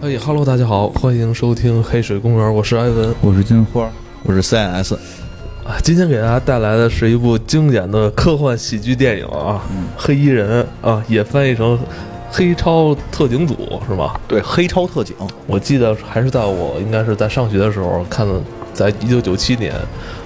[0.00, 3.90] 哎哈喽，大家好，欢迎收听《黑水公园》，我是艾文，我是金花，
[4.22, 4.94] 我是 CNS。
[5.64, 9.60] 啊，今天给大家带来的是一部经典的科幻喜剧电影啊，
[9.96, 11.76] 黑衣人》啊，也翻译成
[12.30, 13.54] 《黑超特警组》
[13.90, 14.14] 是吧？
[14.28, 15.16] 对，黑超特警。
[15.48, 18.40] 我记得还是在我应该是在上学的时候看的，
[18.72, 19.74] 在一九九七年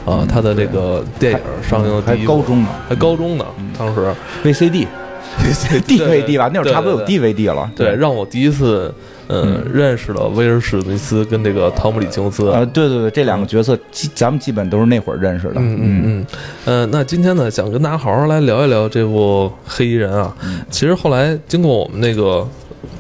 [0.05, 3.47] 啊，他的这个电影上映的还高中呢，还高中呢，
[3.79, 4.87] 当时 VCD。
[5.89, 7.71] DVD 吧，那会儿差不多有 DVD 了。
[7.75, 8.93] 对，让我第一次，
[9.33, 12.51] 嗯，认识了威尔史密斯跟这个汤姆里琼斯。
[12.51, 15.55] 啊，对对对，这两个角色，基咱们基本都是那会儿认识的。
[15.57, 16.27] 嗯嗯嗯。
[16.65, 20.37] 呃，那今天呢，想跟大家好好来聊一聊这部黑衣人啊。
[20.71, 22.47] 其实后来经过我们那个。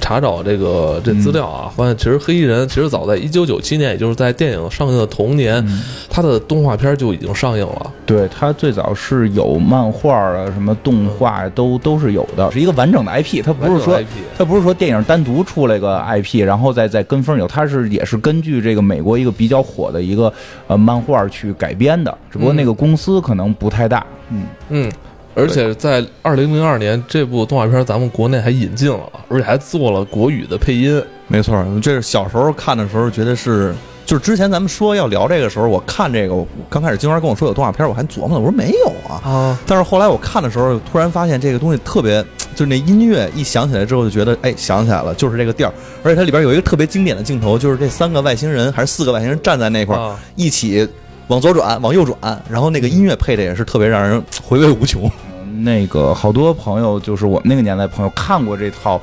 [0.00, 5.64] 查找这个这资料啊，发现其实黑衣人其实早在一九九七年，也就是在电影上映的同年，
[6.08, 7.90] 他的动画片就已经上映了。
[8.04, 13.42] 对他最早是有漫画啊，什么动画都都是有的，是一个完整的 IP。
[13.44, 14.00] 它不是说
[14.36, 20.32] 它不是说电影单独出来个 IP，然后再再跟风有，它是也是根据这个美国一个比较火的一个
[20.66, 24.04] 呃漫画去改编的，只不过那个公司可能不太大。
[24.30, 24.92] 嗯嗯。
[25.34, 31.02] 而且在二零零二年，这部动画片咱们国内还引进了，而且还做了国语的配音。
[31.26, 33.74] 没错，这是小时候看的时候觉得是，
[34.04, 39.20] 就是之前咱们说要聊这个时候，我看这个，我刚开始金花跟我说有动画片，我还琢磨呢，我说没有啊。
[39.24, 39.58] 啊！
[39.66, 42.22] 但是后来我看的时候，突然发现这个东西特别，
[42.54, 45.74] 就是那音乐一响起来之后，就觉得哎，想起来了，就是这个调儿。
[46.02, 50.86] 而且它里边有一个特别经典的镜头，就是这三个外星人还是四个外星人站在那块儿，一起。
[51.32, 55.10] 往左转，往右转，然后那个音乐配的也是特别让人回味无穷。
[55.64, 59.00] 那个好多朋友，就是我们那个年代朋友看过这套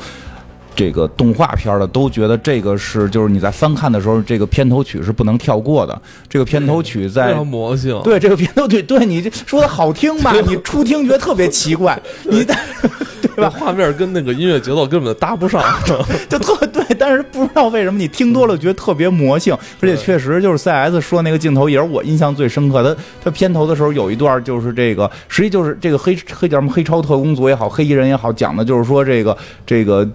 [0.76, 6.02] 这个动画片的，都觉得这个是就是你在翻看的时候，这个片头曲是不能跳过的。
[6.28, 10.32] 这个片头曲在魔性，对这个片头曲，对你这说的好听吧？
[10.46, 12.46] 你初听觉得特别奇怪，你。
[13.40, 13.56] 对吧？
[13.58, 15.62] 画面跟那个音乐节奏根本搭不上，
[16.30, 16.84] 就特对。
[16.98, 22.96] 但是不知道为什么你听多了觉得特别魔性，而且确实就是 C S 说那个镜头也是我印象最深刻的。
[23.24, 30.08] 他片头的时候有一段就是这个，实际就是这个黑黑叫什么黑超特工组也好，黑衣人也好，讲的就是说这个这个。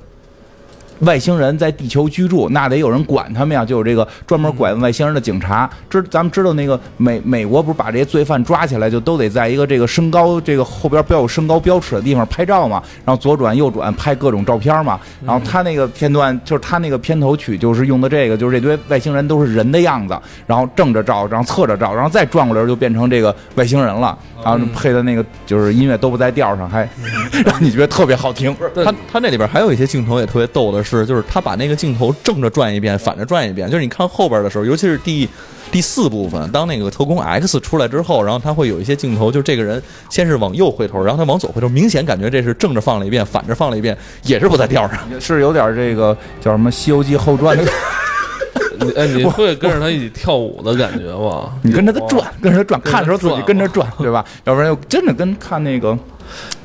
[1.01, 5.69] 外星人在地球居住，那得有人管他们呀，就有这个专门管外星人的警察。
[5.91, 15.01] 知咱们知道那个美美国不是把这些罪犯抓起来，就都得在一个这个身高这个后边标有身高标尺的地方拍照嘛，然后左转右转拍各种照片嘛。
[15.27, 20.17] 然后他那个片段就是他那个片头曲就是用的这个，就是这堆外星人都是人的样子，
[20.47, 24.17] 然后正着照，然后侧着照，然后再转过来就变成这个外星人了。
[24.45, 26.87] 然后配的那个就是音乐都不在调上，还
[27.47, 28.55] 让你觉得特别好听。
[28.85, 30.84] 他他那里边还有一些镜头也特别逗的。
[30.85, 33.71] 是，就是他把那个镜头正着转一遍，反着转一遍。
[33.71, 35.29] 就是你看后边的时候，尤其是第
[35.73, 47.73] 第四部分，当那个特工 X 出来之后，然后他会有一些镜头，就这个人先是往右回头，然后他往左回头，明显感觉这是正着放了一遍，反着放了一遍，也是不在调上，是有点这个叫什么《西游记后传》的。
[48.97, 51.53] 哎，你会跟着他一起跳舞的感觉吗？
[51.63, 54.25] 你跟着他转，跟着他转，看的时候自己跟着转，对吧？
[54.45, 55.97] 要不然又真的跟看那个。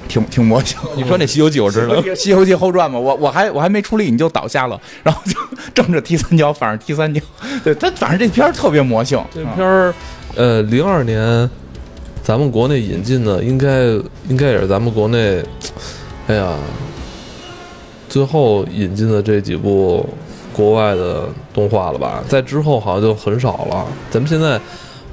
[0.10, 5.40] 挺挺魔性，你说那《西游记》我知道，《西游记后传》嘛，我我还我还没出力你就倒下了，然后就
[5.74, 7.22] 正着踢三脚，反正踢三脚，
[7.64, 9.24] 对他反正这片儿特别魔性。
[9.34, 9.94] 这片儿，
[10.36, 11.50] 呃，零二年
[12.24, 13.84] 咱们国内引进的，应该
[14.28, 15.42] 应该也是咱们国内，
[16.28, 16.54] 哎呀，
[18.10, 20.10] 最后引进的这几部
[20.52, 22.24] 国外的动画了吧？
[22.28, 23.86] 在之后好像就很少了。
[24.10, 24.60] 咱们现在。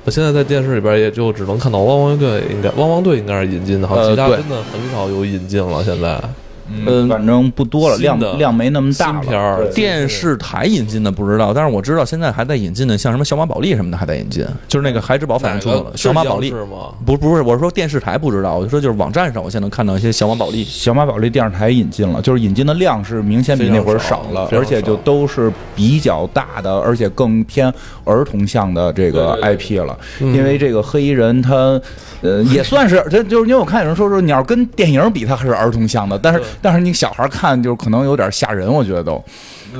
[0.06, 5.82] 我现在在电视里边也就只能看到汪汪队，应该汪汪队应该是引进的，好，其他真的很少有引进了。
[5.82, 6.20] 现在。
[6.68, 9.06] 嗯，反正不多了，量量没那么大。
[9.06, 16.92] 新片儿电视台引进的不知道，但是我知道现在还在引进的，像什么小马宝莉什么的还在引进，就是那个孩之宝反正出了小马宝莉是吗？
[17.04, 20.64] 不不是，我是说电视台不知道，我就说就是网站上我现在能看到一些小马宝莉。
[20.64, 27.72] 小马宝莉电视台引进了，就是引进的量是明显比那会儿少了，而且就都是比较大的，而且更偏
[28.04, 29.96] 儿童向的这个 IP 了。
[30.20, 31.80] 因为这个黑衣人他
[32.22, 39.22] 呃也算是，这就是因为我看有人说说你要跟电影比，他还是儿童向的，但是但是你小孩看就可能有点吓人，我觉得都。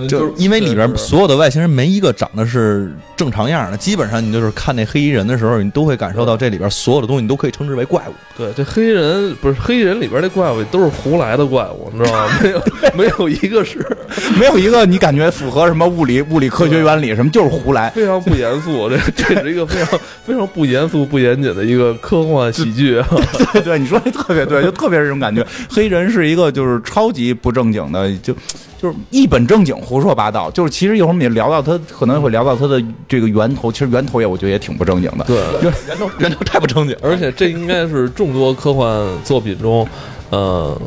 [0.08, 8.12] 就是因为里边所有的外星人没一个长得是正常样的，基本上你就是看那黑衣人的时候，你都会感受到这里边所有的东西你都可以称之为怪物。
[8.36, 12.28] 对，这黑衣人不是黑衣人里边那怪物都是胡来的怪物，你知道吗？
[12.42, 12.62] 没有
[12.94, 13.78] 没有一个是，
[14.38, 18.90] 没有一个你感觉符合什么物理物理科学原理什么，就是胡来，非常不严肃。
[18.90, 23.02] 这 这是一个非常非常不严肃不严谨的一个科幻喜剧。
[23.54, 25.46] 对对，你说的特别对，就特别这种感觉。
[25.70, 28.34] 黑人是一个就是超级不正经的，就。
[28.78, 33.72] 就是一本正经胡说八道，就是其实一会儿我们也聊到他，可能会聊到他的这个源头。
[33.72, 36.94] 其实源头也我觉得也挺不正经的，对，源头源头太不正经。
[37.02, 38.86] 而且这应该是众多科幻
[39.24, 39.88] 作品中，
[40.28, 40.78] 呃，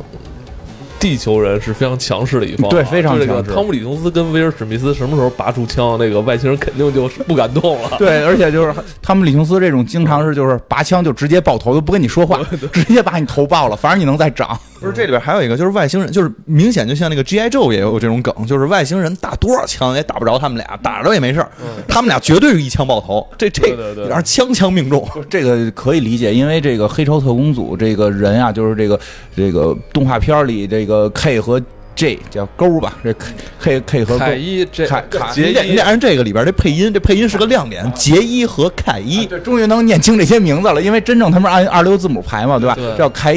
[0.99, 3.51] 地球人是非常强势的一方，对，非常强势。
[3.51, 7.93] 汤姆·李琼斯跟威尔·史密斯什么时候拔出枪，那个外星人肯定就不敢动了。
[7.97, 8.71] 对，而且就是
[9.01, 12.39] 汤姆·李琼斯这种，经常是就是拔枪就直接爆头，都不跟你说话，
[12.71, 14.57] 直接把你头爆了，反正你能再长。
[14.79, 17.49] 不是，这里边还有一个就是外星人，就是明显就像那个 G.I.
[17.49, 21.49] Joe 也有这种梗，就是外星人打多少枪也打不着他们俩，打着也没事儿。
[21.87, 23.27] 他们俩绝对是一枪爆头。
[23.37, 23.75] 这这
[24.07, 28.99] 然后枪枪命中，这个可以理解，因为这个黑超特工组这个人啊，就是这个
[29.35, 31.61] 这个动画片里这个 K 和
[31.95, 33.13] J 叫勾吧，这
[33.59, 35.03] K K 和凯一这凯
[35.33, 42.77] 杰伊，按这个里边这配音，这配音是个亮点，杰伊和凯伊，对，终于能念清这些名字了，因为真正他们按二六字母排嘛，对吧？
[42.97, 43.33] 叫凯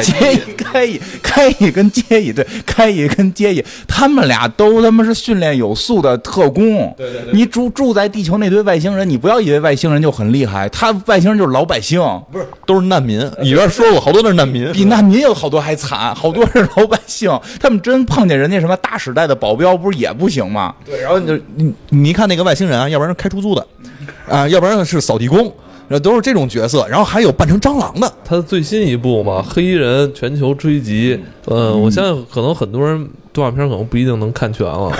[0.00, 0.04] 伊。
[0.04, 6.94] 接伊开一开一跟接一对开一跟接一，他们俩都他妈是训练有素的特工。
[6.96, 12.00] 对对对，你住住在地球那堆外星人，你不要以为外星人就很厉害，他外星人就是老百姓，
[12.30, 13.20] 不是都是难民。
[13.40, 17.30] 里边说过好多都是难民，比难民有好多还惨，好多是老百姓。
[17.60, 20.74] 他们真碰见人家什么大时代的保镖，不是也不行吗？
[20.84, 23.66] 对，然后你就你你一看那个外星人啊，要不然是开出租的，
[24.28, 25.52] 啊，要不然是扫地工。
[25.92, 28.10] 那都是这种角色，然后还有扮成蟑螂的。
[28.24, 31.14] 他的最新一部嘛，《黑衣人全球追击》。
[31.54, 34.92] 嗯，我相信可能很多人动画片可能不一定能看全了。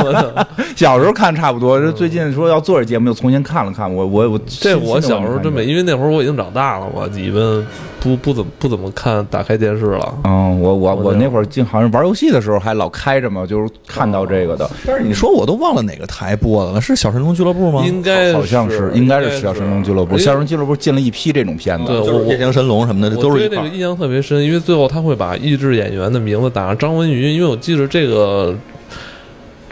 [0.76, 3.92] 小时候看差不多，这最近说要做这节目，又重新看了看。
[3.92, 7.66] 我我我，这我小时候真没，因为那会儿我已经长大了嘛，你们。
[8.02, 10.12] 不不怎么不怎么看打开电视了。
[10.24, 14.68] 嗯，我我我那会儿经好像玩游戏的时候还老开着嘛，就是看到这个的。
[14.84, 17.84] 但是你说我都忘了哪个台播的了，是小神龙俱乐部吗？
[17.86, 20.18] 应该好像是，应该是小神龙俱乐部。
[20.18, 23.38] 小神龙俱乐部进了一批这种片子，对，夜行神龙什么的，都是。
[23.38, 28.54] 对这个印象特别深，因为最后他会把译制演员的名字打上张文云，因为我记得这个。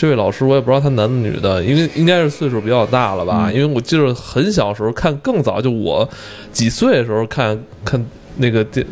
[0.01, 3.53] 这位老师我也不知道他男的女的，因为应该是岁数比较大了吧？
[3.53, 6.09] 因为我记得很小时候看，更早就我
[6.51, 8.03] 几岁的时候看看
[8.39, 8.87] 那个电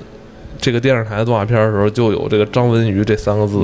[0.61, 3.57] 这个电视台动画片的时候，就有这个张文瑜这三个字。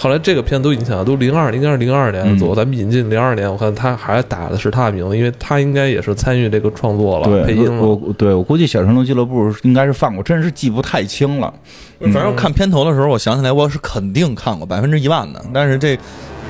[0.00, 7.82] 后来这个片子都影响都零二，应该是零二年左右，咱们引进零二年，我看他还打的是他的名字，因为他应该也是参与这个创作了，配音了。
[7.82, 11.52] 我对我估计《小神龙俱乐部》应该是放过，真是记不太清了。
[12.12, 15.98] 反正看片头的时候，我想起来我是肯定看过百分之一万的，但是这。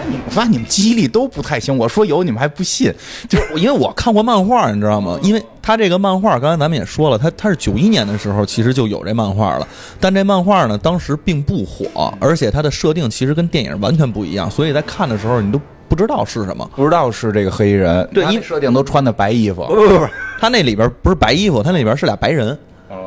[0.08, 2.92] 你们发现你们记忆力都不太行，我说有你们还不信，
[3.28, 5.18] 就是 因为我看过漫画，你知道吗？
[5.22, 9.66] 因为他这个漫画，刚才咱们也说了，他他是九一年的时候其实就有这漫画了，
[9.98, 20.06] 但这漫画呢当时并不火，而且它的设定其实跟电影完全不一样，所以在看的时候你都不知道是什么，不知道是这个黑衣人，对，因为设定都穿的白衣服，不不不，
[20.40, 22.56] 他那里边不是白衣服，他那里边是俩白人，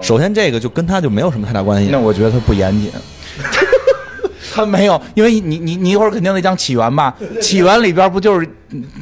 [0.02, 2.92] 首先这个就跟他就没有什么太大关系，那我觉得他不严谨。
[4.54, 7.14] 他没有，因为你你你一会儿肯定得讲起源吧？
[7.42, 8.48] 起源里边不就是？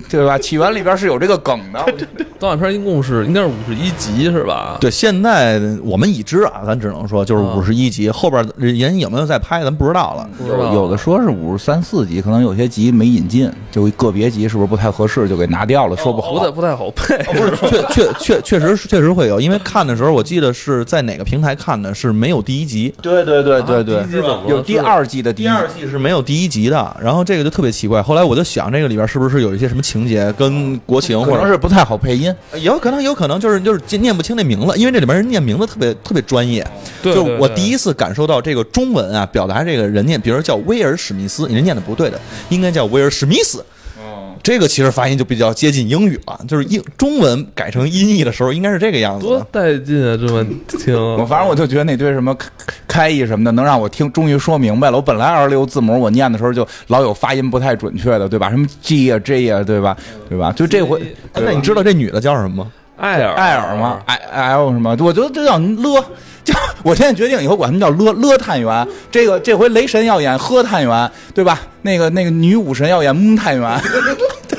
[0.09, 0.38] 对吧？
[0.38, 1.81] 起源里边是有这个梗的。
[2.38, 4.77] 动画片一共是应该是五十一集是吧？
[4.81, 10.30] 对，现在我们已知啊，咱只能说就是五十一集，后边人有没有在拍，咱不知道了。
[10.45, 16.33] 有有的说是五十三四集，可能有些集没引进，就个别集是不是不太合适，就给拿掉了，说不好。
[16.33, 17.18] 不太不太好配。
[17.24, 22.94] 不是，确确确确实确实会有，因为看的时候我记得是在哪个平台看的，是没有第一集。
[23.01, 24.04] 对对对对对，
[24.50, 28.01] 有第二季的第二季是没有第一集的，然后这个就特别奇怪。
[28.01, 30.31] 后来我就想，这个里边是不是有一些什么情节？
[30.33, 36.65] 跟国情，或者是不太好配音，有可能有可能就是就是念不清那名字，因为这里边人念名字特别特别专业。
[37.03, 43.63] 就我第一次感受到这个中文啊，表达这个人念，比如叫威尔史密斯，人念的不对的，应该叫威尔史密斯。
[44.44, 49.26] 这个其实发音就比较接近英语了，就是英中文改成音译的时候，应该是这个样子。
[49.26, 50.18] 多带劲啊！
[50.18, 52.36] 这么听，我反正我就觉得那堆什么
[52.88, 54.98] 开译什么的，能让我听，终于说明白了。
[54.98, 58.50] 我本来二十六字母，我念的时候就老有发音不太准确的，对吧？
[58.50, 59.95] 什么 G 啊 J 啊，对吧？
[60.28, 60.52] 对吧？
[60.52, 61.02] 就这回，
[61.33, 62.71] 那你知道这女的叫什么吗？
[62.98, 64.16] 艾尔，艾尔吗？I
[64.54, 64.95] L 什么？
[65.00, 66.04] 我觉得这叫勒。
[66.44, 68.88] 就 我现在决定以后管他们叫勒勒探员。
[69.12, 71.62] 这个这回雷神要演呵探员，对吧？
[71.83, 73.81] 那个那个女武神要演木探员。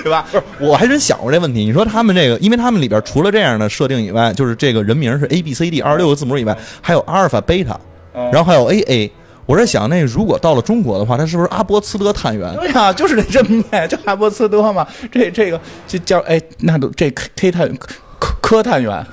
[0.03, 0.27] 对吧？
[0.33, 1.65] 不是，我还真想过这问题。
[1.65, 7.79] 你说他们这个，因为他们里边除了这样的设定以外，就是这个人名是 A B C D 二十六个字母以外，还有阿尔法、贝塔，
[8.13, 9.13] 然后还有 A A。
[9.47, 12.53] 我在想，那如果到了中国的话，他是不是阿波茨德探员？
[12.57, 14.85] 对呀， 就是得这么念，就阿波茨德嘛。
[15.13, 17.69] 这这个就叫哎，那都这 K 探
[18.23, 19.05] 科科探员，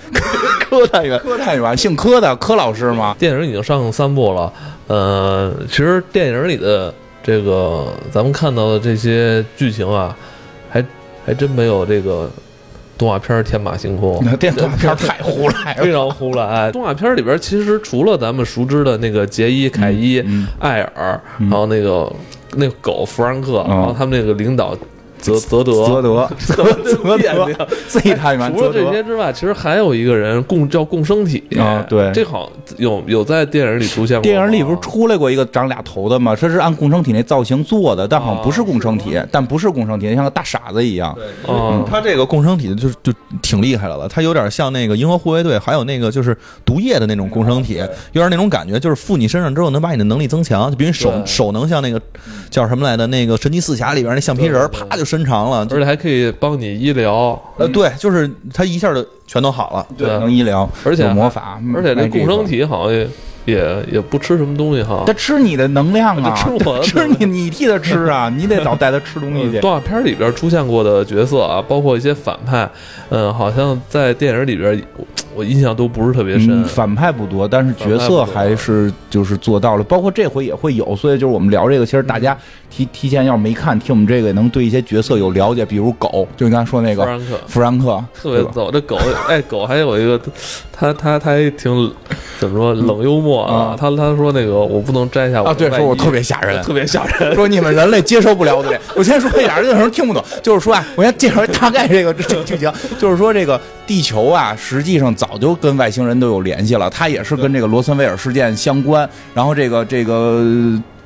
[0.70, 3.16] 科探员，科探员，姓柯的柯老师吗？
[3.18, 4.54] 电影已经上三部了。
[4.86, 10.16] 呃，其实电影里的这个咱们看到的这些剧情啊。
[10.72, 10.86] 还
[11.26, 12.30] 还真没有这个
[12.96, 16.72] 动画片天马行空，那电动画片 太胡来了，非常胡来。
[16.72, 20.24] 动画片里边其实除了咱们熟知的那个杰伊、凯伊、
[20.60, 22.12] 艾尔，然后那个
[22.54, 24.78] 那个狗弗兰克，然后他们那个领导
[25.20, 28.54] 泽泽德，泽德，泽泽德，Z 探员。
[28.56, 31.44] 除了这些之外，其实还有一个人共叫共生体。
[31.60, 34.24] 啊，对，这好有有在电影里出现过。
[34.24, 36.36] 电影里不是出来过一个长俩头的吗？
[36.36, 41.16] 这是按共生体那造型做的，但好像不是共生体，但不是共生体，像个大傻子一样。
[41.48, 47.76] 嗯，他这个共生体就就挺厉害的了，他有点像那个银河护卫队，还有那个就是毒液的那种共生体，
[48.14, 52.02] 有点那种感觉，就是附你身上之后能把你的能力增强，就比如手手能像那个
[52.50, 57.42] 叫什么来的那个神奇四侠里边那橡皮人，啪就伸长了，而且还可以帮你医疗。
[57.58, 63.06] 呃，对，就是它一下就全都好了，对，能医疗，而且魔法，而且那共生体好像。
[63.50, 69.60] 也也不吃什么东西哈，他吃你的能量啊，吃我吃你，你替他吃啊，你得老带他吃东西去。
[69.60, 72.70] 动画片里边出现过的角色啊，包括一些反派，
[73.10, 74.82] 嗯，好像在电影里边。
[75.36, 82.38] 我印象都不是特别深，反派不多，但是角色还是就是做到了，包括这回也会有，所以就是我们聊这个，其实大家
[82.70, 88.98] 提提前要是没看，听我们这个也能对一些角色有了解，比如狗，就你刚才说那个弗兰克，弗兰克特别逗，这狗，
[89.30, 90.20] 哎，狗还有一个，
[90.80, 91.92] 他他他还挺
[92.40, 105.30] 怎么说冷幽默啊，他他说那个我不能摘下啊，对，说我特别吓人， 特别吓人，说你们人类接受不了我这，我先说一点，有人听不懂，就是说啊，我先介绍大概这个这个剧情，就是说这个地球啊，实际上早。
[105.30, 109.08] 早就跟外星人都有联系了，它也是跟这个罗森威尔事件相关。
[109.32, 110.44] 然后这个这个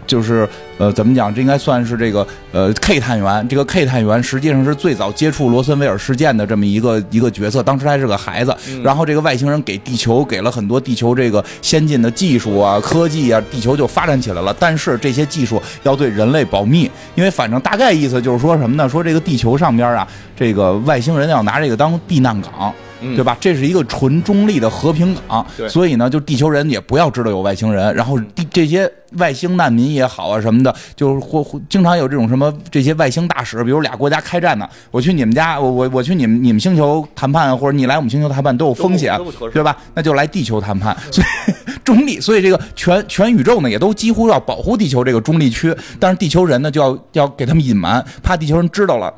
[0.05, 1.33] 就是呃，怎么讲？
[1.33, 3.47] 这应该算是这个呃 K 探员。
[3.47, 7.61] 这个 K 探员实际上是最早接触罗森威尔事件的这么一个一个角色。
[7.63, 8.55] 当时还是个孩子。
[8.83, 14.55] 然后这个外星人给地球给了很多地球这个先进的技术啊、科技啊，地球就发展起来了。
[14.59, 18.87] 但是这些技术要对人类保密，因为反正大概意思就是说什么呢？
[18.87, 22.73] 说这个地球上边啊，这个外星人要拿这个当避难港。
[23.15, 23.37] 对吧？
[23.39, 27.93] 这是一个纯中立的和平港，所以呢，就地球人也不要知道有外星人。
[27.93, 39.19] 然后地这些外星难民也好啊什么的，就是或经常有这种什么这些外星大使，比如俩国家开战呢，我去你们家，我我我去你们你们星球谈判，或者你来我们星球谈判都有风险，
[39.51, 39.77] 对吧？
[39.93, 42.19] 那就来地球谈判，所以中立。
[42.19, 49.13] 所以这个全全宇宙呢，也都几乎要保护地球这个中立区，但是地球人呢，就要要给他们隐瞒，怕地球人知道了。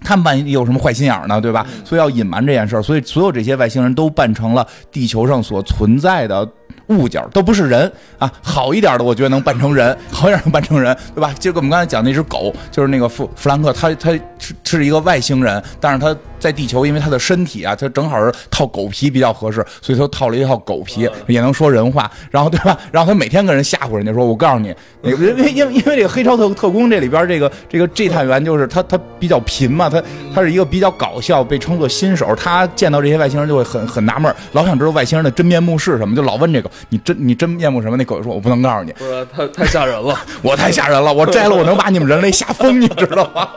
[0.00, 1.66] 他们万一有什么坏心眼呢，对吧？
[1.84, 6.48] 所以要隐瞒这件事儿，所以所有这些外星人都扮成了地球上所存在的。
[6.88, 11.34] 物件都不是人啊，好一点的我觉得能扮成人，好一点能扮成人，对吧？
[11.38, 22.78] 就跟我们刚才讲那只狗，就是那个弗弗兰克，他他是是一个外星人，但是他在地球，因为他的身体啊，他正好是套狗皮比较合适，所以他套了一套狗皮，也能说人话，然后对吧？
[22.90, 30.02] 然后他每天跟人吓唬人家说，我告诉你，因为因为因为这个黑超特特工这里边这个这个 G 探员就是他他比较贫嘛，他
[30.34, 36.70] 他是一个比较搞笑，被称作新手，他见到这些外星人就会很很纳闷，老想知道外星人的真面目是什么，就老问这个。
[36.88, 37.96] 你真你真面目什么？
[37.96, 43.48] 那狗说：“我不能告诉你，不是太太吓人了， 我太吓人了，我摘了我能把你们人类吓疯，你知道吗？”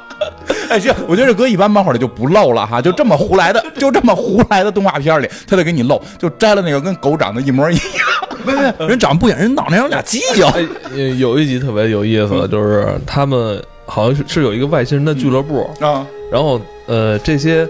[0.70, 7.84] 哎，行，我觉得这搁一般漫画里就不露了哈，就这么胡来的，就这么胡来的动画片里，他得给你露，就摘了那个跟狗长得一模一样，
[8.46, 10.52] 没没 人长得不一样，人脑袋上有俩犄角。
[11.18, 17.68] 有一集特别有意思，就是他们好像是是有一个外星人的俱乐部啊，然后呃这些。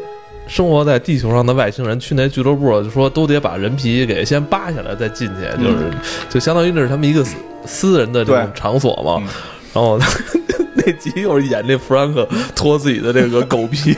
[0.51, 5.89] 生活在地球上的外星人去那俱乐部，就说都得把人皮给先扒下来再进去，就是
[6.29, 9.23] 就相当于那是他们一个私私人的这种场所嘛。
[9.73, 9.97] 然后
[10.75, 13.93] 那集又是演这弗兰克脱自己的这个 狗皮，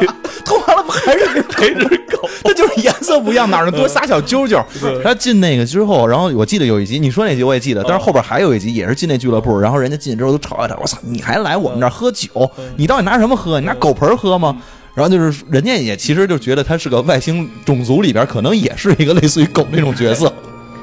[0.45, 2.29] 脱完了不还是陪着狗？
[2.45, 4.63] 那就是颜色不一样，哪儿多仨小揪揪。
[5.03, 12.29] 他进那个之后，然后我记得有一集，你说那集我也记得，但是后边还有一集也是进那俱乐部，然后人家进去之后都吵架吵，我操，你还来我们这儿喝酒？
[12.75, 13.59] 你到底拿什么喝？
[13.59, 14.55] 你拿狗盆喝吗？
[14.95, 20.31] 然后就是人家也其实就觉得他是个外星种族里边可能也是一个类似于狗那种角色，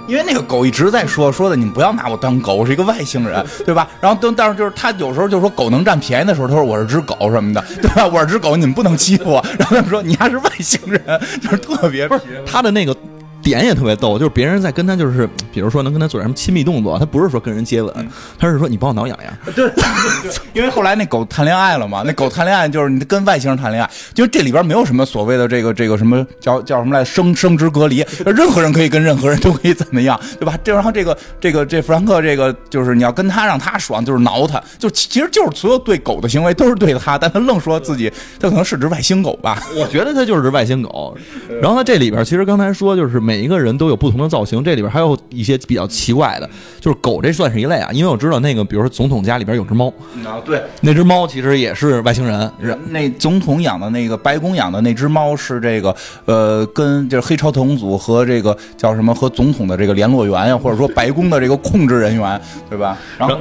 [0.08, 3.88] 因为那个狗一直在说说的，你们不要拿我当狗，我是一个外星人，对吧？
[4.00, 8.06] 然后但但是就是他有时候就说狗能占便宜的时候，他说我是只狗什么的，对吧？
[8.06, 9.44] 我是只狗，你们不能欺负我。
[9.58, 11.00] 然后他们说你还是外星人，
[11.40, 12.96] 就是特别不是他的那个。
[13.42, 19.32] 点也特别逗，就是别人在跟他，就是比如说能跟他做点什么亲密动作，他不是说跟人接吻，他是说你帮我挠痒痒。
[19.54, 19.70] 对，
[20.52, 30.58] 因为后来那狗谈恋爱了嘛， 那狗谈恋爱就是你跟外星人谈恋爱，就是这里边没有什么所谓的这个这个什么叫叫什么来生生殖隔离，任何人可以跟任何人都可以怎么样，对吧？
[30.62, 39.62] 这然后这个这个这弗兰克这个就是你要跟他让他爽，就是挠他，就其实就是所有对狗的行为都是对他，但他愣说自己他可能是只外星狗吧？
[39.76, 41.16] 我觉得他就是只外星狗。
[41.62, 43.20] 然后他这里边其实刚才说就是。
[43.30, 49.86] 每一个人都有不同的造型，这里边还有一些比较奇怪的，就是狗这算是一类啊，因为我知道那个，比如说总统家里边有只猫
[50.26, 52.52] 啊，对，那只猫其实也是外星人。
[52.88, 55.94] 那总统养的那个白宫养的那只猫是这个，
[56.24, 62.98] 呃，跟就是黑超特工组和这个叫什么和总统的这个联络员呀，或者说白宫的这个控制人员，对吧？
[63.16, 63.38] 然后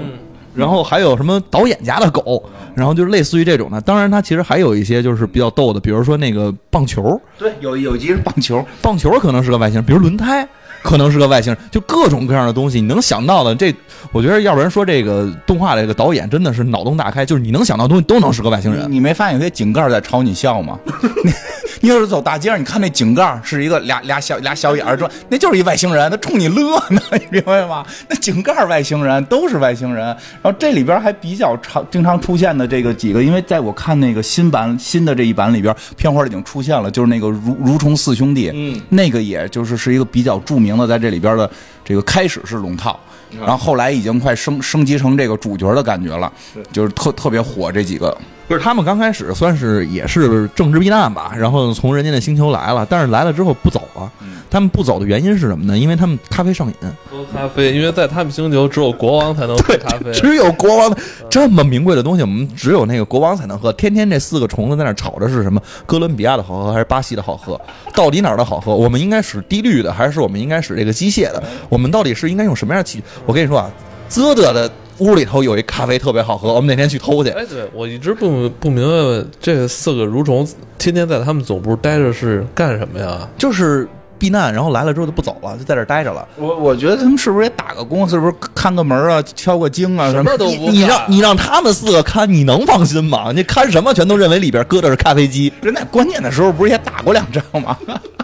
[0.54, 2.44] 然后还有什么导演家的狗，
[2.76, 3.80] 然后就是类似于这种的。
[3.82, 10.48] 当然，它其实还有一些就是比较逗的，比如说那个棒球，对，有有一集是棒球，棒球可能是个外星人，比如轮胎。
[10.82, 13.76] 可能是个外星人，就各种各样的东西，你能想到的这，
[14.14, 18.90] 我觉得要不然说这个动画这个导演真的是脑洞大开，就是你能想到东西都能是个外星人。
[18.90, 20.80] 你没发现有些井盖在朝你笑吗？
[21.82, 27.84] 你你要是走大街上，你看那井盖是一个俩俩小俩小眼儿，说那就是一外星人，他冲你乐呢，你明白吗？
[28.08, 30.06] 那井盖外星人都是外星人。
[30.06, 40.70] 然后这里边还比较常经常出现的这个几个，因为在我看那个新版新的这一版里边，片花已经出现了，就是那个蠕蠕虫四兄弟，嗯，那个也就是是一个比较著名。
[40.78, 41.50] 的在这里边的
[41.84, 42.98] 这个开始是龙套，
[43.42, 46.32] 然后后来已经快升升级成这个主角的感觉了，
[46.72, 48.16] 就是特特别火这几个。
[48.50, 54.12] 不是他们刚开始算是也是政治避难吧，然后从人家那星球来了，但是来了之后不走了。
[54.50, 55.78] 他们不走的原因是什么呢？
[55.78, 56.74] 因为他们咖啡上瘾。
[57.12, 60.92] 喝咖啡，因为在他们星球只有国王才能喝咖啡，只有国王
[61.30, 63.72] 这么名贵的东西，我们只有那个国王才能喝。
[63.74, 65.62] 天天这四个虫子在那吵着是什么？
[65.86, 67.62] 哥伦比亚的好喝还是巴西的好喝？
[67.94, 68.76] 到底哪儿的好喝？
[68.76, 71.44] 我们应该使低氯的，还是我们应该使这个机械的？
[71.70, 73.04] 我们到底是应该用什么样的器？
[73.28, 73.70] 我跟你说啊，
[74.08, 74.68] 泽德的。
[75.00, 77.30] 屋里头有一咖啡特别好喝，我们哪天去偷去？
[77.32, 83.28] 哎，对我一直不不明白，这四个蠕虫天天在他们总部待着是干什么呀？
[83.38, 83.88] 就是
[84.18, 86.28] 避难，然后来了之后就不走了，就在这待着了。
[86.38, 88.08] 我我觉得他们是不是也打个工？
[88.08, 90.12] 是不是看个门啊，敲个经啊？
[90.12, 93.32] 什么都不你让你让他们四个看，你能放心吗？
[93.34, 95.52] 你看什么全都认为里边搁的是咖啡机。
[95.62, 97.78] 人在关键的时候不是也打过两仗吗？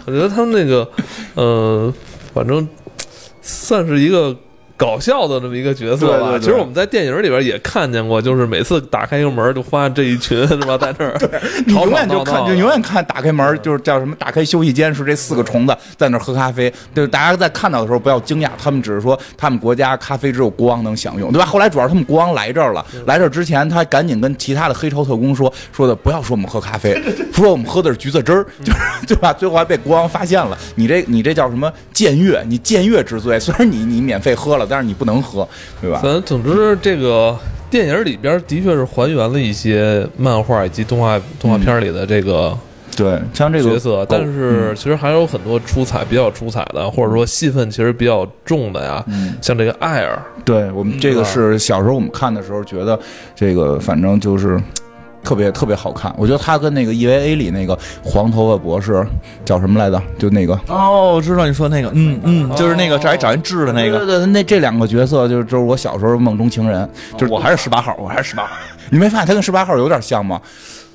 [0.04, 0.86] 我觉得他们那个，
[1.34, 1.92] 呃，
[2.34, 2.68] 反正
[3.40, 4.36] 算是一个。
[4.76, 11.18] 搞笑的这么一个角色吧，其实我们在电影里边也看见过，就是每次打开一个门就发现这一群是吧，在那儿，
[11.66, 21.46] 你，永远就看，就永远看打开门就是叫什么，打开休息间是这四个虫子在那儿喝咖啡，就是大家在看到的时候不要惊讶，他们只是说他们国家咖啡只有国王能享用，对吧？
[21.46, 26.94] 后来主要他们国王来这儿了，来这儿之前他赶紧跟其他的黑超特工说说的不要说我们喝咖啡，
[27.32, 29.32] 说我们喝的是橘子汁儿，就是对吧？
[29.32, 32.44] 最后还被国王发现了，你这你这叫什么僭越？
[32.46, 34.65] 你僭越之罪，虽然你你免费喝了。
[34.68, 35.46] 但是你不能喝，
[35.80, 36.00] 对吧？
[36.02, 37.36] 咱总之，这个
[37.70, 42.56] 电影里边的确是还原了一些漫画以及动画动画片里的这个
[42.96, 49.04] 对像这个角色，但是其实还有很多出彩、比较出彩的，或者说戏份其实比较重的呀。
[49.40, 52.98] 像这个艾尔，对我们这个是小时候我们看的时候觉得
[53.34, 54.60] 这个反正就是。
[55.26, 59.04] 特别特别好看，我觉得他跟那个 EVA 里那个黄头发博士
[59.44, 60.00] 叫什么来着？
[60.16, 63.98] 就那个哦，我知道你说那个，嗯嗯，就是那个这还找人治的那个。
[63.98, 68.54] 对对，那这两个角色就是就是我小时候梦中情人，就是我还是十八号，我还是十八号。
[68.90, 70.40] 你没发现他跟十八号有点像吗？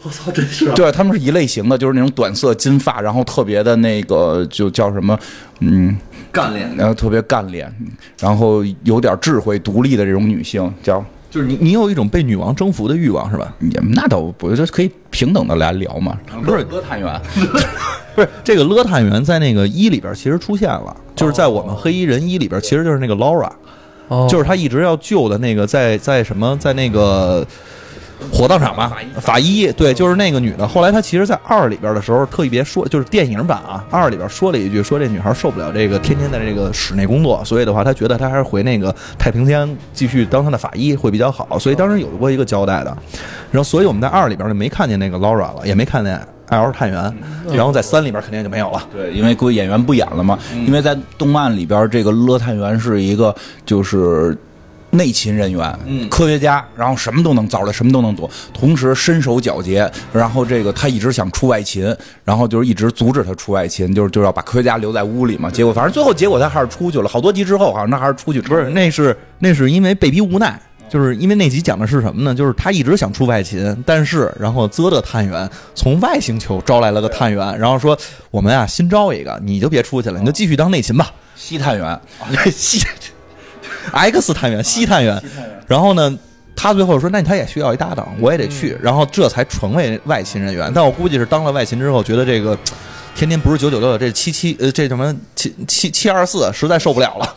[0.03, 0.71] 我操，真是！
[0.71, 5.19] 对他们是一类型的，就是那种短色金发，然后特别的那个就叫什么？
[5.59, 5.93] 嗯，
[6.31, 7.69] 干练，然后特别干练，
[8.17, 11.03] 然后有点智慧、独立的这种女性叫。
[11.31, 13.51] 就是你，你有一种被女王征服的欲望是吧？
[13.59, 16.15] 也那倒不，就可以平等的来聊嘛。
[16.45, 17.19] 不是勒探员，
[18.13, 23.49] 不是这个勒探员在那个一里边其实出现了，就是在我们黑衣人一里边，其实就是那个 Laura，
[24.29, 27.47] 就是他一直要救的那个，在在什么，在那个。
[28.31, 30.67] 火葬场吧，法医对，就是那个女的。
[30.67, 41.57] 后来她其实，在二里边的时候，特意别说，就是电影版啊，二里边说了一句，说这女孩受不了这个天天在这个室内工作，所以的话，她觉得她还是回那个太平间继续当她的法医会比较好。
[41.57, 42.95] 所以当时有过一个交代的。
[43.51, 47.13] 然后，所以我们在二里边就没看见那个 Laura 了，也没看见艾尔探员。
[47.51, 48.81] 然后在三里边肯定就没有了。
[48.93, 50.37] 对，因为估计演员不演了嘛。
[50.53, 54.37] 因为在动漫里边，这个勒探员是一个就是。
[54.91, 59.89] 内勤人员，嗯，科学家，然后什么都能造出来，什么都能做，同时身手矫捷。
[60.13, 65.49] 然后这个他一直想出外勤，然后就是一直阻止他出外勤，就是就要把科学家留在屋里嘛。
[65.49, 67.07] 结果反正最后结果他还是出去了。
[67.07, 68.41] 好多集之后，好像他还是出去。
[68.41, 72.35] 不是，那是那是因为被逼无奈，就是因为那集讲的是什么呢？
[72.35, 77.97] 就是他一直想出外勤，但是然后泽的探员从外星球招来了个探员，然后说
[78.29, 81.11] 我们啊新招一个，你就别出去了，你就继续当内勤吧。
[81.35, 81.99] 西探员，
[82.51, 82.85] 西。
[83.91, 85.21] X 探员，西探员，
[85.67, 86.17] 然后呢，
[86.55, 90.71] 他最后说，那他也需要一搭档，我也得去，然后这才成为外勤人员。
[90.73, 92.57] 但我估计是当了外勤之后，觉得这个
[93.15, 97.35] 天天不是九九六，这七七呃，这什么七七七二四，实在受不了了。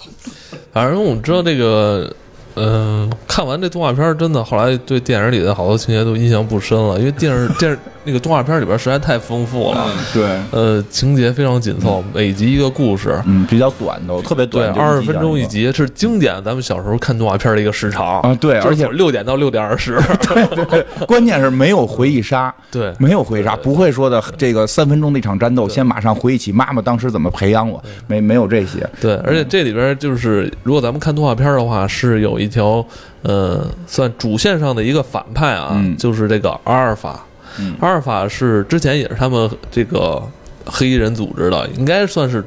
[0.72, 2.14] 反正我们知道这个。
[2.56, 9.86] 嗯，看完这动画片，真的后来对电影里的好多情节都印象不深了，因为电视电视那个动画片里边实在太丰富了。
[10.12, 18.36] 对，呃，情节非常紧凑，每集一个故事，嗯，比较短的特别短，二十分钟一集，是经典咱们小时候看动画片的一个时长啊。
[18.40, 19.98] 对，而且六点到六点二十。
[20.28, 28.88] 对 对， 关键是没有回忆杀，对，没有回忆杀，不会说的这个三分钟的一场战斗，先马上回忆起妈妈当时怎么培养我，没没有这些。
[29.00, 32.43] 对，而且这里边就是如果咱们看动画片的话，是有一。
[32.44, 32.84] 一条
[33.22, 37.24] 呃算主线上的一个反派啊，嗯就是这个阿尔法。
[37.58, 40.22] 嗯阿尔法是之前也是他们这个
[40.66, 42.44] 黑衣人组织的，应该算是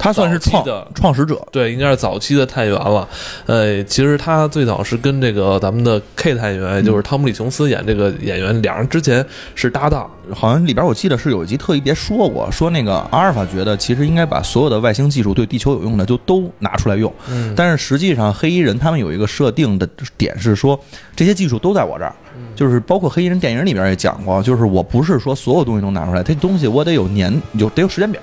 [0.00, 3.06] 他算是创的创始者，对，应该是早期的探员了。
[3.44, 10.10] 呃，其实他最早是跟这个咱们的 K 探员，也就是汤姆里琼斯演这个演员，两人之前是搭档。
[10.32, 17.52] 好像里边我记得是有一集特意别说过，说那个阿尔法觉得其实应该把所有的外星技术对地球有用的就都拿出来用，嗯。
[17.56, 20.78] 但是实际上黑衣人他们有一个设定的点是说
[21.16, 22.14] 这些技术都在我这儿，
[22.54, 28.22] 就是包括黑衣人电影里边也讲过，就是我不是说所有东西都拿出来，这东西我得有年有得有时间表，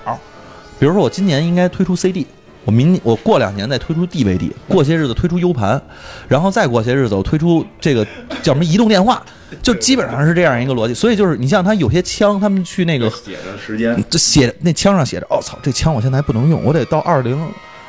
[0.80, 2.26] 比如说我今年应该推出 CD。
[2.66, 5.82] 我明我过两年再推出 DVD，过些日子推出 U 盘，
[6.28, 8.06] 然后再过些日子我推出这个
[8.44, 9.26] 叫什么移动电话，
[9.64, 10.94] 就基本上是这样一个逻辑。
[10.94, 17.42] 所以就是你像他有些枪，他们去那个写着时间，这写那枪上写着，哦操，这枪我现在还不能用，我得到二零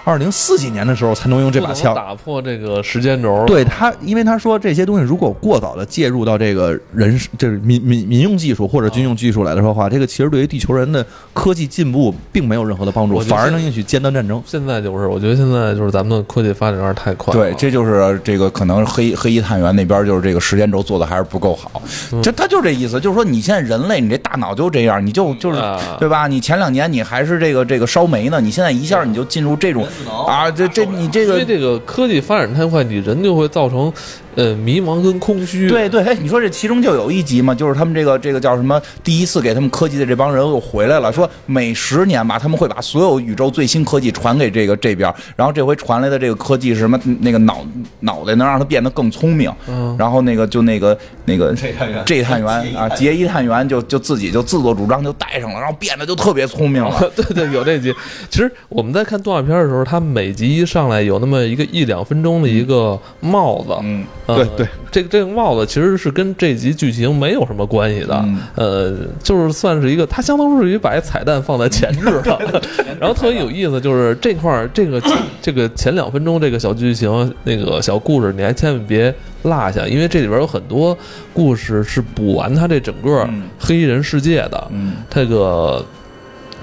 [0.09, 1.95] 二零四几年的时候才能用这把枪。
[1.95, 3.45] 打破这个时间轴。
[3.47, 14.43] 对他，因为他说这些东西如果过早的介入到这个人就是民民民用技术或者军用技术来的说话，这个其实对于地球人的科技进步并没有任何的帮助，反而能引起尖端战争。
[14.47, 17.39] 现在就是，我觉得现在就是咱们的科技发展有点太快了。
[17.39, 21.83] 对，这就是这个可能黑黑衣探员那边就是这个时间轴做的还是不够好，
[22.23, 26.27] 这他就这意思，就是说你现在人类你这大脑就这样，你就就是啊对吧？
[26.27, 29.87] 你前两年你还是这个这个烧煤呢，你现在一下你就进入这种
[30.27, 31.33] 啊，这这你这个。
[31.35, 33.93] 因为这个科技发展太快，你人就会造成
[34.35, 35.69] 呃迷茫跟空虚。
[35.69, 38.81] 对对，哎，你说这其中就有一集嘛，就是他们这个这个叫什么？
[39.03, 46.99] 第一次给他们科技的这帮人又回来了，说每十年吧，他们会把所有宇宙最新科技传给这个这边，然后这回传来的这个科技是什么？
[47.21, 47.67] 那个脑
[48.01, 56.99] 脑袋能让他变得更聪明，嗯然后那个就那个那个这探员这探员 啊，杰伊探员就就自己就自作主张就带上了，然后变得就特别聪明了。
[57.17, 57.95] 对对，有这集。
[58.29, 68.39] 其实我们在看动画片的时候，它每集一上来有那么一个一两分钟的一个帽子，嗯，呃对对，这个这个帽子其实是跟这集剧情没有什么关系的，嗯。
[68.55, 72.63] 呃，就是算是一个，它相当于把一彩蛋放在前置了，
[73.01, 75.01] 然后特别有意思，就是这块儿这个
[75.41, 80.97] 这个前两分钟这个小剧情那个小故事，你还千万别落下，因为这里边有很多
[81.33, 83.45] 故事是补完它这整个嗯。
[83.59, 84.93] 黑衣人世界的，嗯。
[85.09, 85.85] 这个。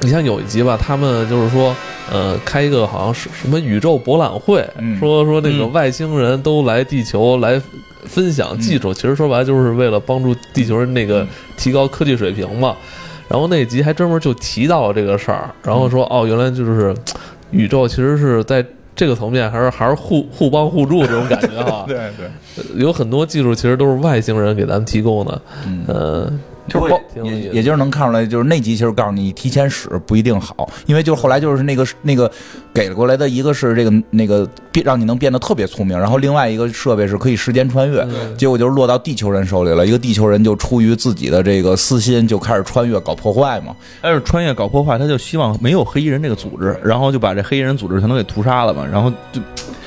[0.05, 1.75] 你像有一集吧，他们就是说，
[2.11, 7.59] 呃，开一个好像是什么宇宙博览会，嗯说说那个嗯外星人都来地球来
[8.03, 12.75] 分享技术，其实说白了就是为了帮助地球人那个嗯提高科技水平嘛。
[13.27, 16.95] 然后那集还专门就提到了这个事儿，然后说哦，原来就是
[17.49, 18.63] 宇宙其实是在
[18.95, 21.85] 这个层面还是还是互互帮互助这种感觉哈。
[21.89, 25.83] 对对，有很多技术其实都是外星人给咱们提供的，嗯。
[25.87, 26.31] 呃，
[26.67, 32.29] 就是包挺有意思也也就是能看出来，就是那集其实告诉你提前使不一定好，因为就是后来就是那个那个
[32.73, 49.39] 给过来的一个是这个那个变让你能变得特别聪明，然后另外一个设备是可以时间穿越，嗯结果就是落到地球人手里了，一个地球人就出于自己的这个私心就开始穿越搞破坏嘛，但是穿越搞破坏，他就希望没有黑衣人这个组织，然后就把这黑衣人组织全都给屠杀了嘛，然后就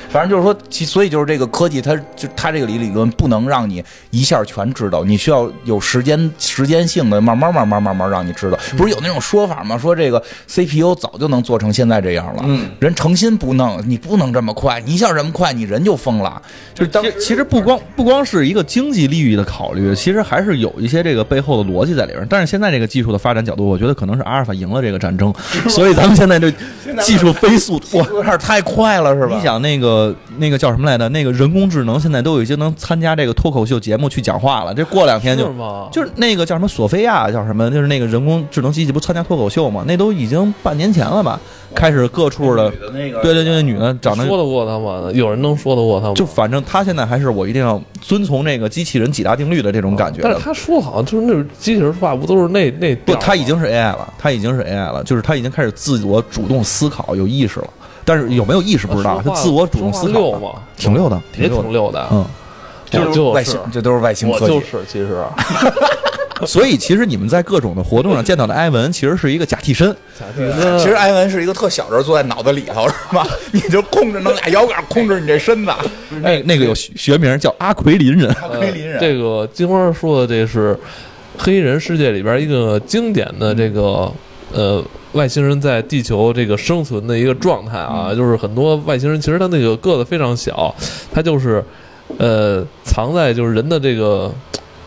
[0.09, 8.57] 反正就是说，其所以就是这个科技它，就它这个理理论不能让你一下全知道，你需要有时间时间性的，慢慢慢慢慢慢让你知道。
[8.75, 9.77] 不是有那种说法吗？
[9.77, 16.41] 说这个 CPU 早就能做成现在这样了，嗯，人诚心不弄，你不能这么快，你一下这么快，你人就疯了。
[16.73, 22.25] 就是当其实不光不光是一个经济利益的考虑，其实还是有一些这个背后的逻辑在里边。
[22.29, 25.33] 但是现在这个技术的发展角度，我觉得可能是阿尔法赢了这个战争，
[25.69, 26.51] 所以咱们现在这
[27.01, 28.05] 技术飞速哇。
[28.09, 29.35] 有点太快了，是吧？
[29.35, 29.98] 你想那个
[30.37, 31.07] 那个叫什么来着？
[31.09, 35.87] 那个人工智能现在都已经能参加这个脱口秀节目去讲话了，这过两天就是吗？
[35.91, 37.69] 就是那个叫什么索菲亚叫什么？
[37.69, 39.83] 就是那个人工智能机器不参加脱口秀吗？
[39.87, 41.39] 那都已经半年前了吧？
[41.75, 45.11] 开始各处的，那个对对对，那女的长得说得过他吗？
[45.13, 46.13] 有人能说得过他吗？
[46.15, 50.23] 就反正她现在还是我一定要遵从那个机器人几大定律的这种感觉的。
[50.23, 57.67] 但是他说好像就是那种机器人说话不都是那那不，调儿吗他已经是 AI 了，他已经是 AI 了，就是他已经开始自我主动思考，有意识了。
[58.09, 60.61] 但是有没有意识不知道，他自我主动思考了，说话溜吗？
[60.75, 61.21] 挺溜的。
[61.31, 62.07] 挺溜的。
[62.11, 62.25] 嗯，
[62.93, 64.45] 我就是外星，这都是外星科技。
[64.45, 65.23] 我就是其实
[66.47, 69.95] 所以其实你们在各种的活动上见到的埃文，其实是一个假替身。
[70.19, 70.79] 假替身。
[70.79, 73.27] 其实埃文是一个特小人坐在脑子里头，是吧？
[73.53, 75.71] 你就控制，弄俩摇杆控制你这身子。
[76.23, 78.29] 哎，那个有学学名叫阿奎林人。
[78.41, 80.75] 阿奎林人，这个金花说的这是
[81.37, 84.11] 黑人世界里边一个经典的这个
[84.53, 84.81] 呃
[85.13, 90.73] 外星人在地球这个生存的一个状态啊，就是很多外星人其实他那个个子非常小，
[91.11, 91.63] 他就是
[92.17, 94.33] 呃藏在就是人的这个。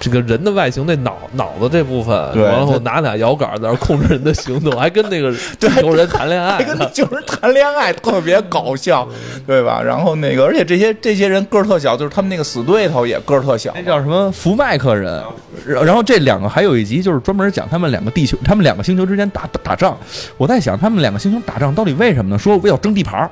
[0.02, 6.90] 这个人的外形那脑脑子这部分，对然后拿俩摇杆在那控制人的行动， 还跟那个地球人谈恋爱 还跟呢。
[6.92, 9.08] 就是谈恋爱特别搞笑，
[9.46, 9.80] 对吧？
[9.80, 13.82] 然后那个，而且这些这些人个儿特小，就是他们那个死对头也个儿特小那。
[13.82, 15.22] 叫什么福麦克人，
[15.64, 19.96] 然然后这两个还有一集就是专门讲他们两个地球，他们两个星球之间打打打仗。
[20.36, 22.38] 我在想，他们两个星球打仗到底为什么呢？
[22.38, 23.30] 说要争地盘儿，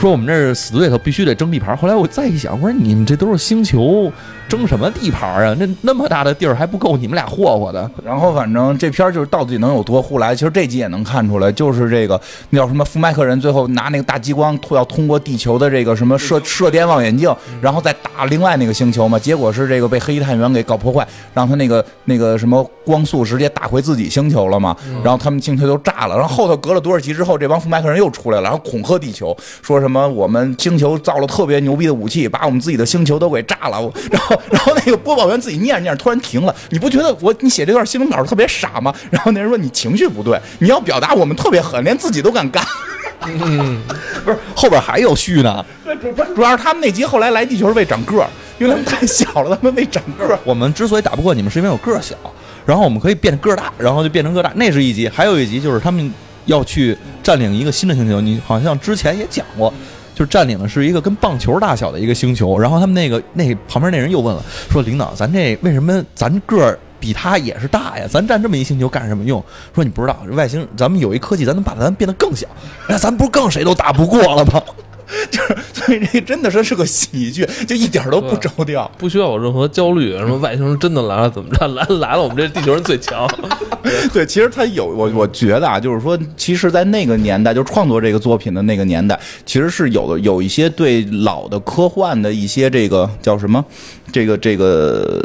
[0.00, 1.76] 说我们这是死对头，必须得争地盘儿。
[1.76, 4.10] 后来我再一想，我说你们这都是星球，
[4.48, 5.56] 争什么地盘儿啊？
[5.58, 7.90] 那那么大的地儿还不够你们俩霍霍的？
[8.04, 33.80] 然后反正这片儿就是到底能有多胡来，其实这集也能看出来，就是这个那叫什么福麦克人，最后拿那个大激光要通过地球的这个什么射射电望远镜，然后再打另外那个星球嘛，结果是这个被黑衣探员给搞破坏，让他那个那个什么光速直接打回自己星球了嘛，然后他们星球就炸了，然后后头隔了多少集之后，这帮福麦克人又出来了，然后恐吓地球，说什么我们星球造了特别牛逼的武器，把我们自己的星球都给炸了，
[34.10, 38.94] 然 后然后那个播报员自己念着念着突然停了，你不觉得我你写这段新闻稿特别傻吗？
[39.10, 42.64] 然后那人说你情绪不对，你要表达我们特别狠，连自己都敢干。
[43.24, 43.82] 嗯
[44.24, 45.64] 不是后边还有续呢。
[46.34, 50.38] 主要是他们那集后来来地球是为长个儿，因为他们太小了，他们为长个儿。
[50.44, 52.14] 我们之所以打不过你们，是因为我个儿小，
[52.66, 54.52] 然后我们可以变个儿大，然后就变成个儿大。
[54.54, 56.12] 那是一集，还有一集就是他们
[56.44, 59.72] 要去占领一个新的星球，你好像之前也讲过。
[60.16, 68.06] 就占领的是一个跟棒球大小的一个星球，然后他们那个那旁边那人又问了，说领导，咱这为什么咱个儿比他也是大呀？
[68.10, 69.44] 咱占这么一星球干什么用？
[69.74, 72.46] 说你不知道，外星咱们有一科技，咱能把咱变得更小，
[72.88, 74.62] 那咱不是更谁都打不过了吗？
[75.36, 78.90] 就是， 所以这真的是是个喜剧，就一点都不着调。
[78.96, 81.66] 不需要有任何焦虑，什么外星人真的来了怎么着？
[81.68, 83.28] 来 来了，我们这地球人最强。
[84.12, 93.64] 对，其实他有我，我觉得啊，就是说，其实，在那个年代，就创作这个作品的那个年代，其实是有的有一些对老的科幻的一些这个叫什么，
[94.12, 95.24] 这个这个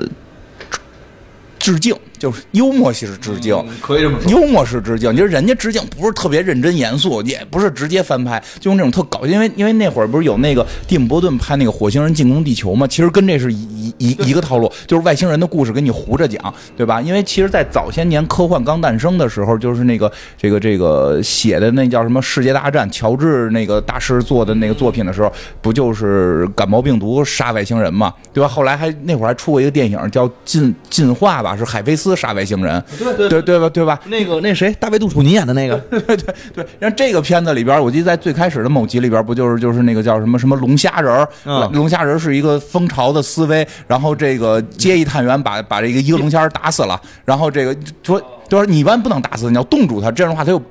[1.58, 3.58] 致敬，就是幽默式致敬。
[3.82, 17.02] 可以这么幽默式致敬，就是人家致敬不是特别认真严肃，也不是直接翻拍，就用这种特搞，因为因为那会儿不是有那个蒂姆·伯顿拍那个火星人进攻地球嘛，其实跟这是一一一一个套路，就是外星人的故事给你胡着讲，对吧？
[17.02, 25.32] 因为其实，在早些年科幻刚诞生的时候，就是那个这个这个写的那叫什么《世界大战》，乔治那个大师做的那个作品的时候，
[25.62, 28.48] 不就是感冒病毒杀外星人嘛，对吧？
[28.48, 33.70] 后来还那会儿还出过一个电影叫《进进化》吧，是海飞斯杀外星人，对对对对吧？
[33.70, 34.00] 对吧？
[34.08, 36.18] 那个那谁， 大卫杜楚尼演的那个，对对
[36.54, 48.20] 对，然后这个片子里边，我记得在最开始的某集里边，不就是就是那个叫什么什么龙虾人儿，嗯龙虾人是一个蜂巢的思维，然后这个接一探员把把这个一个龙虾人打死了，然后这个说
[48.50, 50.62] 就说你一般不能打死，你要冻住他，这样的话他就。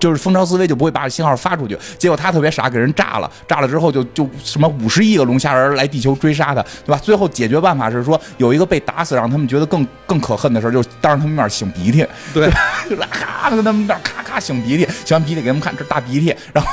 [0.00, 6.98] 就是蜂巢思维就不会把信号发出去，结果他特别傻，给人炸了，炸了之后就就什么五十亿个龙虾人来地球追杀他，对吧？
[7.00, 12.50] 最后解决办法是说有一个被打死，让他们觉得更更可恨的事儿，就是当着他们面擤鼻涕，对，
[12.88, 16.70] 就是咔跟他们那儿咔咔擤鼻涕，擤完鼻涕给他们看，这大鼻涕，然后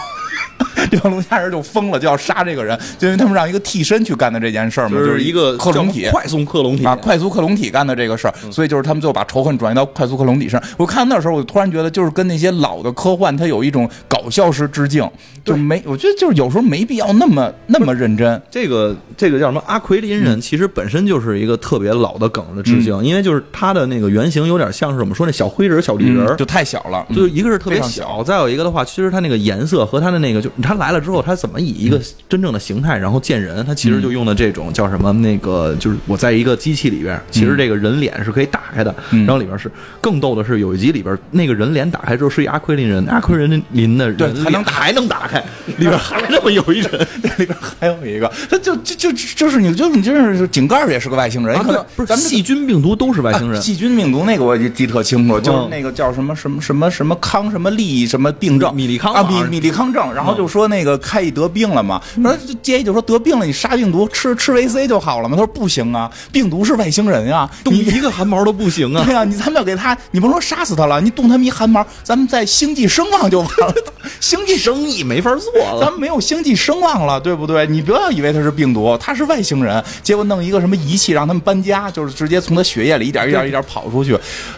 [0.91, 10.61] 这帮龙虾人就疯了，就要杀这个人，就因为他们让一个替身去干的这件事儿嘛，就是一个克隆体叫快速克隆体啊，快速克隆体干的这个事儿，所以就是他们最后把仇恨转移到快速克隆体上。
[10.77, 15.09] 我看那时候，我突然觉得，就是跟那些老的科幻，它有一种搞笑式致敬，
[15.43, 18.41] 就没，我觉得就是有时候没必要那么那么认真。
[18.51, 19.63] 这个这个叫什么？
[19.65, 39.25] 阿奎林人其实本身就是一个特别老的梗的致敬，因为就是他的那个原型有点像是我们说那小灰人、小绿人，就太小了，就一个是特别小，再有一个的话，其实它那个颜色和它的那个就他来了之后，他怎么以一个真正的形态然后见人，他其实就用的这种叫什么那个就是我在一个机器里边，其实这个人脸是可以打开的，嗯。
[39.25, 45.39] 然后里边是更逗的是有一集里边那个人脸打开之后是一阿奎林人，阿奎林林的人对还能还能打开，
[45.77, 47.07] 里边还那么有一人。
[47.37, 53.59] 里边还有一个，他就就就就是你就是你就是井盖也是个外星人，啊，可能，不是咱们细菌病毒都是外星人。
[53.59, 55.69] 啊，细菌病毒那个我记特清楚，就是嗯。
[55.69, 69.13] 那个叫什么什么什么什么康什么利什么病症，米米利康啊，米米利康症，然后就说那个开一得病了嘛，那杰伊就说得病了，你杀病毒吃吃维 C 就好了嘛，他说不行啊，病毒是外星人呀，动你一个汗毛都不行啊 对！
[69.13, 73.73] 呀、你咱们要给他，你甭说杀死他了，你动他们一汗毛，咱们在星际声望就完了，
[74.19, 74.57] 星际。
[74.57, 75.79] 生意没法做了。
[75.79, 77.65] 咱们没有星际声望了，对不对？
[77.67, 84.17] 你不要以为他是病毒，他是外星人，结果弄一个什么仪器让他们搬家，就是直接从他血液里一点一点一点跑出去，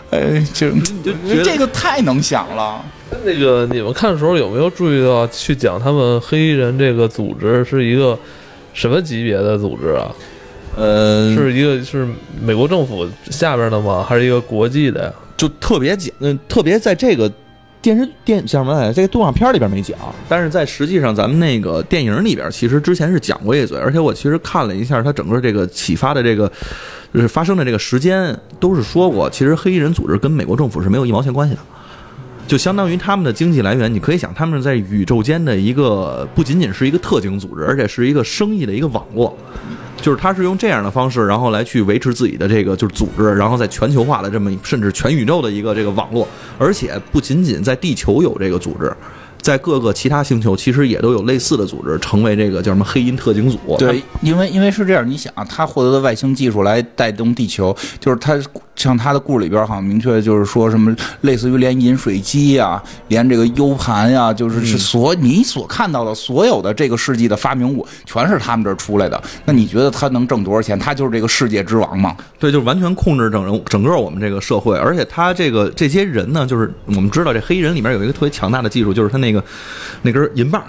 [0.10, 0.72] 呃，就
[1.04, 2.84] 就这个太能想了。
[3.26, 8.17] 那个你们看的时候有没有注意到，去讲他们黑衣人这个组织是一个
[8.74, 10.12] 什么级别的组织啊？
[10.78, 12.08] 呃，是一个是
[12.41, 14.06] 美国政府下边的吗？
[14.08, 15.13] 还是一个国际的呀？
[15.36, 17.30] 就特别讲，嗯，特别在这个
[17.82, 18.93] 电视电叫什么来着？
[18.93, 19.98] 这个动画片里边没讲，
[20.30, 26.50] 但是在实际上咱们那个电影里边，其实之前是讲过一嘴，而且我其实看了一下它整个这个启发的这个
[27.13, 31.62] 就是发生的这个时间，都是说过，其实黑衣人组织跟美国政府是没有一毛钱关系的。
[32.50, 39.38] 就相当于他们的经济来源，你可以想，他们在宇宙间的一个不仅仅是一个特警组织，而且是一个生意的一个网络。
[40.02, 48.92] 就是他是用这样的方式，然后来去维持自己的这个就是组织，然后在全球化的这么甚至全宇宙的一个这个网络，而且不仅仅在地球有这个组织。
[49.41, 53.58] 在各个其他星球，其实也都有类似的组织，成为这个叫什么黑鹰特警组。
[53.78, 58.38] 对，因为因为是这样，你想，他获得的外星技术来带动地球，就是他
[58.75, 69.21] 像他的故事里边好像明确就是说什么，类似于连饮水机呀，连这个 U 盘呀，就是是所你所看到的所有的这个世纪的发明物，全是他们这儿出来的。
[69.45, 70.78] 那你觉得他能挣多少钱？
[70.78, 72.15] 他就是这个世界之王吗？
[72.38, 79.29] 对，就完全控制整整个我们这个社会，而且他这个这些人呢，就是我们知道这黑衣人里面有一个特别强大的技术，就是他那。
[79.30, 79.44] 那个
[80.02, 80.63] 那根银棒，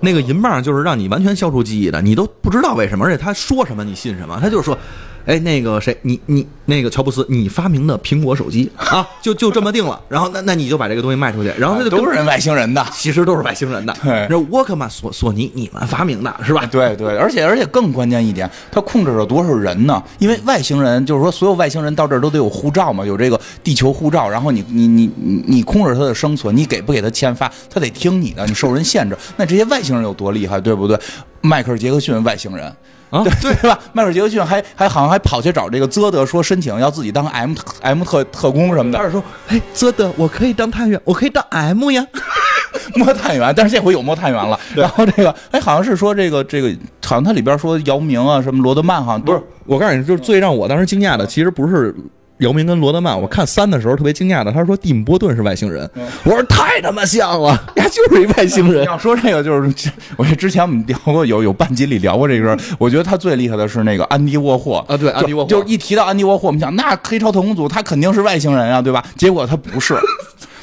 [0.00, 4.76] 那个银棒就是让你完全消除记忆的，你都不知道为什么，而且他说什么你信什么，他就是说。
[5.26, 10.00] 哎，那个谁，你你那个乔布斯，你发明的苹果手机啊， 就就这么定了。
[10.08, 13.94] 然后那那你就把这个东西卖出去，然后他就都是人外星人的，其实都是外星人的。
[14.02, 16.64] 对，那沃克曼、索索尼，你们发明的是吧？
[16.66, 20.02] 对对，而且而且更关键一点，他控制着多少人呢？
[20.18, 24.28] 因为外星人就是说，所有外星人到这儿都得有护照嘛，有这个地球护照。
[24.28, 29.16] 然后你你你你你控制他的生存，你给不给他签发，他得听你的，你受人限制。
[29.36, 30.98] 那这些外星人有多厉害，对不对？
[31.42, 32.70] 迈克尔·杰克逊，外星人。
[33.10, 33.78] 啊，对对吧？
[33.92, 38.98] 迈克尔·杰克逊还还好像还跑去找这个泽德说申请要自己当 M M 特特工什么的。
[38.98, 42.06] 他说：“哎，泽德，我可以当探员，我可以当 M 呀，
[42.94, 43.52] 摸探员。
[43.56, 44.58] 但是这回有摸探员了。
[44.74, 46.68] 然后这个，哎，好像是说这个这个，
[47.04, 49.42] 好像他里边说姚明啊，什么罗德曼，好像不是。
[49.66, 51.94] 我告诉你，就是最让我当时惊讶的，其实不是。”
[52.40, 55.88] 姚明跟罗德曼，我看三的时候特别惊讶的，他说蒂姆·波顿是外星人，
[56.24, 58.84] 我说太他妈像了， 他就是一外星人。
[58.84, 64.84] 要说这个，就是我之前我们聊过，有有半集里聊过这个，我觉得他最厉害的是那个安迪沃霍。
[64.88, 69.04] 啊，对，安迪沃霍，就是一提到安迪沃霍，我们想那黑超特工组他肯定是外星人啊，对吧？
[69.16, 69.94] 结果他不是。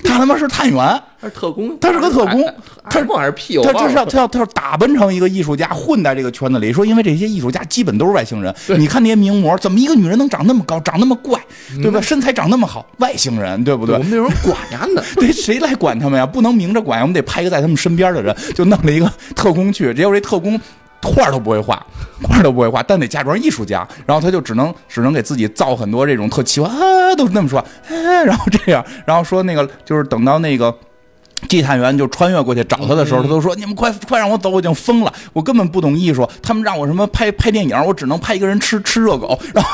[0.04, 2.44] 他他妈是探员，他是特工，他是个特工，
[2.90, 3.62] 他是还是屁？
[3.64, 6.72] 他这是要他要他要打扮成一个艺术家，混在这个圈子里。
[6.72, 8.54] 说因为这些艺术家基本都是外星人。
[8.78, 11.40] 你看那些名模，怎么一个女人能长那么高，长那么怪，
[11.82, 12.00] 对吧？
[12.02, 13.96] 身材长那么好，外星人，对不对？
[13.96, 16.26] 我们得有人管呀呢， 对，谁来管他们呀？
[16.26, 19.94] 不能明着管，我们得派一个在他们身边的人，就弄了一个特工去。
[19.94, 20.60] 结果这特工。
[21.02, 21.86] 画都不会画，
[22.24, 27.64] 画都不会画，但得假装艺术家，然后他就只能只能给自己造很多这种特奇怪啊，都那么说，
[28.26, 30.76] 然后这样，然后说那个就是等到那个
[31.48, 39.70] 祭探员就穿越过去找他的时候，他都说你们快快让我走，我已经疯了，我根本不懂艺术，他们让我什么拍拍电影，我只能拍一个人吃吃热狗，然后。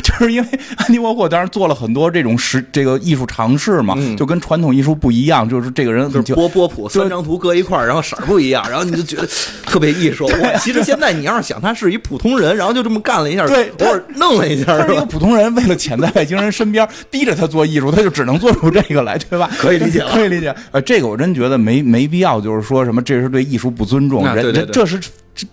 [0.02, 9.28] 就是因为安迪沃霍当时做了很多这种实这个艺术尝试嘛，就跟传统艺术不一样，就是这个人就是波波普三张图搁一块儿，然后色儿不一样，然后你就觉得
[9.64, 10.30] 特别艺术。
[10.60, 19.50] 其实现在你要是想，他是一普通人，然后就这么干了一下，对，偶尔弄了一下，是一个普通人，为了潜在外星人身边，逼着他做艺术，他就只能做出这个来，对吧？
[19.58, 20.54] 可以理解， 可以理解。
[20.70, 25.00] 呃，这个我真觉得没没必要，就是说什么这是对艺术不尊重，人这是。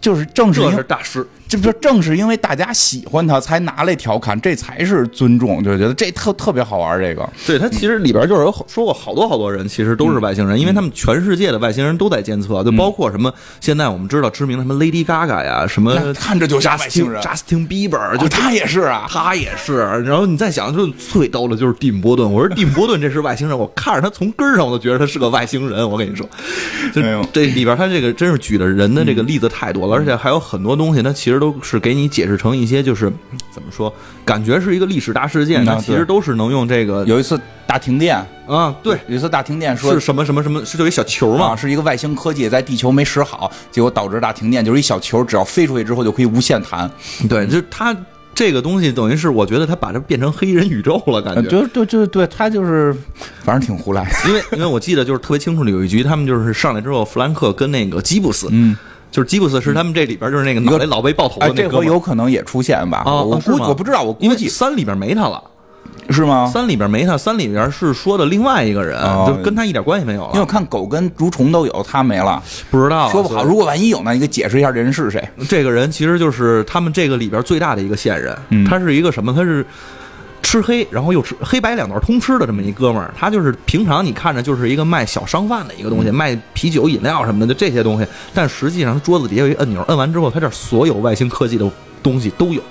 [0.01, 6.99] 就是正是因为大师，这不正是因为大家喜欢他才拿来调侃，这才是尊重，就觉得这特特别好玩。
[6.99, 19.77] 这个，对他其实里边就是有说过好多好多人，其实都是外星人，因为他们全世界的外星人都在监测，就包括什么现在我们知道知名的什么 Lady Gaga 呀，什么看着就像外星人，Justin Bieber，就他也是啊，他也是。
[20.05, 25.89] 然后你再想，就最逗的就是蒂姆·波顿，我说蒂姆·波顿这是外星人，我看着他从根上我都觉得他是个外星人。
[25.89, 26.27] 我跟你说，
[26.93, 30.61] 就这里边他这个真是举的人的这个例子太多了，而且还有很。
[30.67, 33.11] 多东西，他其实都是给你解释成一些，就是
[33.51, 33.93] 怎么说，
[34.25, 37.03] 感觉是一个历史大事件，它其实都是能用这个。
[37.05, 46.89] 有一次大停电啊，对，有一次大停电，说是什么什么什么，是就一小球嘛，是一个外星科技在地球没使好，结果导致大停电，就是一小球，只要飞出去之后就可以无限弹。
[47.27, 47.95] 对，就它
[48.33, 51.41] 这个东西等于是，我觉得它把它变成黑人宇宙了，感觉。
[51.49, 52.95] 就就就对，它就是
[53.43, 54.07] 反正挺胡来。
[54.27, 58.77] 因为因为我记得就是特别清楚的有一局，他们就是上来之后，弗兰克跟那个吉布斯，嗯。
[59.11, 63.03] 就是吉布斯是他们这里边就是那个脑袋老被爆头的那个，这回有可能也出现吧？
[63.05, 65.41] 啊，我估我不知道，我估计三里边没他了，
[66.09, 66.49] 是吗？
[66.53, 70.29] 三里边没他，三里边是说的另外一个人，就跟他一点关系没有了。
[70.29, 73.43] 因为我看狗跟蠕虫都有，他没了，不知道说不好。
[73.43, 74.13] 如果万一有呢？
[74.13, 75.27] 你给解释一下这人是谁？
[75.49, 79.33] 这个人其实就是他们这个里边最大的一个线人，他是一个什么？
[79.33, 79.65] 他是。
[80.47, 88.07] 吃黑，然后又吃黑白两道通吃的这么一哥们儿，他就是平常你看着就是一个卖小商贩的一个东西，卖啤酒、饮料什么的，就这些东西。
[88.33, 91.69] 但实际上，他桌子底下有一按钮，摁完之后，他这所有外星科技的
[92.01, 92.61] 东西都有，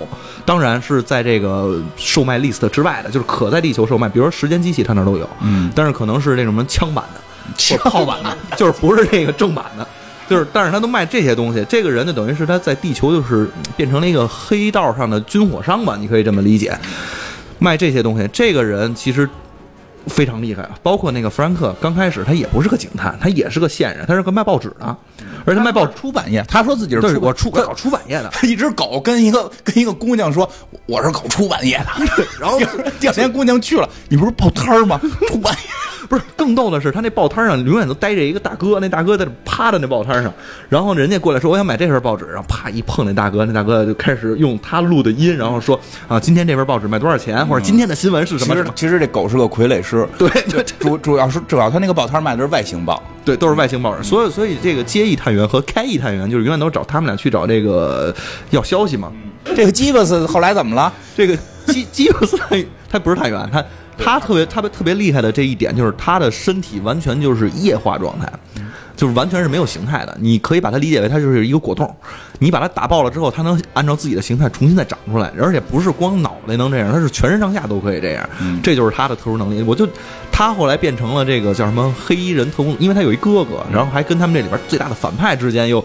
[0.43, 7.21] 当然是在这个售卖 list 之外的，就是可在地球售卖，比如说时间机器，他那都有，嗯，但是可能是那种什么枪版的。
[7.77, 9.87] 炮版的，就是不是这个正版的，
[10.27, 11.65] 就是， 但是他都卖这些东西。
[11.69, 16.77] 这个人呢，等于是他在地球就是变成了一个黑道上的军火商吧，你可以这么理解，
[17.59, 18.27] 卖这些东西。
[18.31, 19.29] 这个人其实
[20.07, 24.97] 非常厉害，包括那个弗兰克，刚开始他也不是个警探，他也是个线人，他是个卖报纸的，
[25.45, 26.43] 而且卖报出版业。
[26.47, 30.49] 他说自己是出我出搞出版业的， 一只狗跟一个跟一个姑娘说
[30.85, 32.05] 我是搞出版业的，
[32.39, 32.59] 然后
[32.99, 34.99] 第二天姑娘去了，你不是报摊吗？
[35.27, 35.59] 出版业。
[36.09, 40.33] 不是，更逗的是，他那报摊上永远都待着一个大哥，那大哥在趴在那报摊上，
[40.69, 45.77] 然后人家过来说我想买这份报纸，然后啪一碰那大哥，那大哥就开始用他录的音，然后说
[46.07, 48.55] 啊，今天这份报纸卖多少钱，或者今天的新闻是什么？
[48.55, 58.15] 其实其实这狗是个傀儡师，对对，主主要是主要他那个报摊卖的是外星报，对，都是外星报纸，所以所以这个接一探员和开一探员就是永远都找他们俩去找这个
[58.51, 59.11] 要消息嘛。
[59.55, 60.91] 这个基布斯后来怎么了？
[61.15, 61.37] 这个
[61.67, 62.37] 基基布斯
[62.89, 63.63] 他不是探员，他。
[63.99, 68.31] 他特别特别特别厉害的这一点就是他的身体完全就是液化状态，
[68.97, 70.17] 就是完全是没有形态的。
[70.19, 71.89] 你可以把它理解为它就是一个果冻，
[72.39, 78.29] 你把它打爆了之后，它能按照自己的形态重新再长出来，而且不是光脑袋能这样，它是全身上下都可以这样。
[78.61, 79.61] 这就是它的特殊能力。
[79.61, 79.87] 我就
[80.31, 85.81] 他后来变成了这个叫什么黑衣人特工，因为他有一哥哥，然后还跟他们这里边最大的反派之间又。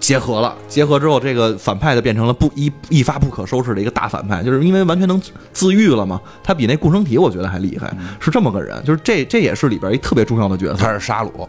[0.00, 5.20] 结合了，结合之后，这个反派就变成了不一一发不可收拾的一个大反派，就是因为完全能
[5.52, 6.20] 自愈了嘛。
[6.40, 10.74] 他比那共生体我觉得还厉害，是这么个人，就是这这也是里边一特别重要的角色。
[10.74, 11.48] 他是沙鲁。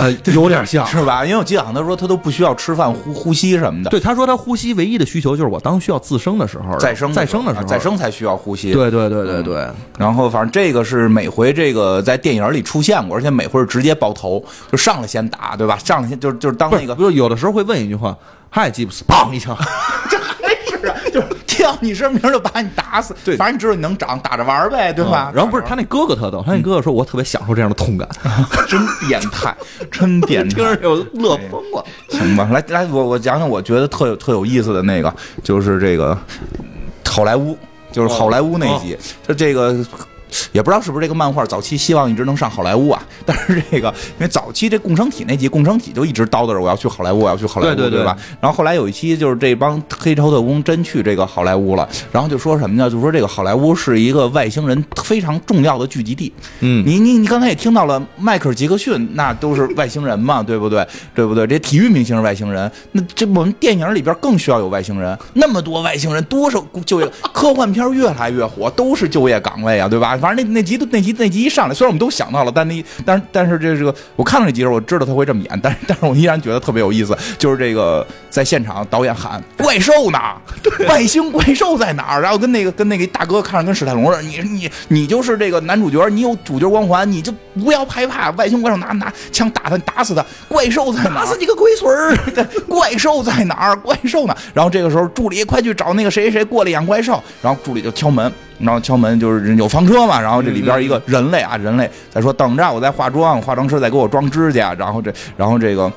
[0.00, 1.24] 呃， 有点像是吧？
[1.24, 3.90] 因为我记得好像他说他都不需要吃饭、呼呼吸什么的。
[3.90, 8.72] 对，他说他呼吸唯一的需求就是我当需要自生的时候，再生再生的时候，再生才需要呼吸。
[8.72, 9.68] 对对对对对。
[9.98, 14.42] 然后反正这个是每回这个在电影里出现过，而且每回是直接爆头，
[14.72, 15.76] 就上来先打，对吧？
[15.78, 18.16] 上来先就是就是当那个，不是有的时候会问一句话
[18.48, 19.56] ：“嗨，吉普斯，砰一枪。
[21.12, 21.26] ”就是
[21.62, 25.30] 叫你声名就把你打死，对，反正你知道你能长，打着玩呗，对吧？
[25.34, 28.08] 然后不是他那哥哥特逗，他那哥哥说：“我特别享受这样的痛感，
[28.66, 29.54] 真变态，
[29.90, 36.16] 真变态， 听着就乐疯了。”行吧，来来，我我讲讲我觉得特有特有意思的那个，就是这个
[37.06, 37.58] 好莱坞，
[37.92, 38.96] 就是好莱坞那集，
[39.26, 39.76] 他这个。
[40.52, 43.02] 也不知道是不是这个漫画早期希望一直能上好莱坞啊？
[43.24, 48.16] 但是这个因为早期这共生体那集，共生体就一直叨叨着我要去好莱坞，我要去好莱坞，对对吧？
[48.40, 52.90] 然后后来有一期就是这帮黑超特工真去这个好莱坞了，然后就说什么呢？
[52.90, 56.32] 就说这个好莱坞是一个外星人非常重要的聚集地。
[56.60, 60.86] 嗯，你你你刚才也听到了，迈克尔杰克逊那都是外星人嘛，对不对？
[61.14, 61.46] 对不对？
[61.46, 65.18] 这体育明星是外星人，那这我们电影里边更需要有外星人。
[65.34, 67.10] 那么多外星人，多少就业？
[67.32, 70.16] 科幻片越来越火，都是就业岗位啊，对吧？
[70.20, 77.16] 反正那那集都那集那集一上来，虽然我们都想到了，但那但是但是这这个我看了那集时候，我知道他会这么演，但是但是我依然觉得特别有意思。
[77.38, 80.18] 就是这个在现场导演喊怪兽呢，
[80.88, 82.20] 外星怪兽在哪儿？
[82.20, 91.20] 然后跟那个跟那个大哥看着跟史泰龙似的，你你你就是这个男主角，你有主角光环，你就不要害怕，外星怪兽拿拿枪打他，打死他，怪兽在哪？
[91.20, 92.16] 打死你个龟孙儿！
[92.68, 93.76] 怪兽在哪儿？
[93.76, 94.36] 怪兽呢？
[94.52, 98.32] 然后这个时候助理快去找那个谁谁谁过来养怪兽，然后助理就敲门。
[98.60, 105.92] 然后敲门就是有房车嘛，然后这里边一个人类啊，人类再说等着，我在化妆，化妆师在给我装指甲，然后这，然后这个，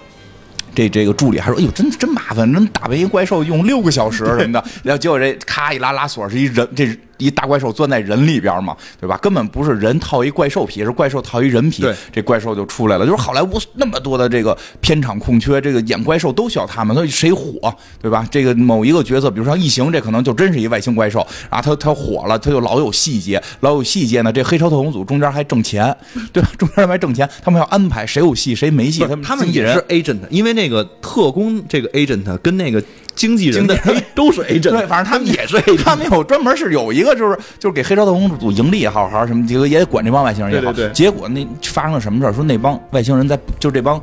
[0.75, 6.85] 这这个助理还说，哎呦，真真麻烦，能打败一怪兽用六个小时什么的，然后结果这咔一拉拉锁是一人这。
[7.23, 9.17] 一大怪兽钻在人里边嘛，对吧？
[9.17, 13.05] 根本不是人套一怪兽皮，是怪兽套一人皮，这怪兽就出来了。
[13.05, 16.95] 就是好莱坞那么多的这个片场空缺，这个演怪兽都需要他们。
[16.95, 18.27] 所以谁火，对吧？
[18.29, 21.61] 这个某一个角色，比如说异形，这可能就真是一外星怪兽啊。
[21.61, 24.31] 他他火了，他就老有细节，老有细节呢。
[24.31, 25.95] 这黑超特工组中间还挣钱，
[26.31, 26.49] 对吧？
[26.57, 29.01] 中间还挣钱，他们要安排谁有戏谁没戏。
[29.01, 32.83] 他们他们也是 agent，因为那个特工这个 agent 跟那个。
[33.15, 33.79] 经纪人的
[34.15, 40.73] 都是 agent，对，反正他们也是 A，他们有专门是有一个，就是就是给黑超特工组盈利也好，还是什么，这个也得管这帮外星人也好。
[40.93, 42.33] 结果那发生了什么事儿？
[42.33, 44.01] 说那帮外星人在，就这帮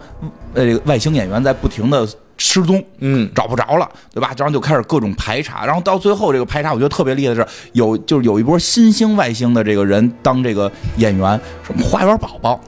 [0.54, 2.06] 呃外星演员在不停的
[2.36, 4.32] 失踪，嗯，找不着了，对吧？
[4.36, 12.60] 然后就开始各种排查，然后到最后这个排查，我觉得特别厉害的是，有就是有一波新兴外星的这个人当这个演员，什么花园宝宝，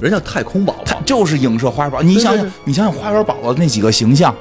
[0.00, 2.02] 人家太空宝宝，就是影射花园宝宝。
[2.02, 4.34] 你想想，你想想花园宝宝那几个形象。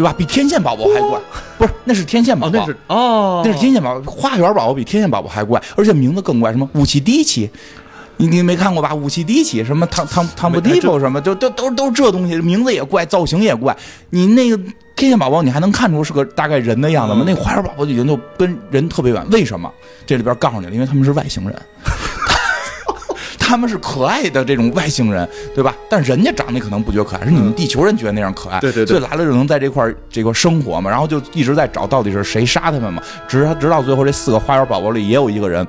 [0.00, 0.14] 对吧？
[0.16, 1.20] 比天线宝宝还怪，
[1.58, 1.70] 不是？
[1.84, 4.10] 那是天线宝宝，那是哦，那是天线宝宝。
[4.10, 7.50] 花园宝宝比天线宝宝还怪，而且名字更怪，什么武器低奇，
[8.16, 8.94] 你你没看过吧？
[8.94, 13.76] 武器低起，什么汤汤汤姆迪波什么，就都都都是这东西，名字也怪，造型也怪。
[14.08, 14.56] 你那个
[14.96, 17.22] 天线宝宝，你还能看出是个大概人的样子吗？
[17.26, 19.22] 那花园宝宝已经就跟人特别远。
[19.30, 19.70] 为什么？
[20.06, 21.54] 这里边告诉你了，因为他们是外星人。
[23.50, 25.74] 他们是可爱的这种外星人，对吧？
[25.88, 28.60] 但人家长得可能不觉得可爱，是你们地球人觉得那样可爱。
[28.60, 35.66] 对对对所以来了就能在这块儿这个生活嘛，然后就一直在找到底是谁杀他们嘛，直直到最后这四个花园宝宝里也有一个人。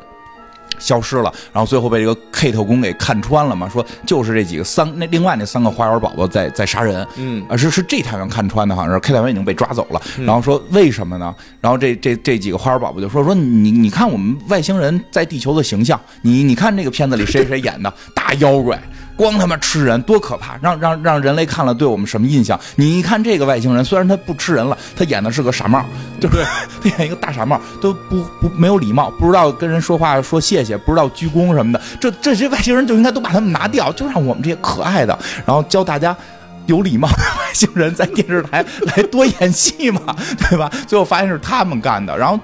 [0.81, 11.33] 消失了，然后最后被这个 K 特工给看穿了嘛，说就是这几个三那另外那三个花园宝宝在在杀人，嗯啊是是这太阳看穿的，好像是 K 太阳已经被抓走了，然后说为什么呢？
[11.61, 18.81] 然后这这这几个花园宝宝就说说你你看我们外星人在地球的形象，你你看这个片子里谁谁演的大妖怪。
[19.21, 20.57] 光他妈吃人多可怕！
[20.63, 22.59] 让让让人类看了对我们什么印象？
[22.75, 25.85] 你一看这个外星人，虽然他不吃人了，他演的是个傻帽，
[26.19, 26.43] 就是
[26.81, 31.79] 他演一个大傻帽，都不不没有礼貌，不知道跟人说话说谢谢，不知道鞠躬什么的。
[31.99, 35.15] 这这些外星人就应该都把他们拿掉，就让我们这些可爱的，
[35.45, 36.17] 然后教大家。
[36.67, 40.71] 有礼貌的外星人在电视台来多演戏嘛，对吧？
[40.87, 42.39] 最后发现是他们干的，然后，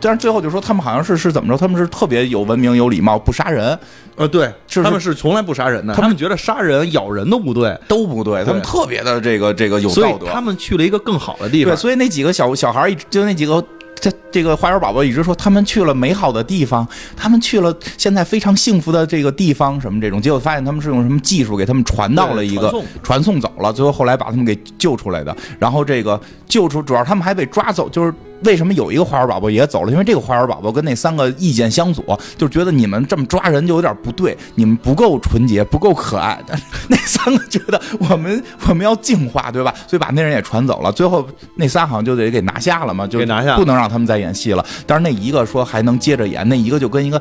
[0.00, 1.58] 但是最后就说他们好像是是怎么着？
[1.58, 3.78] 他们是特别有文明、有礼貌，不杀人，
[4.16, 10.26] 呃，对，是他们是从来不杀人的，他们觉得杀人、咬人都不对，都不对，他们特别的这个这个有道德。
[10.26, 11.76] 他们去了一个更好的地方对，方。
[11.76, 13.64] 所以那几个小小孩就那几个。
[14.00, 16.86] 这这个花园宝宝一直说他们去了美好的地方，
[17.16, 25.36] 他们去了现在非常幸福的这个地方，什么这种，结果发现他们是用什么技术给他们传到了一个传送传送走了，最后后来把他们给救出来的。
[25.58, 28.14] 然后这个救出，主要他们还被抓走，就是
[28.44, 29.90] 为什么有一个花园宝宝也走了？
[29.90, 36.42] 因为这个花园宝宝跟那三个意见相左，就是觉得你们这么抓人就有点不对，你们不够纯洁，不够可爱。
[36.46, 39.74] 但是那三个觉得我们我们要净化，对吧？
[39.86, 40.92] 所以把那人也传走了。
[40.92, 41.26] 最后
[41.56, 44.64] 那仨好像就得给拿下了嘛，就给拿下不能让他们再演戏了。
[44.86, 47.20] 但是那一个说还能接着演，那一个就跟一个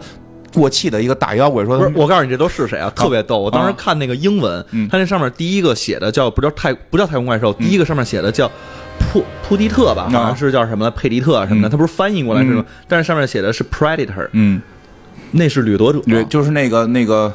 [0.53, 2.91] 过气的一个大妖怪说不是，我告诉你，这都是谁啊？
[2.95, 3.37] 特别逗！
[3.39, 8.49] 我当时看那个英文，嗯他那上面第一个写的叫不叫太不叫太空怪兽，第一个上面写的叫
[8.99, 12.73] 扑扑迪特吧，好像是叫什么佩迪特什么的，嗯他不是翻译过来是吗嗯？
[12.87, 14.61] 但是上面写的是 Predator，嗯，
[15.31, 17.33] 那是掠夺者，对，就是那个那个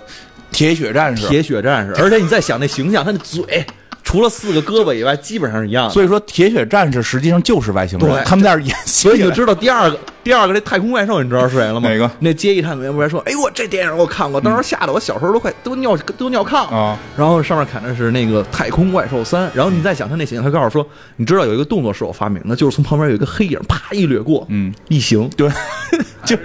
[0.50, 1.26] 铁血战士。
[1.28, 1.94] 铁血战士。
[2.02, 3.64] 而且你再想那形象，他那嘴
[4.12, 5.90] 除了四个胳膊以外，基本上是一样的。
[5.90, 9.08] 所以说，铁血战士实际上就是外星人，对他们在那演戏。
[9.08, 11.88] 所以你就知道第二个第二个这太空怪兽，你知道是谁了吗？
[11.88, 12.10] 哪个？
[12.18, 16.98] 那接一探委员不是说，哎呦，我这电影我看过，当时吓得我小时候都快都尿都尿炕啊。
[17.16, 20.86] 然后上面砍的是那个太空怪兽三，然后你再想他那形象，他告诉说，
[21.16, 25.48] 你知道有一个动作是我发明的，就是从旁边有一个黑影啪一掠过，嗯，异形，对，
[26.26, 26.36] 就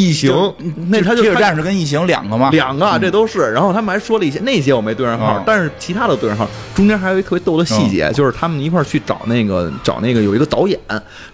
[0.00, 0.32] 异形，
[0.88, 3.52] 那他就铁血战士跟异形两个嘛，两个啊，这都是。
[3.52, 6.48] 然后他们还说了一些，那些我没对上号，嗯但是其他的对上号。
[6.74, 10.78] 中间还有一特别逗的细节，就是他们一块儿去找那个找那个有一个导演，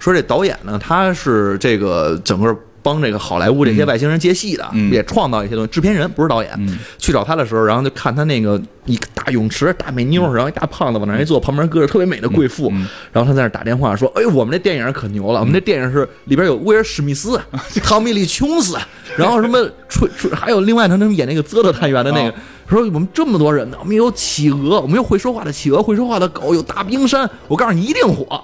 [0.01, 2.57] 说这导演呢，他是这个整个。
[2.87, 5.71] 帮这个好莱坞这些外星人接戏的，嗯也创造一些东西。
[5.73, 17.41] 制片人不是导演，嗯去找他的时候，然后就看他那个一个大泳池、大美妞，然后一大胖子往那儿一坐，旁边搁着特别美的贵妇，嗯然后他在那儿打电话说：“哎呦，我们这电影可牛了，我们这电影是里边有威尔史密斯、
[17.83, 18.79] 汤米利琼斯，
[19.17, 22.33] 然后什么吹吹，还有另外他他们演那个泽特探员的那个。”
[22.69, 27.29] 说我们这么多人呢，我们有企鹅，我们有会说话的企鹅，会说话的狗，有大冰山。
[27.49, 28.43] 我告诉你，一定火。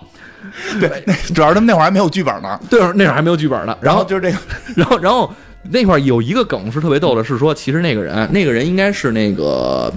[0.80, 3.76] 对，那主要是他们那会儿还没有剧本呢，对，那会儿还没有剧本呢。
[3.80, 4.38] 然后就是这个，
[4.76, 5.32] 然后，然后
[5.70, 9.92] 那块儿有一个梗是特别逗的，是说其实那个人，那个人应该是那个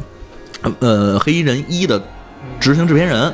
[0.79, 2.01] 呃黑衣人一的
[2.59, 3.33] 执行制片人，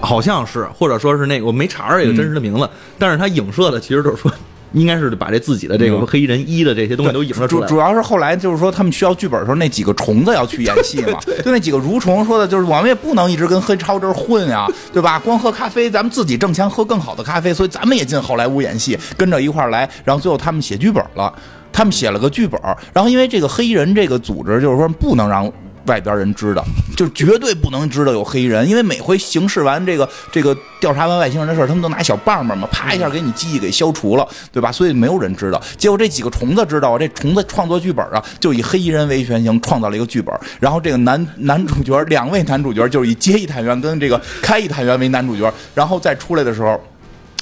[0.00, 4.30] 好像是，或者说是那个我没查着这个真实的名字，但是他影射的其实就是说。
[4.72, 7.66] 应该是把这自己的这个嗯黑衣人一的这些东西都引了出来。
[7.66, 15.18] 主主要是后来就是说他们需要剧本的时候，那几个虫子要去演戏嘛， 就那几个蠕虫说的就是我们也不能一直跟黑超这儿混呀，对吧？
[15.18, 19.88] 光喝咖啡，咱们自己挣钱喝更好的咖啡，所以咱们也进好莱坞演戏，跟着一块儿来。
[20.04, 21.32] 然后最后他们写剧本了，
[21.72, 22.60] 他们写了个剧本，
[22.92, 25.50] 然后因为这个黑衣人这个组织就是说不能让。
[25.86, 26.64] 外边人知道，
[26.96, 34.70] 就绝对不能知道有黑衣人，因为每回行事完这个这个调查完外星人的事儿，他们都拿小棒棒嘛，啪一下给你记忆给消除了，对吧？
[34.70, 35.60] 所以没有人知道。
[35.76, 40.34] 结果这几个虫子知道，这虫子创作剧本啊，就以黑衣人为原型创造了一个剧本。
[40.58, 46.80] 然后这个男男主角，两位男主角就是以接一探员跟这个开一探员为男主角，然后再出来的时候。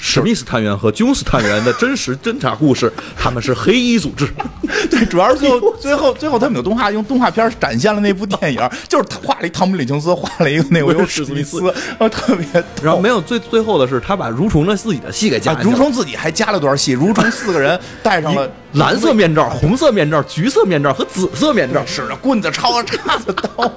[0.01, 4.28] 史密斯探员和琼斯探员的真实侦查故事，他们是黑衣组织。
[4.90, 12.46] 对，主要是最后最后最后他们有动画用动画片展现了那部电影，就是他画了一汤姆·李琼斯，画了一个那个史密斯，然后特别。
[12.82, 15.55] 然后没有最最后的是，他把蠕虫的自己的戏给加。
[15.57, 23.70] 蠕虫自己还加了段戏，蠕虫四个人带上了蓝色面罩、红色面罩、橘色面罩和紫色面罩，使着棍子、抄子、叉子、刀，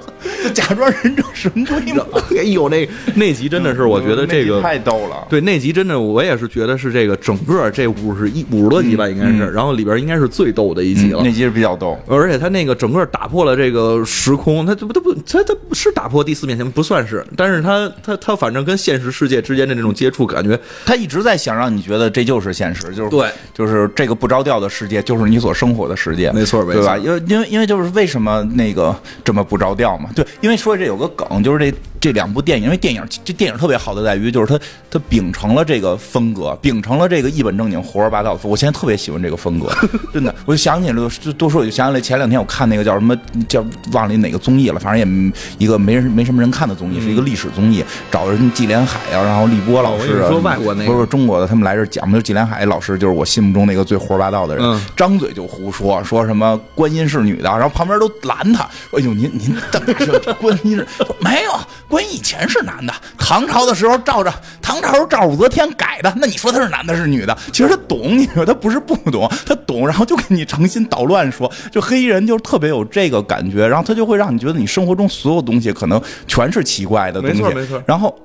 [0.43, 2.05] 就假装忍者神龟嘛。
[2.37, 5.25] 哎呦，那那集真的是，我觉得这个太逗了。
[5.29, 11.21] 对，那集真的我也是觉得是这个整个这五十一五十多集吧，应该是，然后里边应该是最逗的一集了。
[11.23, 26.97] 那集是比较逗，而且他那个整个打破了这个时空，他这不他不他他是打破第四面墙，不算是，但是他他他反正跟现实世界之间的那种接触，感觉他一直在想让你觉得这就是现实，就是对，就是这个不着调的世世界就是你所生活的世界，没错，对吧？
[26.97, 30.09] 因为因为因为就是为什么那个这么不着调嘛？
[30.15, 34.59] 对，因为说这有个梗，就是这这两部电影，因为电影这电影特别好的在于，就是它
[34.89, 38.35] 它秉承了这个风格，秉承了这个一本正经胡说八道。
[38.41, 39.69] 我现在特别喜欢这个风格，
[40.11, 43.15] 真的，我就想起来就多说，我就想起来前两天我看那个叫什么
[43.47, 58.63] 叫忘了哪个综艺了，反正也一个没人没什么人看的综艺，是一个历史综艺，找人纪连海啊，然后立波老师，说外国那个不是中国的，他们来这讲嘛，就纪连海老师就是我心目中那个最胡说八道的人，张嘴就胡说，说什么观音是女的，然后旁边都拦他，
[58.93, 60.87] 哎呦您您怎么说观音是
[61.19, 61.51] 没有
[61.87, 67.37] 观音以前是男的，唐朝的时候照着唐朝照武则天改的，那你说他是男的是女的？
[67.51, 78.15] 其实他懂，你说他不是不懂，他懂，然后就给你诚心捣乱说，就黑衣人就特别有这个感觉，然后他就会让你觉得你生活中所有东西可能全是奇怪的东西，没错没错，然后。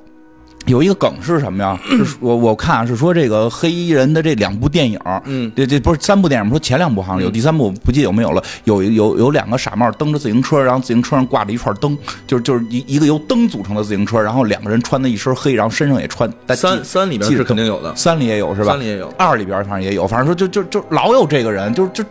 [0.67, 1.79] 有一个梗是什么呀？
[1.89, 8.43] 是我我看啊，是说这个黑衣人的这两部电影，嗯，这这不是三部电影，说前两部好像有，第三部不记得有没有了。
[8.65, 11.97] 有有有两个傻帽蹬着自行车，然后自行车上挂着一串灯，
[12.27, 16.31] 就是就是一一个由灯组成的自行车，然后两个人穿的一身黑，然后身上也穿。
[16.49, 18.73] 三三里边是肯定有的，三里也有是吧？
[18.73, 22.05] 三里也有，二里边反正也有，反正说就就就老有这个人，就就。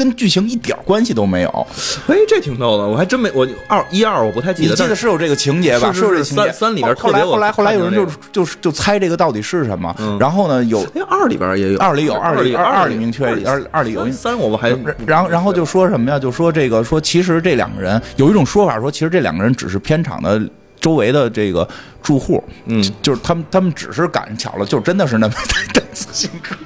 [0.00, 1.66] 跟剧情一点关系都没有，
[2.06, 5.92] 哎，这挺逗的，我还真没我二一二我不太记得，记得是有这个情节吧？
[5.92, 6.44] 是有这情节。
[6.44, 14.70] 三三里边后来后来后来有人就就就猜这个到底是什么，然后呢有二里边也有，二里有二里二二里明确二二里有三我们还
[15.06, 16.18] 然后然后就说什么呀？
[16.18, 20.40] 就说这个说其实这两个人有一种说法说其实这两个人只是片场的。
[20.80, 21.68] 周围的这个
[22.02, 25.34] 住户，嗯，就是他们，他们只是赶巧了，就真的是那么
[25.74, 26.56] 带自行车。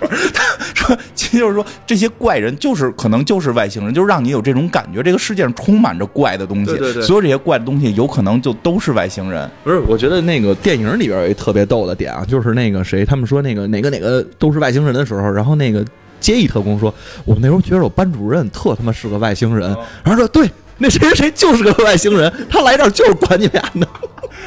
[0.74, 6.66] 说，其实就是说，这些怪人就是可能就是外星人，就是让你有这种感觉，这个世界上充满着怪的东西。
[6.66, 9.50] 对对对，所有这些怪的东西有可能就都是外星人。
[9.64, 15.84] 不是，我觉得那个电影里边有一特别逗的点啊，就是那个谁，他们说那个哪个哪个都是外星人的时候，然后那个
[16.20, 16.94] 接义特工说，
[17.24, 20.48] 我们那时候觉得我班主任特他妈是个外星人，然后说对。
[20.78, 23.86] 那谁谁谁就是个外星人，他来这儿就是管你俩的。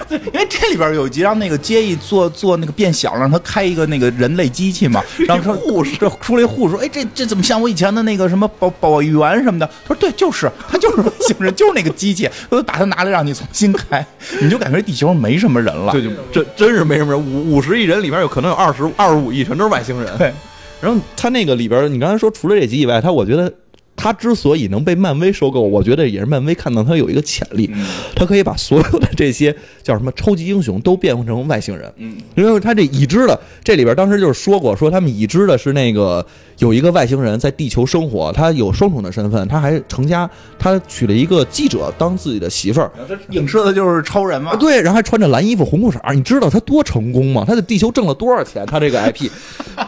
[0.08, 5.02] 对，因为这里边有一集让那个杰伊做做那个变小，让他开一个那个人类机器嘛。
[5.28, 14.06] 然后说护士出来，护士说：“哎，这这怎么像我以前的那个什么保保育员什么的？”他说：“对，就是他就是外星人，就是那个机器。”我把它拿来让你重新开，
[14.40, 15.92] 你就感觉地球上没什么人了。
[15.92, 17.20] 对，就真真是没什么人。
[17.20, 20.18] 五五十亿人里边有可能有二十二十五亿全都是外星人。
[20.18, 20.32] 对。
[20.80, 23.52] 然后他那个里边，你刚才说除了这集以外，他我觉得。
[23.98, 27.70] 他之所以能被漫威收购，我觉得也是漫威看到他有一个潜力，
[28.16, 31.92] 他可以把所有的这些叫什么超级英雄都变换成外星人。
[31.98, 36.24] 嗯，因为他这已知的这里边当时就是说过，说他们已知的是那个
[36.60, 40.30] 有一个外星人在地球生活，他有双重的身份，他还成家，
[40.60, 42.92] 他娶了一个记者当自己的媳妇儿。
[43.32, 44.56] 影射的就是超人嘛？
[44.58, 47.44] 对，然后还穿着蓝衣服红裤衩，你知道他多成功吗？
[47.48, 48.64] 他在地球挣了多少钱？
[48.68, 49.28] 他这个 IP，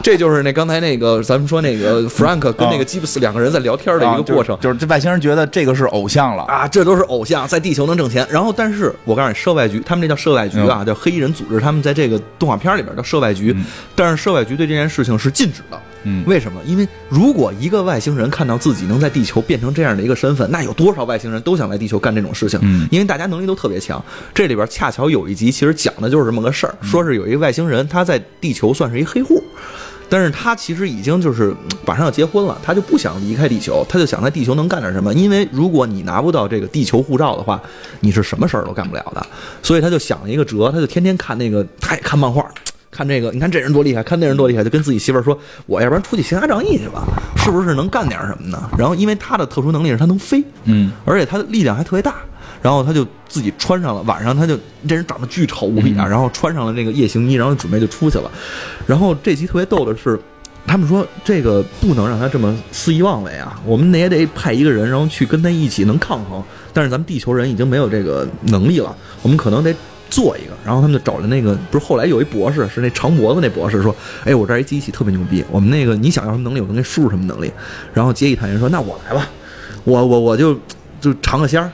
[0.02, 4.00] 这就是那刚才那个咱们说那个 Frank 跟那个吉布斯两个人在聊天。
[4.00, 8.26] 的一个过程，就是这外星人觉得这个是偶像了啊，这都是偶像，在地球能挣钱。
[8.30, 13.54] 然后，但是我告诉你，涉外局，他们这叫涉外局啊，叫黑衣人组织，他们在这个动画片里边叫涉外局。
[13.94, 15.78] 但是涉外局对这件事情是禁止的。
[16.04, 16.58] 嗯，为什么？
[16.64, 22.58] 因为如果一个外星人看到自己能在地球变成这样的一个身份，那有多少外星人都想来地球干这种事情？
[22.62, 24.02] 嗯，因为大家能力都特别强。
[24.32, 29.42] 这里边恰巧有一集，其实讲的就是这么个事儿，说是有一个外星人，他在地球算是一黑户。
[30.10, 31.54] 但是他其实已经就是
[31.86, 35.14] 马上要结婚了，他就不想离开地球，他就想在地球能干点什么。
[35.14, 37.62] 因为如果你拿不到这个地球护照的话，
[38.00, 39.24] 你是什么事儿都干不了的。
[39.62, 42.44] 所以他就想了一个辙，他就天天看那个，他也看漫画，
[42.90, 47.06] 看这个，你看这人多厉害，看那人多厉害，就跟自己媳妇儿说：“我要不然出去行侠仗义去吧，
[47.36, 52.16] 是不是能干点什么呢？”然后因为他的特殊能力是他能飞，嗯，而且他的力量还特别大。
[52.62, 58.30] 然后他就自己穿上了，晚上他就这人长得巨丑无比啊，然后穿上了那个夜行衣，然后准备就出去了。
[58.86, 60.20] 然后这集特别逗的是，
[60.66, 66.42] 他们说这个不能让他这么肆意妄为啊，我们也得派一个人，然后去跟他一起能抗衡。
[66.72, 69.74] 但是咱们地球人已经没有这个能力了，我们可能得
[70.10, 70.52] 做一个。
[70.64, 73.94] 然后他们就找了那个，不是后来有一博士，是那长脖子那博士说
[74.24, 77.50] ：“哎，我这儿一机器特别牛逼，我们那个你想要什么能力，我能给你输入什么能力。”
[77.94, 79.26] 然后接一谈人说：“那我来吧，
[79.84, 80.54] 我我我就
[81.00, 81.72] 就尝个鲜儿。”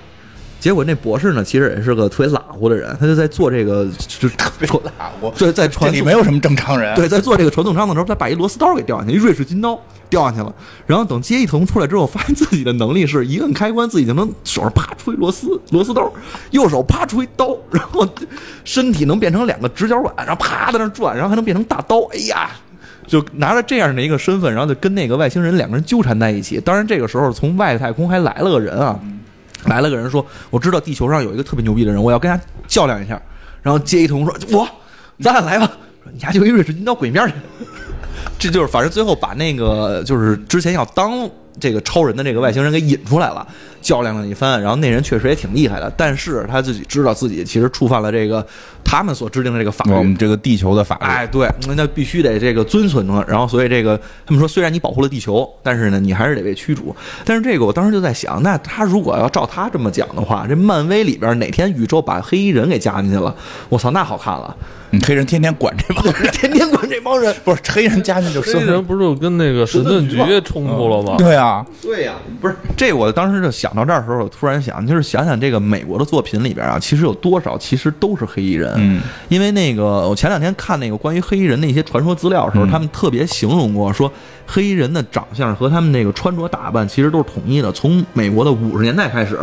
[0.58, 5.30] 结果那博士呢，其实也是个特别懒乎的人，他就在做这个，就特别懒乎。
[5.38, 6.94] 对，在船里没有什么正常人。
[6.96, 9.78] 对，在做这个传送舱的时候，他把一螺丝刀给掉下去，一瑞士军刀
[10.10, 10.52] 掉下去了。
[10.86, 16.12] 然后等接一层出来之后，发现自己的能力是一摁开关，自己就能手上啪出一螺丝螺丝刀，
[16.50, 18.08] 右手啪出一刀，然后
[18.64, 22.00] 身体能变成两个直角管，然后啪在那转，然后还能变成大刀。
[22.12, 22.50] 哎呀，
[23.06, 26.58] 就拿着这样的一个身份，然后就跟那个外星人两个人纠缠在一起。
[26.60, 28.98] 当然，这个时候从外太空还来了个人啊。
[29.66, 33.20] 来了个人说：“我知道地球上有一个特别牛逼的人，我要跟他较量一下。”
[33.62, 34.68] 然后接一通说：“我，
[35.20, 35.66] 咱俩来吧。”
[36.02, 37.34] 说：“你家就一瑞士金刀滚一边去。
[38.38, 43.46] ”这就是反正最后把那个就是之前要当这个超人的这个外星人给引出来了，
[43.86, 48.44] 较量了一番，然后那人确实也挺厉害的，但是他自己知道自己其实触犯了这个
[48.82, 53.24] 他们所制定的这个法律，我们这个地球的法律，哎，对，那那必须得这个遵循着。
[53.28, 56.94] 然后，所以这个他们说，虽然你保护了地球，但是呢，你还是得被驱逐。
[57.24, 63.32] 但是这个，我当时就在想，那他如果要照他这么讲的话，这漫威里边哪天宇宙把黑衣人给加进去了，
[63.68, 64.56] 我操，那好看了。
[64.90, 71.16] 嗯黑人天天管这帮人， 天天管这帮人，不是黑人加进就黑生人不是就跟那个神盾局冲突了吗？
[71.18, 78.72] 对啊，对呀、不是这，我当时就想到这儿的时候，我突然想，就是想想这个美国的作品里边啊，其实有多少其实都是黑衣人。
[78.76, 84.10] 嗯，因为那个我前两天看那个关于黑衣人的一些传说资料的时候，嗯他们特别形容过说，
[84.46, 87.70] 黑衣人的长相和他们那个穿着打扮其实都是统一的。
[87.72, 89.38] 从美国的五十年代开始，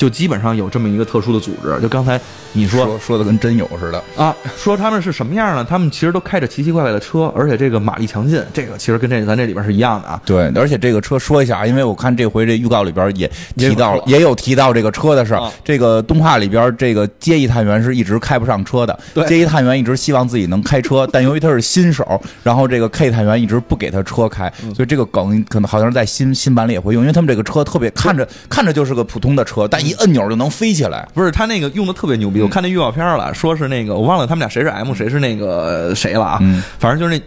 [0.00, 1.78] 就基本上有这么一个特殊的组织。
[1.82, 2.18] 就刚才
[2.54, 5.62] 你说说说的跟真有似的，啊，说他们是什么样呢？
[5.68, 10.18] 他们其实都开着奇奇怪怪的车，而且这个马力强劲，这个其实跟这咱这里边是一样的啊。
[10.24, 15.52] 对，而且这个车说一下啊，因为我看这回这预告里边也提到了，也有提到这个车的事儿啊。
[15.62, 18.98] 这个动画里边，这个街一探员是一直开不上车的。
[19.12, 31.06] 对街一探员一直希望自己能开车，但由于他是新手，然后这个 K 探员一直不给他车开，嗯所以这个梗可能好像是在新新版里也会用，因为他们这个车特别看着看着就是个普通的车，但一摁钮就能飞起来。
[31.12, 37.22] 不是他那个用的特别牛逼，我看那预告片了，说是那个我忘了他们俩谁是 M 谁是那个谁了啊，嗯反正就是那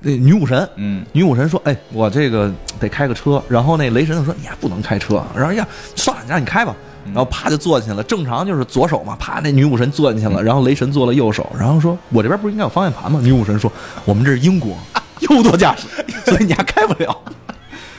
[0.00, 5.66] 那女武神，嗯，女武神说：“哎，我这个得开个车。”然后那雷神就说：“你还不能开车。”然后呀，
[5.96, 6.74] 算了，你让你开吧。
[7.06, 13.72] 然后啪就坐进去了，正常就是左手嘛，啪那女武神坐进去了，然后雷神坐了右手，然后说：“我这边不是应该有方向盘吗？”女武神说
[14.04, 14.76] ：“我们这是英国，
[15.28, 15.86] 右舵驾驶，
[16.26, 17.16] 所以你还开不了。”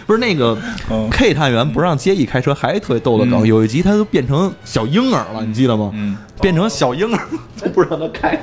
[0.09, 0.57] 不是那个
[0.89, 3.43] 嗯 K 探员不让接一开车，还特别逗的梗。
[3.43, 5.91] 嗯有一集他都变成小婴儿了，你记得吗？
[5.93, 7.27] 嗯，变成小婴儿
[7.61, 8.35] 都不让他开。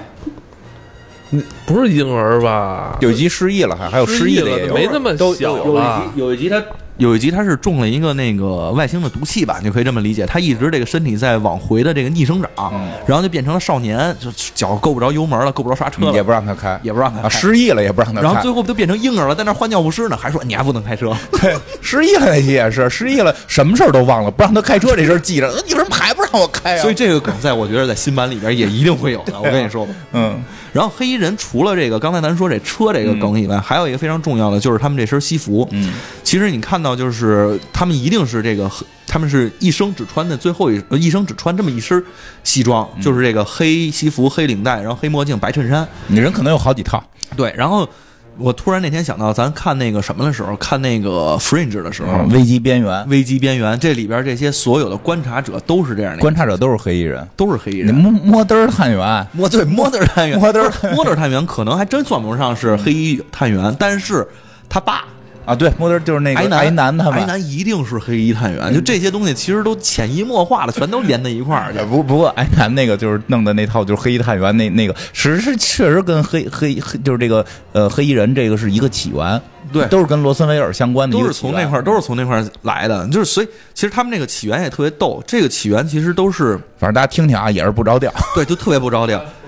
[1.67, 2.97] 不是婴儿吧？
[3.01, 5.81] 有一集失忆了，还还有失忆的也有，没那么小有一？
[5.81, 6.63] 集有一集他
[6.99, 10.25] 有一集他是中了一个那个外星的毒气吧，你就可以这么理解。
[10.25, 17.29] 他一直这个身体在往回的这个逆生长，嗯然后就变成了少年，就脚够不着油门了，够不着刹车了，也不让他开，啊，也不让他开。
[17.29, 21.15] 失忆了也不让他开，然后最后就变成婴儿了，在那换尿不湿呢，还说你还不能开车。
[21.41, 26.83] 对，失忆了那集也是失忆了，什么事儿都忘了，不让他开车这事儿记着，你为什么还不让我开啊？
[26.83, 29.93] 所以这个梗在我觉得在新版里边也一定会有的，我跟你说吧。
[30.13, 30.43] 嗯，
[30.77, 35.67] 然后黑衣人除了这个刚才咱说这车这个梗以外，还有一个非常重要的就是他们这身西服。
[35.71, 35.91] 嗯，
[36.23, 38.71] 其实你看到就是他们一定是这个，
[39.07, 42.05] 他们是一生只穿的最后一呃一生只穿这么一身
[42.45, 45.89] 西装，就是这个黑西服、黑领带，然后黑墨镜、白衬衫。
[46.09, 47.03] 你人可能有好几套，
[47.35, 47.89] 对，然后
[48.39, 57.95] 我突然那天想到，咱看那个什么的时候，看那个 Fringe 的时候，危机边缘，危机边缘这里边这些所有的观察者都是这样的，观察者都是黑衣人，都是黑衣人。
[57.95, 64.27] 摸摸登探员，摸对摸登探员，摸德儿不是摸德儿探员可能还真算不上是黑衣探员，但是
[64.69, 65.05] 他爸
[65.47, 67.27] 啊，对，摸嘚儿就是那个癌男癌男他癌们。
[67.27, 71.73] 男一定是黑衣探员，就这些东西其实都潜移默化的，全都连在一块儿。
[71.87, 79.41] 不不过，埃南那个就是弄的那套，就是黑衣探员那那个，实是确实跟黑黑黑就是这个呃黑衣人这个是一个起源，
[79.73, 85.23] 对都是跟罗森威尔相关的都是从那块儿，都是从那块儿来的，就是所以其实他们这个起源也特别逗。
[85.27, 88.13] 这个起源其实都是反正大家听听啊，也是不着调。
[88.35, 89.23] 对，就特别不着调。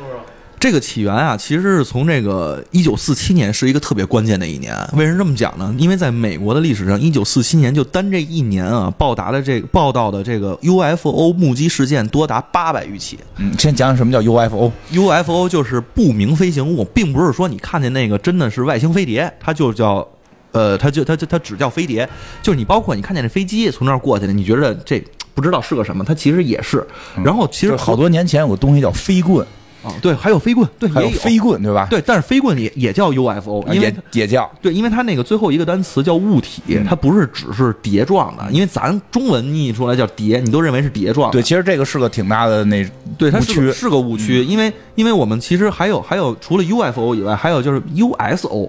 [0.60, 4.74] 这个起源啊，其实是从这个一九四七年是一个特别关键的一年。
[4.94, 5.74] 为什么这么讲呢？
[5.78, 13.18] 因为在美国的历史上，一九四七年就单这一年啊，报答的这个报道的这个 UFO 目击事件多达八百余起。
[13.36, 14.72] 嗯，先讲讲什么叫 UFO。
[14.92, 20.06] UFO 就是不明飞行物，并不是说你看见那个真的是外星飞碟，它就叫。
[20.50, 22.08] 呃，它就它就它只叫飞碟，
[22.42, 24.98] 就是你包括你看见这飞机从那儿过去的，你觉得这
[25.34, 26.84] 不知道是个什么，它其实也是。
[27.22, 29.46] 然后其实就是好多年前有个东西叫飞棍，
[29.82, 31.88] 啊，对，还有飞棍，对，还有飞棍，对吧？
[31.90, 41.30] 对，但是飞棍也也叫 UFO，啊，因为也也叫对，因为它那个最后一个单词叫物体，它不是只是碟状的，因为咱中文译出来叫碟，你都认为是碟状。
[41.32, 43.40] 对，其实这个是个挺大的那对，它。
[43.48, 48.68] 是个是个误区，因为因为我们其实还有还有除了 UFO 以外，还有就是 USO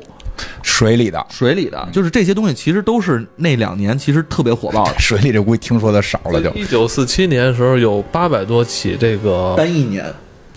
[0.64, 6.50] 水里的，水里的，就是这些东西其实都是那两年其实特别火爆的， 水里这估计听说的少了就。
[6.52, 10.06] 一九四七年的时候有八百多起这个，单一年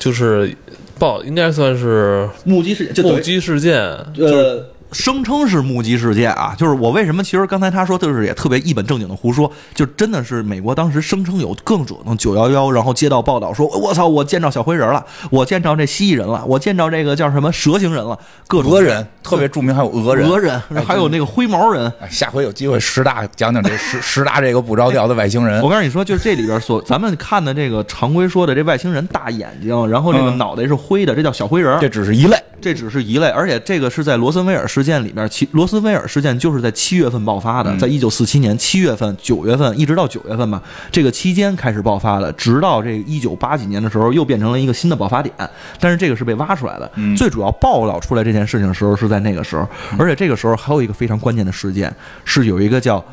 [0.03, 0.53] 就是
[0.98, 3.78] 报应该算是目击事件，目击事件，
[4.18, 20.28] 呃，声称是目击事件啊，就是我为什么其实刚才他说就是也特别一本正经的胡说，就真的是美国当时声称有各种的九幺幺，然后接到报道说，我操，我见着小灰人了，我见着这蜥蜴人了，我见着这个叫什么蛇形人了，各种俄人特别著名，还有俄人。
[20.28, 21.93] 俄人，还有那个灰毛人。
[22.01, 25.68] 哎下回有机会十大讲讲这十十大这个不着调的外星人我。
[25.68, 31.80] 告诉你说，就是这里边所咱们看的这个常规说的这外星人大眼睛，然后这个嗯脑袋是灰的，这叫小灰人。
[31.80, 40.61] 这只是一类，这只是一类，而且这个是在罗森威尔事件里面，其罗斯威尔事件就是在七月份爆发的，在一九四七年七月份、九月份一直到九月份吧，
[40.91, 45.33] 这个期间开始爆发的，直到这一九八几年的时候又变成了一个新的爆发点，
[45.78, 53.05] 但是这个是被挖出来的，最主要爆料出来这件事情的时候是在那个时候，而且这个时候还有一个非常关键的事件，是有一个叫，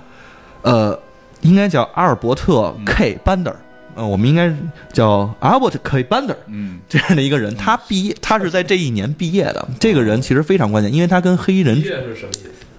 [0.64, 1.00] 呃，
[1.42, 3.60] 应该叫阿尔伯特 K 班德尔。
[4.00, 4.50] 呃，我们应该
[4.94, 6.02] 叫 Albert K.
[6.06, 9.68] Bander，嗯，这样的一个人，他毕业，他是在这一年毕业的。
[9.78, 11.84] 这个人其实非常关键，因为他跟黑衣人？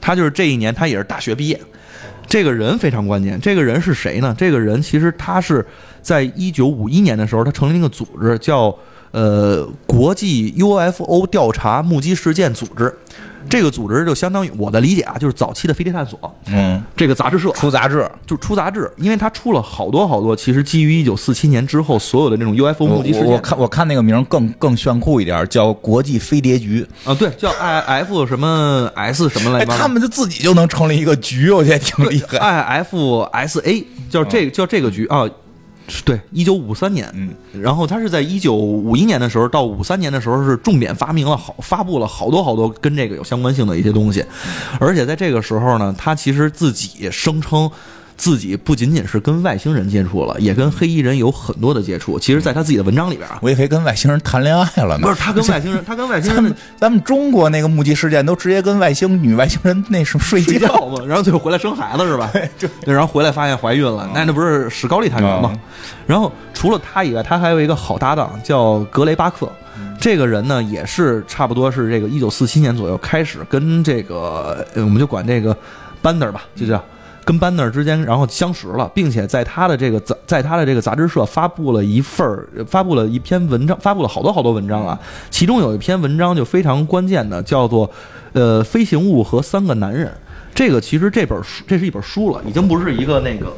[0.00, 1.60] 他就是这一年他也是大学毕业。
[2.26, 4.34] 这个人非常关键，这个人是谁呢？
[4.38, 5.66] 这个人其实他是
[6.00, 8.74] 在一九五一年的时候，他成立一个组织，叫
[9.12, 12.94] 呃国际 UFO 调查目击事件组织。
[13.48, 23.28] 这个组织就相当于我的理解啊，就是早期的飞碟探索，嗯，这个杂志社出杂志，就出杂志，因为它出了好多好多，其实基于一九四七年之后所有的那种 UFO 目击事件。
[23.28, 29.74] 我看我看那个名更更炫酷一点，叫国际飞碟局啊，对，叫 IF 什么 S 什么来着？
[29.74, 32.38] 他们就自己就能成立一个局，我觉得挺厉害。
[32.84, 35.24] IFSA 叫这叫这个局啊。
[36.04, 37.30] 对，一九五三年，嗯，
[37.60, 44.24] 然后他是在一九五一年的时候到五三年的时候是重点发明了好发布了好多好多跟这个有相关性的一些东西，
[44.78, 47.70] 而且在这个时候呢，他其实自己声称。
[48.20, 52.18] 自己不仅仅是跟外星人接触了，也跟黑衣人有很多的接触。
[52.18, 55.06] 其实，在他自己的文章里边啊，我以为跟外星人谈恋爱了呢。
[55.06, 62.30] 不是他跟外星人，他跟外星人， 咱们咱们中国那个目击事件都直接跟外星女外星人那什么睡觉嘛， 然后最后回来生孩子是吧？
[62.60, 65.58] 对，然后回来发现怀孕了，那那不是史高利探员吗？
[66.06, 69.50] 然后除了他以外，他还有一个好搭档叫格雷巴克，
[69.98, 75.56] 这个人呢也是差不多是这个一九四七年左右开始跟这个，我们就管这个
[76.02, 76.84] 班德吧，就叫。
[77.24, 84.98] 跟班纳之间，然后相识了，并且在他的这个杂，在他的这个杂志社发布了一份儿，发布了一篇文章，发布了好多好多文章啊。
[85.30, 87.86] 其中有一篇文章就非常关键的，叫做
[88.32, 90.06] 《呃飞行物和三个男人》。
[90.54, 93.52] 这个其实这本书，这是一本书了，已经不是一个那个，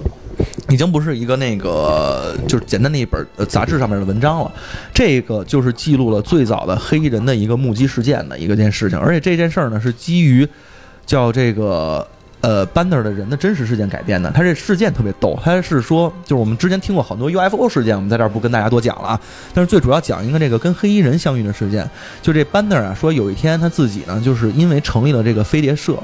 [0.69, 4.53] 已经不是一个那个，就是简单的一本杂志上面的文章了。
[4.93, 10.47] 这个就是记录了最早的黑衣人的一个目击事件的一个件事情，而且这件事儿呢是基于
[11.07, 12.07] 叫这个。
[12.43, 19.21] 呃，班纳的人的真实事件改编的，他这事件特别逗，他是说，就是我们之前听过很多 UFO 事件，我们在这儿不跟大家多讲了啊。
[19.55, 21.89] 但是最主要讲一个这个跟黑衣人相遇的事件，
[22.21, 25.97] 就这班纳啊，说有一天他自己呢，就是因为成立了这个飞碟社，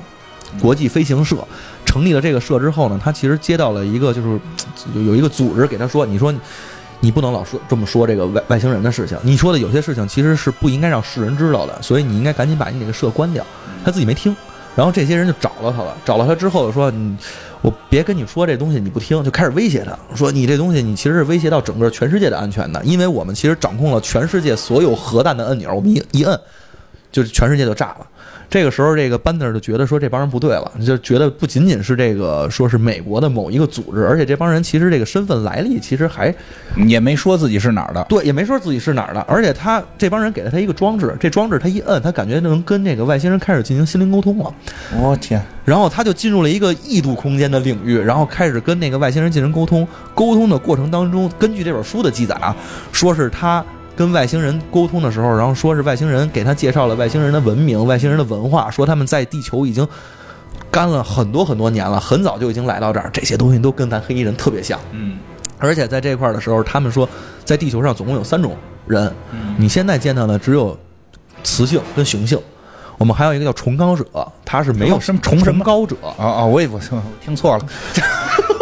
[0.60, 1.36] 国际飞行社，
[1.84, 4.38] 成立了这个社之后呢，他其实接到了一个就是
[4.94, 6.32] 有一个组织给他说，你说
[7.00, 13.44] 你不能老说这么说这个外外星人的事情，你说的有些事情其实是不应该让世人知道的，所以你应该赶紧把你那个社关掉。
[13.84, 14.36] 他自己没听。
[14.78, 17.16] 然后这些人就找到他了，找到他之后说：“你，
[17.62, 26.40] 我别跟你说这东西，你不听，就开始威胁他，说你这东西你其实是威胁到整个全世界的安全的，因为我们其实掌控了全世界所有核弹的按钮，我们一一摁，
[27.10, 28.06] 就是全世界就炸了。”
[28.50, 36.34] 这个时候，这个班德就觉得说这帮人不对了，就觉得不仅仅是这个说是美国的某一个组织，而且这帮人其实这个身份来历其实还
[36.86, 39.20] 也没说自己是哪儿的，对，也没说自己是哪儿的。
[39.28, 44.54] 而且他这帮人给了他一个装置，这装置他一摁，他感觉能跟这个外星人开始进行心灵沟通了。
[44.98, 45.42] 我天！
[45.66, 49.86] 然后他就进入了一个异度空间的领域，然后开始跟那个外星人进行沟通。
[50.14, 52.56] 沟通的过程当中，根据这本书的记载啊，
[52.92, 53.62] 说是他。
[53.98, 59.84] 跟外星人沟通的时候，然后说是外星人给他介绍了外星人的文明、外星人的文化，说他们在地球已经
[60.70, 64.78] 干了很多很多年了，很早就已经来到这儿，这些东西都跟咱黑衣人特别像。
[64.92, 65.18] 嗯，
[65.58, 67.08] 而且在这块儿的时候，他们说
[67.44, 69.12] 在地球上总共有三种人，
[69.56, 70.78] 你现在见到的只有
[71.42, 72.38] 雌性跟雄性，
[72.98, 74.04] 我们还有一个叫崇高者，
[74.44, 75.20] 他是没有什么？
[75.20, 75.96] 崇什么高者。
[76.16, 77.66] 啊啊，我也不我听错了。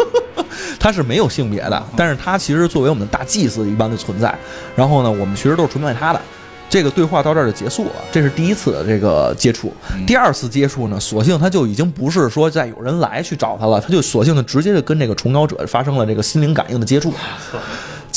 [0.79, 4.33] 他是没有性别的，但是他其实作为我们的大祭司一般的存在。
[4.75, 6.21] 然后呢，我们其实都是崇拜他的。
[6.69, 9.73] 这个对话到这儿就结束了，这是第一次的这个接触。
[10.05, 17.13] 第二次接触呢，索性他就已经不是说再有人来去找他了，他就索性的直接就跟这个崇高者发生了这个心灵感应的接触。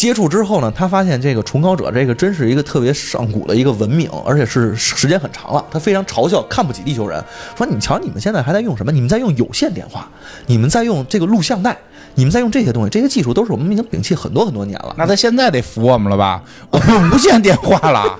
[0.00, 5.62] 接触之后呢，他发现这个崇高者这个真是一个特别上古的一个文明，而且是时间很长了。
[5.70, 7.22] 他非常嘲笑、看不起地球人，
[7.54, 8.90] 说：“你瞧，你们现在还在用什么？
[8.90, 10.08] 你们在用有线电话，
[10.46, 11.76] 你们在用这个录像带。”
[12.14, 14.94] 你们在用这些东西，这些技术都是我们已经摒弃很多很多年了。
[14.96, 16.42] 那他现在得服我们了吧？
[16.70, 18.18] 我们用无线电话了，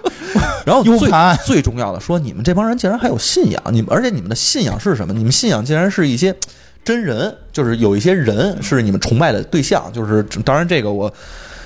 [0.66, 1.10] 然后最
[1.46, 5.14] 最重要的说，你们这帮人竟然还有信仰，你们而且你们的信仰是什么？
[5.14, 6.34] 你们信仰竟然是一些
[6.84, 9.90] 真人，就是有一些人是你们崇拜的对象。
[9.92, 11.10] 就是当然这个我。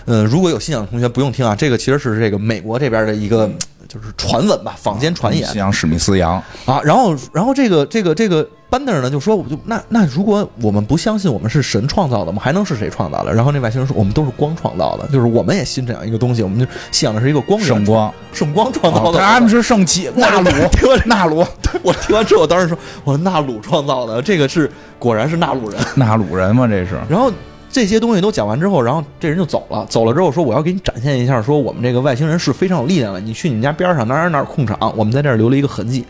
[0.07, 3.49] 呃，如果有信仰的同学不用听啊，这个其实是这个美国这边的一个
[3.89, 6.81] 就是传闻吧，坊间传言信仰史密斯羊啊。
[6.85, 13.33] 然后，然后这个这个这个班德尔呢就说，我就那那如果我们不相信我们是神创造的，我们还能是谁创造的？
[13.33, 19.19] 然后那外星人说，我们都是光创造的，就是我们也信这样一个东西，我们就信仰的是一个光圣光，圣光创造的。
[19.19, 21.47] 他们是圣气，纳鲁， 听完纳鲁，
[21.83, 26.99] 我听完之后，我当时说，我说纳鲁创造的，这个是果然是纳鲁人，纳鲁人嘛，这是。
[27.09, 27.33] 然后。
[27.75, 29.85] 这些东西都讲完之后，然后这人就走了。
[29.87, 33.19] 走了之后说：“我要给你展现一下，说我们这个外星人是非常有力量的。
[33.19, 36.05] 你去你们家边上哪哪哪控场，我们在这儿留了一个痕迹。”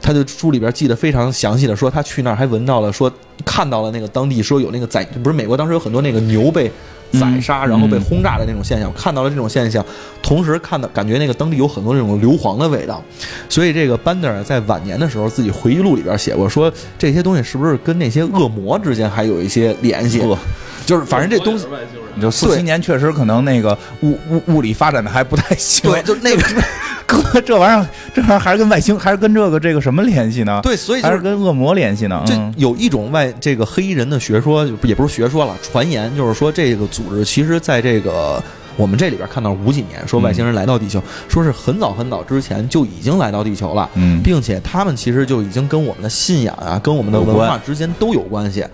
[0.00, 3.12] 他就书里边记得非常详细的说，他去那儿还闻到了，说
[3.44, 6.70] 看到了那个当地说有那个宰，不是美国当时有很多那个牛被
[7.12, 9.84] 宰杀然后被轰炸的那种现象，看到了这种现象，
[10.22, 13.02] 同时看到感觉那个当地有很多那种硫磺的味道。
[13.48, 20.22] 所以这个班德尔在晚年的时候自己回忆录里边写过，说这些东西是不是跟那些恶魔之间还有一些联系？
[20.84, 21.66] 就是反正这东西，
[22.20, 25.90] 就四七年确实可能那个物物物理发展的还不太行。
[25.90, 26.42] 对，就那个
[27.06, 30.60] 哥，这玩意儿这玩意儿还是跟外星，还是跟这个这个什么联系呢？
[30.62, 32.22] 对，所以还是跟恶魔联系呢。
[32.26, 38.42] 这有一种外这个黑衣人的学说，也不是学说了，传言就是说这个组织其实在这个
[38.78, 48.64] 我们这里边看到五几年说外星人来到地球，说是很早很早之前就已经来到地球了，嗯，并且他们其实就已经跟我们的信仰啊，跟我们的文化之间都有关系。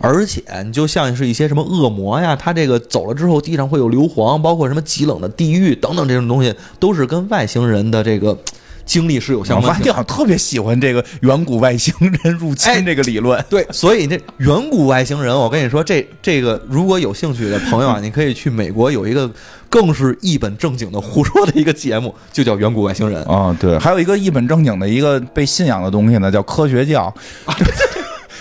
[0.00, 8.36] 而且你就像是一些什么恶魔呀，他这个走了之后地上会有硫磺，包括什么极冷的地狱等等这种东西，都是跟外星人的这个
[8.84, 9.68] 经历是有相关。
[9.68, 13.42] 我好像特别喜欢这个远古外星人入侵这个理论。
[13.48, 19.30] 对，所以这远古外星人，我跟你说，这这个如果有兴趣的朋友啊，你可以去美国有一个
[19.68, 23.56] 更是一本正经的胡说的一个节目，就叫《远古外星人》啊。
[23.60, 27.12] 对，还有一个一本正经的一个被信仰的东西呢，叫科学教。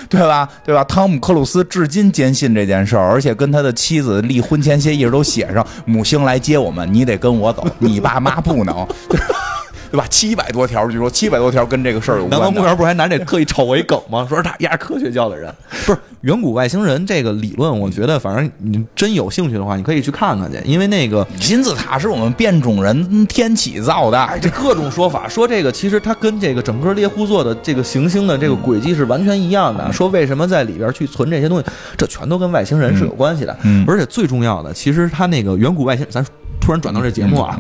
[0.10, 0.48] 对吧？
[0.64, 0.84] 对吧？
[0.84, 8.88] 汤姆·克鲁斯至今坚信这件事儿，而且跟他的妻子立婚前协议都写上：母星来接我们，你得跟我走，你爸妈不能。
[9.94, 10.08] 对吧？
[10.10, 12.32] 七百多条，据说七百多条跟这个事儿有关。
[12.32, 14.26] 南方公园不是还拿这特意炒为梗吗？
[14.28, 15.54] 说是他压科学教的人，
[15.86, 17.80] 不是远古外星人这个理论。
[17.80, 20.60] 我觉得，反正你真有兴趣的话，你可以去看看去。
[20.66, 29.94] 因为那个金字塔是我们变种人天启造的，这各种说法说这个其实它跟这个整个猎户座的这个行星的这个轨迹是完全一样的。
[29.94, 31.66] 说为什么在里边去存这些东西，
[31.96, 33.56] 这全都跟外星人是有关系的。
[33.86, 36.26] 而且最重要的，其实他那个远古外星，咱
[36.60, 37.60] 突然转到这节目啊。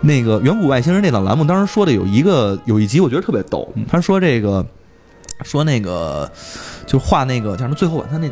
[0.00, 4.66] 那个远古外星人那档栏目当时说的有一个有一集我觉得特别逗，他说这个
[5.42, 6.30] 说那个。
[6.90, 7.74] 就画那个叫什么？
[7.76, 8.28] 最后晚餐那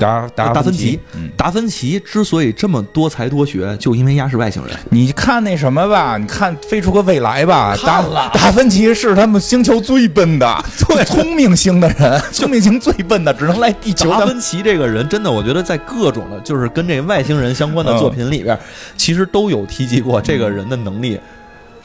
[0.00, 0.98] 达达达芬奇，
[1.36, 4.76] 达芬奇之所以这么多才多学，就因为他是外星人。
[4.90, 8.32] 你看那什么吧，你看《飞出个未来》吧，看了。
[8.34, 14.10] 达芬奇是他们星球最笨的， 最聪明星的人， 聪明星最笨的，只能来地球。
[14.10, 18.58] 达芬奇这个人真的，我觉得在各种的，就是跟这外星人相关的作品里边，
[18.96, 21.16] 其实都有提及过这个人的能力。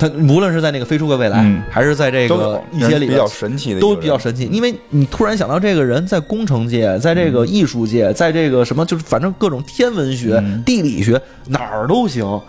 [0.03, 4.49] 他无论是在那个飞出个未来，还是在这个一些里比较神奇的，都比较神奇。
[4.51, 12.41] 因为你突然想到这个人在工程界，在这个艺术界，在这个什么，就是反正各种天文学、地理学哪儿都行。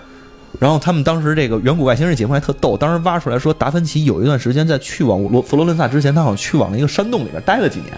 [0.58, 7.92] 然后他们当时这个远古外星人节目还特逗，当时挖出来说，达芬奇有一段时间在去往罗佛罗伦萨之前，他好像去往了一个山洞里边待了几年，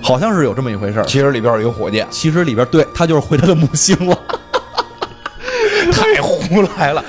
[0.00, 4.18] 好像是有这么一回事其实里边有一个火箭，其实里边对他就是回他的母星了。
[6.52, 7.04] 太胡来了！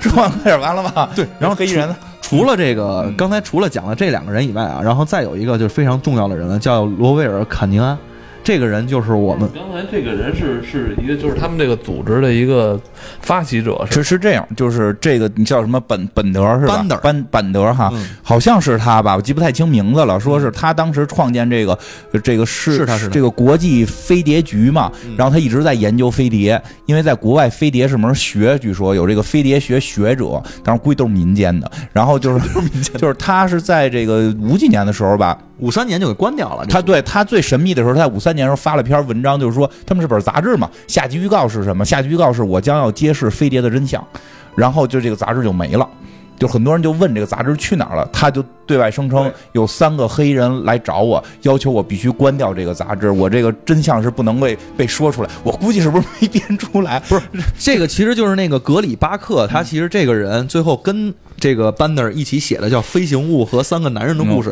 [0.00, 1.08] 说完快点完了吧？
[1.14, 1.96] 对，然后黑衣人呢？
[2.20, 7.98] 除了这个，刚才除了讲了这两个人以外啊，然后再有一个就是非常重要的人了，叫罗威尔·坎宁安。
[8.42, 12.80] 这个人就是我们刚才这个人是是一个就是他们这个组织的一个
[13.20, 16.76] 发起者，是是这样，就是这个你叫什么本本德是吧？
[16.76, 20.18] 班德班班德哈，好像是他吧，我记不太清名字了。
[20.18, 21.78] 说是他当时创建这个
[22.22, 31.70] 这个是是他是这个国际飞碟局嘛，然后他一直在研究飞碟，因为在国外飞碟是门学，据说有这个飞碟学学者，当然估计都是民间的。
[31.92, 32.60] 然后就是
[32.98, 35.36] 就是他是在这个五几年的时候吧。
[35.60, 36.64] 五三年就给关掉了。
[36.66, 40.68] 他对他最神秘的时候，他在五三年时候发了篇文章，就是说他们是本杂志嘛。
[40.86, 41.84] 下集预告是什么？
[41.84, 44.04] 下集预告是我将要揭示飞碟的真相，
[44.54, 45.88] 然后就这个杂志就没了。
[46.38, 55.28] 就很多人就问这个杂志去哪儿了，他就对外声称有三个黑衣人来找我，要求我必须关掉这个杂志，我这个真相是不能被被说出来。
[55.44, 56.98] 我估计是不是没编出来？
[57.00, 57.22] 不是，
[57.58, 64.50] 这个其实就是那个格里巴克，他其实这个人最后跟这个班德尔一起写的叫《飞行物和三个男人的故事》。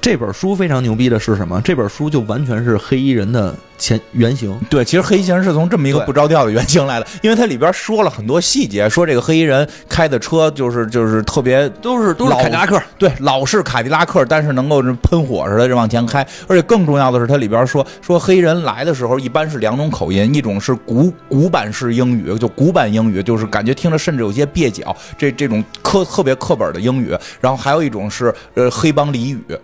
[0.00, 1.60] 这本书非常牛逼的是什么？
[1.62, 3.54] 这本书就完全是黑衣人的。
[3.76, 4.56] 前原型。
[4.70, 29.44] 对，其实黑衣人是从这么一个不着调的原型来的，因为它里边说了很多细节，说这个黑衣人开的车就是就是特别都是都是凯迪拉克，对，老式凯迪拉克，但是能够喷火似的这往前开，而且更重要的是，它里边说说黑衣人来的时候一般是两种口音，一种是古古板式英语，就古板英语，就是感觉听着甚至有些蹩脚，这这种科特别课本的英语，然后还有一种是呃黑帮俚语。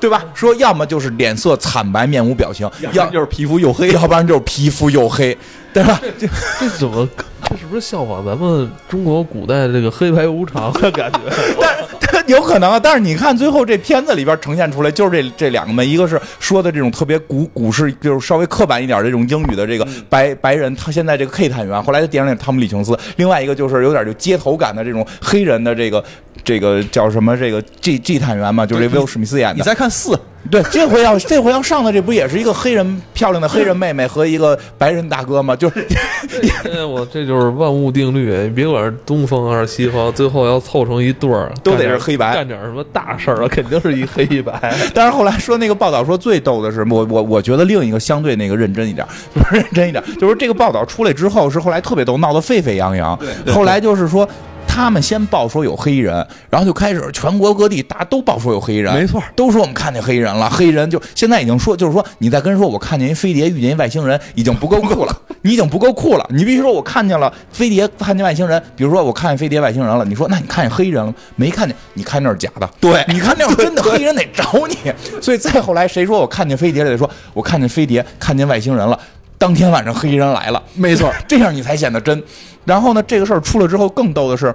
[0.00, 0.24] 对吧？
[0.34, 5.36] 说要么就是脸色惨白，面无表情；要就是皮肤黝黑；要不然就是皮肤黝黑，
[5.72, 6.00] 对吧？
[6.18, 6.26] 这
[6.58, 7.08] 这怎么？
[7.48, 11.20] 这是不是效仿咱们中国古代这个黑白无常的感觉？
[11.99, 11.99] 但
[12.30, 12.80] 有可能啊。
[12.80, 26.02] 但是你看最后这片子里边呈现出来，就是这这两个门，一个是说的这种特别古古式，就是稍微刻板一点这种英语的这个白白人，他现在这个 K 探员，后来的电影里汤姆李琼斯；另外一个就是有点就街头感的这种黑人的这个
[26.50, 29.54] 这个叫什么这个 G G 探员嘛，就是这威尔史密斯演的。
[29.54, 30.18] 你再看四。
[30.50, 35.54] 对，这回要这回要上的这不也是一个黑人漂亮的黑人妹妹和一个白人大哥吗？
[35.54, 35.86] 就是，
[36.88, 44.74] 我这就是万物定律，你别管是东方还是西方，最后要凑成一对儿，都得是黑白，干点什么大事儿啊，肯定是一黑一白。
[44.94, 53.16] 但是后来说那个报道说最逗的是，我我我觉得另一个相对那个认真一点， 就是认真一点，就是这个报道出来之后，是后来特别逗，闹得沸沸扬扬。
[53.52, 54.26] 后来就是说。
[54.72, 60.48] 他们先报说有黑衣人，然后就开始全国各地大家都报说有黑衣人，没错，都说我们看见黑衣人了。
[60.48, 66.24] 黑衣人就现在已经说，就是说你再跟人说我看见一飞碟遇见一外星人，已经不够酷了， 你已经不够酷了。
[66.30, 68.62] 你必须说我看见了飞碟，看见外星人。
[68.76, 71.76] 比如说我看见飞碟外星人了，你说那你看见黑衣人了没看见？
[71.94, 72.70] 你看那是假的。
[72.80, 74.76] 对，你看那是真的，黑衣人得找你。
[75.20, 78.96] 所以再后来谁说我看见飞碟了，得说我看见飞碟，看见外星人了。
[79.40, 82.22] 当天晚上黑衣人来了，没错， 这样你才显得真。
[82.66, 84.54] 然后呢，这个事儿出了之后，更逗的是。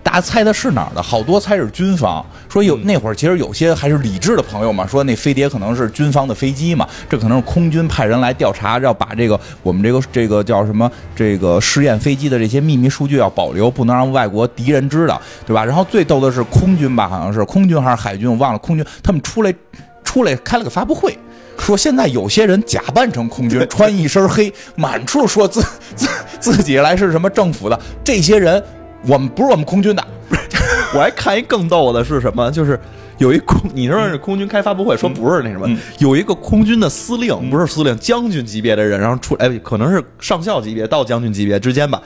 [0.00, 1.02] 大家猜的是哪儿的？
[1.02, 2.24] 好多猜是军方。
[2.48, 15.62] 说有那会儿，其实有些还是理智的朋友嘛，说那飞碟可能是军方的飞机嘛，这可能是空军派人来调查，要把这个我们这个这个叫什么这个试验飞机的这些秘密数据要保留，不能让外国敌人知道，对吧？
[15.64, 18.58] 然后最逗的是空军吧，好像是空军还是海军，我忘了。
[18.58, 19.54] 空军他们出来
[20.02, 21.18] 出来开了个发布会，
[21.58, 25.62] 说现在有些人假扮成空军，穿一身黑， 满处说自
[25.94, 26.08] 自
[26.40, 28.62] 自己来是什么政府的，这些人。
[29.06, 30.04] 我们不是我们空军的，
[30.92, 32.50] 我还看一更逗的是什么？
[32.50, 32.78] 就是
[33.18, 42.02] 有一空，你说是空军开发布会，说不是那什么，有一个空军的司令，不是司令，将军级别的人，然后出，哎，可能是上校级别到将军级别之间吧，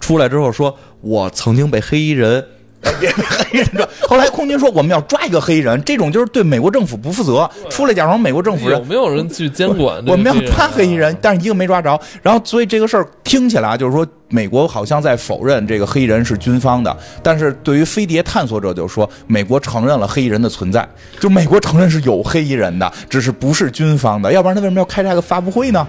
[0.00, 2.44] 出来之后说，我曾经被黑衣人。
[3.00, 7.48] 别黑人，后来空军说我们要抓一个黑人，这种就是对美国政府不负责。
[7.70, 10.02] 出来假装美国政府人，有没有人去监管？
[10.06, 11.98] 我们要抓黑衣人，但是一个没抓着。
[12.22, 16.96] 然后，所以这个事儿听起来就是说，美国好像在否认这个黑衣人是军方的。
[17.22, 20.86] 但是对于飞碟探索者，就说美国承认了黑衣人的存在，
[21.20, 24.32] 就美国承认是有黑衣人的，只是不是军方的。
[24.32, 25.86] 要不然他为什么要开这个发布会呢？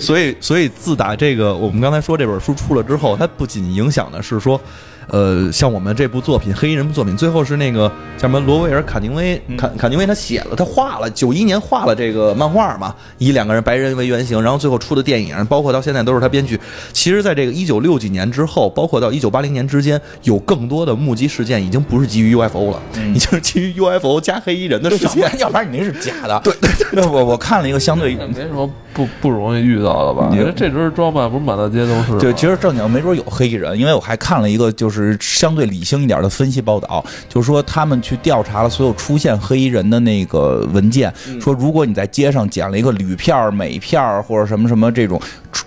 [0.00, 4.60] 所以，所以自打这个我们刚才说这本书出了之后，它不仅影响的是说。
[5.08, 16.58] 呃，像我们这部作品《黑衣人》作品，最后是那个叫什么罗威尔·卡宁威，卡卡宁威他写了，他画了九一年画了这个漫画嘛，以两个人白人为原型，然后最后出的电影，包括到现在都是他编剧。
[16.92, 22.82] 其实，在这个一九六几年之后，包括到一九八零年之间，有更多的目击事件已经不是基于 UFO 了，
[23.14, 25.30] 已经是基于 UFO 加黑衣人的事件。
[25.38, 26.40] 要不然你那是假的。
[26.42, 30.30] 对对对， 我我看了一个相对没什么不不容易遇到的吧？
[30.32, 32.18] 你说这身装扮不是满大街都是？
[32.18, 35.66] 对，其实正经没准有黑衣人，因为我还看了一个就是相对。
[35.66, 45.20] 理性一点的分析报道，就是说他们去调查了所有出现黑衣人的那个文件，说如果你在街上捡了一个铝片、镁片或者什么什么这种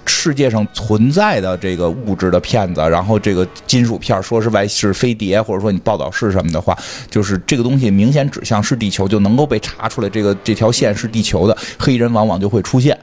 [0.05, 6.73] 世界上存在的这个物质的片子，然后这个金属片说是外是飞碟，或者说你报道是什么的话，
[7.11, 12.97] 就是这个东西明显指向是地球，就能够被查出来这个这条线是地球的，黑衣人往往就会出现。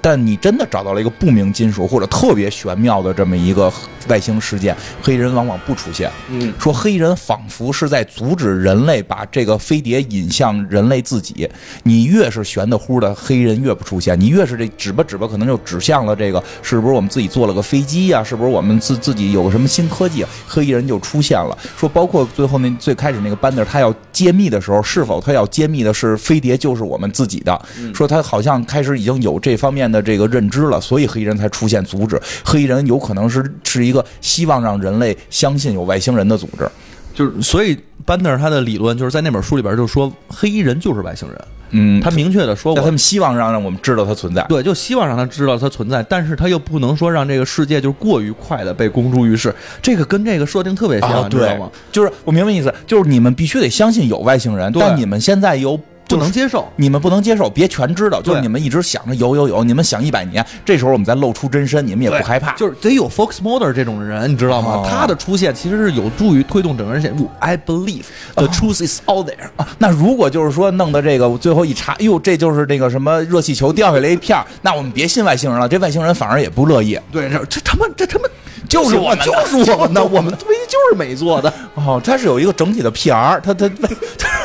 [0.00, 3.72] 但你真的找到了一个不明金属或者特别玄妙的这么一个
[4.08, 6.10] 外星事件，黑人往往不出现。
[6.28, 11.48] 嗯，说黑人仿佛是在阻止人类把这个飞碟引向人类自己。
[11.82, 18.24] 你越是玄的乎的黑人越不出现，你越是这指吧指吧，可能就指向了这个是不是我们自己做了个飞机呀？
[18.24, 20.24] 是不是我们自自己有个什么新科技？
[20.46, 21.56] 黑衣人就出现了。
[21.76, 27.60] 说包括最后那最开始那个班德他要揭秘的时候，是否他要揭秘的是飞碟就是我们自己的？
[27.94, 29.89] 说他好像开始已经有这方面。
[29.90, 32.20] 的这个认知了，所以黑衣人才出现阻止。
[32.44, 36.68] 黑衣人有可能是是一个希望让人类相信有外星人的组织。
[37.12, 37.76] 就是所以
[38.06, 55.78] 班德尔他的理论就是在那本书里边就说黑衣人就是外星人，嗯，他明确的说过，他们希望让让我们知道它存在，对，就希望让他知道它存在，但是他又不能说让这个世界就过于快的被公诸于世，这个跟这个设定特别像，啊，对你知道吗？，就是我明白意思，就是你们必须得相信有外星人，但你们现在又
[56.16, 56.68] 不能接受。
[56.76, 62.52] 你们不能接受，别全知道，就是你们一直想着有有有，你们想一百年，这时候我们再露出真身，你们也不害怕。
[62.52, 64.72] 就是得有 Fox Mulder 这种人，你知道吗？
[64.72, 67.14] 哦他的出现其实是有助于推动整个人线。
[67.38, 68.04] I believe
[68.34, 69.48] the truth is out there。
[69.56, 76.98] 啊，那如果就是说弄的这个最后一查，哟，这就是那个什么热气球掉下来一片儿那我们别信外星人了，这外星人反而也不乐意。
[77.12, 78.24] 对，这这他妈这他妈
[78.70, 81.52] 就是我们就是我们的， 我们飞机就是美做的。
[81.74, 83.68] 哦，它是有一个整体的 PR，它它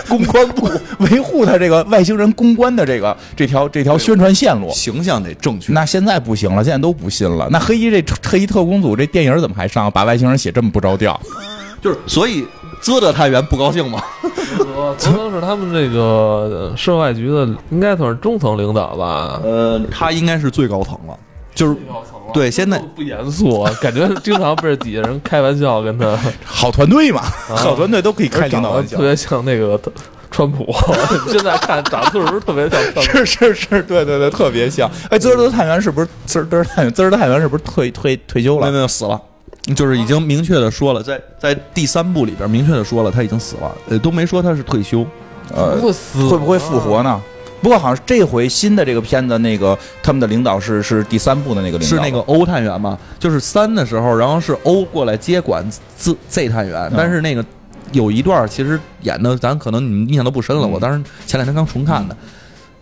[0.10, 0.70] 公关部
[1.00, 4.70] 维护它这个外星人公关的这个这条这条宣传线路。
[4.72, 5.72] 形象得正确。
[5.74, 7.48] 那现在不行了，现在都不信了。
[7.52, 9.90] 那黑衣这黑衣特工组这电影怎么还上？
[9.92, 11.20] 把外星人写这么不着调？
[11.80, 12.44] 就是所以
[12.82, 14.04] 泽德探员不高兴吗。
[14.98, 19.40] 泽泽是他们这个呃涉外局的，应该算是中层领导吧？
[19.44, 21.16] 呃，他应该是最高层了，
[21.54, 21.76] 就是
[22.36, 29.04] 对 现在不严肃，啊感觉经常被底下人开玩笑，跟他 好团队嘛，好团队都可以开领导玩笑特。
[29.04, 29.80] 别像那个
[30.30, 30.72] 川普。
[31.32, 33.02] 现在看长得是不是特别像川普？
[33.02, 34.88] 是是是，对对对，特别像。
[35.10, 36.94] 哎，滋儿的探员是不是滋儿德探员？
[36.94, 38.62] 滋儿的探员是不是退退退休了？
[38.62, 39.20] 没有没有死了。
[39.76, 45.04] 就是已经明确的说了，在在第三部里边明确的说了他已经死了，呃，都没说他是退休。
[45.82, 47.02] 会死，会不会复活？
[47.02, 47.22] 呢？
[47.62, 52.98] 不过好像是这回新的这个片子，那个他们的领导是是第三部的那个领导，是那个欧探员嘛？
[53.18, 55.66] 就是三的时候，然后是欧过来接管
[55.98, 57.44] Z Z 探员，但是那个
[57.92, 60.68] 有一段其实演的，咱可能你们印象都不深了。
[60.68, 62.16] 嗯我当时前两天刚重看的，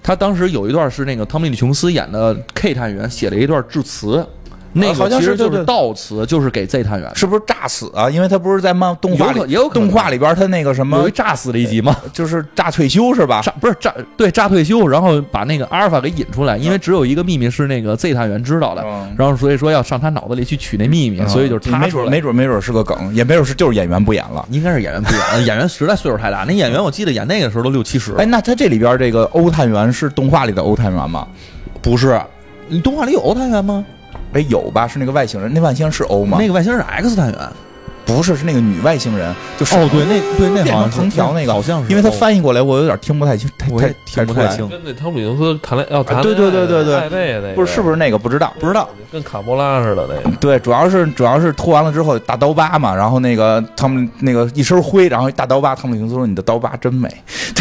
[0.02, 4.26] 他当时有一段是那个汤米·李琼斯演的 K 探员写了一段致辞，
[4.74, 7.10] 那好像个其实就是悼词，就是给 Z 探员。
[7.16, 8.10] 是不是炸死啊？
[8.10, 11.95] 因为他不是在漫动画里也有动画里边他那个什么有一炸死的一集吗？
[12.12, 13.41] 就是炸退休是吧？
[13.44, 21.84] 炸不是炸对炸退休，然后把那个阿尔法给引出来，因为只有一个秘密是那个 Z 探员知道的，嗯然后所以说要上他脑子里去取那秘密，所以就是他。
[21.84, 24.44] 没准没准没准是个梗，也没准是就是演员不演了。
[24.50, 26.45] 应该是演员不演了，演员实在岁数太大。
[26.48, 28.22] 那演员我记得演那个时候都六七十了。
[28.22, 31.28] 哎，那他这里边这个欧探员是动画里的欧探员吗？
[31.82, 32.20] 不是，
[32.70, 33.84] 你动画里有欧探员吗？
[34.34, 34.88] 哎，有吧？
[34.88, 36.38] 是那个外星人，那外星人是欧吗？
[36.40, 37.40] 那个外星人是 X 探员。
[38.06, 44.68] 不是，是那个女外星人，就是哦，对，那对那变成好像是藤条那个，好像是，因为他哦翻译过来，我有点听不太清，太太听不太清。
[44.68, 50.36] 跟那汤姆·李琼斯谈恋要谈啊对对对对对不是是不是那个不知道，不知道，跟卡波拉似的那个？
[50.36, 57.08] 对，主要是主要是脱完了之后大刀疤嘛，然后那个他们那个一身灰，然后一大刀疤，汤姆·李琼斯说你的刀疤真美，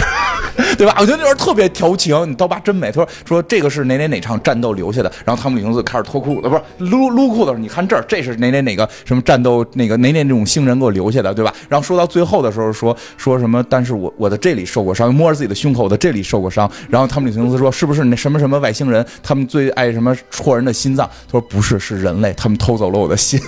[0.76, 0.94] 对吧？
[0.98, 2.90] 我觉得那段特别调情，你刀疤真美。
[2.90, 11.52] 他说说这个是哪哪哪场战斗留下的，然后汤姆·李琼斯开始脱裤子，不是撸撸裤子，你看这儿，这是哪哪哪个什么战斗那个哪哪那种星人给我留下的，对吧？
[11.68, 16.70] 然后说到最后的时候说说什么，但是我我的这里受过伤，摸着自己的胸口，的这里受过伤。
[16.88, 21.08] 然后汤姆·李琼斯说是不是那什么什么外星人，他们最爱什么戳人的心脏？
[21.26, 23.40] 他说不是，是人类，他们偷走了我的心。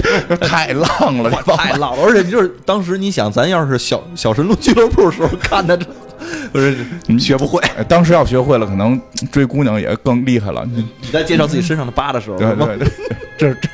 [0.42, 5.86] 太浪了，太浪了，而且就是当时你想，咱要是小小神龙俱乐部时候看的，这
[6.52, 7.62] 不是你学不会。
[7.88, 9.00] 当时要学会了，可能
[9.30, 10.64] 追姑娘也更厉害了。
[10.66, 12.88] 你你在介绍自己身上的疤的时候，对对对，
[13.38, 13.68] 这这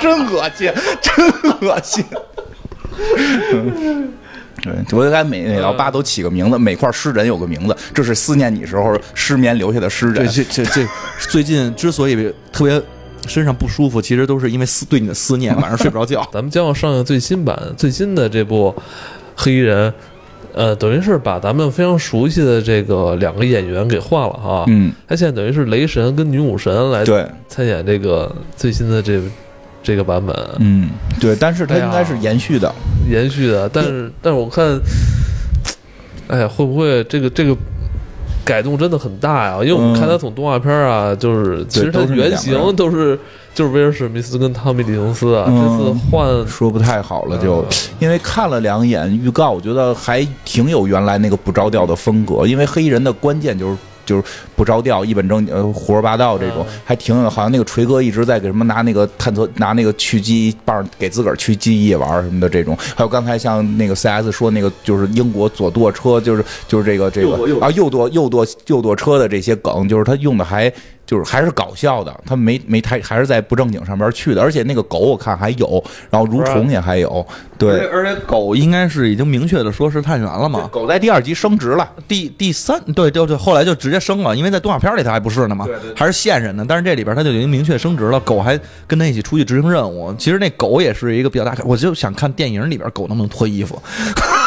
[0.00, 0.72] 真恶心，
[1.02, 1.26] 真
[1.60, 2.04] 恶心。
[4.62, 10.44] 对，我应该每每道疤都起个名字，每块湿疹有个名字，这是思念你时候失眠留下的湿疹这。
[10.44, 10.86] 这这这，
[11.18, 12.82] 最近之所以特别
[13.26, 16.26] 身上不舒服，其实都是因为思对你的思念， 晚上睡不着觉。
[16.32, 18.74] 咱们将要上映最新版最新的这部
[19.36, 19.90] 《黑衣人》，
[20.52, 24.64] 呃，等于是把咱们非常熟悉的这个两个演员给换了哈。
[24.68, 29.20] 嗯，他现在等于是雷神跟女武神来对，参演这个最新的这
[29.82, 30.90] 这个版本，嗯，
[31.20, 32.72] 对，但是它应该是延续的。
[33.08, 33.68] 延续的。
[33.68, 34.78] 但是，但是我看，
[36.28, 37.56] 哎呀，会不会这个这个
[38.44, 39.58] 改动真的很大呀？
[39.62, 43.18] 因为我们嗯看他从动画片啊，就是其实他原型都是
[43.54, 47.66] 就是威尔史密斯跟汤米李琼斯啊，嗯这次换说不太好了就，嗯
[47.98, 52.46] 因为看了两眼预告，我觉得还挺有原来那个不着调的风格。
[52.46, 53.76] 因为黑衣人的关键就是
[54.06, 54.22] 就是
[54.60, 57.30] 不着调、一本正经、呃胡说八道这种，嗯还挺有。
[57.30, 62.76] 好像那个锤哥一直在给什么拿那个探测拿那个去记忆棒给自个儿狙击夜玩什么的这种。
[62.94, 67.32] 还有刚才像那个 CS 说那个就是英国左舵车，就是就是这个这个
[67.64, 70.70] 啊右舵右舵右舵车的这些梗，就是他用的还。
[71.06, 77.26] 就是还是搞笑的，他没没太还是在不正经上边去的，而且那个狗我看还有，然后蠕虫也还有，
[77.58, 80.68] 对，而且狗应该是已经明确的说是探员了嘛。
[80.70, 86.64] 狗在第二集升职了，第第三对对对，后来就直接升了，因为为在动画片里他还不是呢嘛，还是线人呢。
[86.68, 90.12] 但是这里边他就已经明确升职了，狗还跟他一起出去执行任务。
[90.18, 93.80] 其实那狗也是一个比较大，我就想看电影里边狗能不能脱衣服。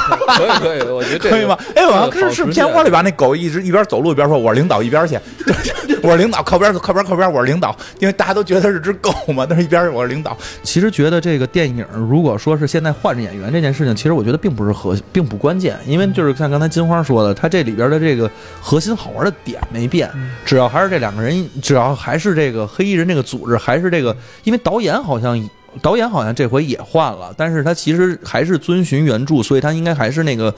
[0.38, 1.58] 可以可以，我觉得可以吗？
[1.76, 5.18] 哎，我是是片花里边那狗一直一边走路一边说：“我是领导，一边去。
[6.04, 7.76] ”我是领导，靠边靠边靠边，我是领导。
[8.00, 10.36] 因为大家都觉得是只狗嘛，但是一边我是领导。
[10.62, 20.10] 其实觉得这个电影如果说是现在换着演员这件事情，其实我觉得并不是核，并不关键，因为就是像刚才金花说的，他这里边的这个核心好玩的点没变，
[20.44, 25.42] 只要还是这两个人，只要还是这个黑衣人这个组织，还是这个，因为导演好像。
[25.82, 30.54] 导演好像这回也换了，但是他其实还是遵循原著，所以他应该还是那个，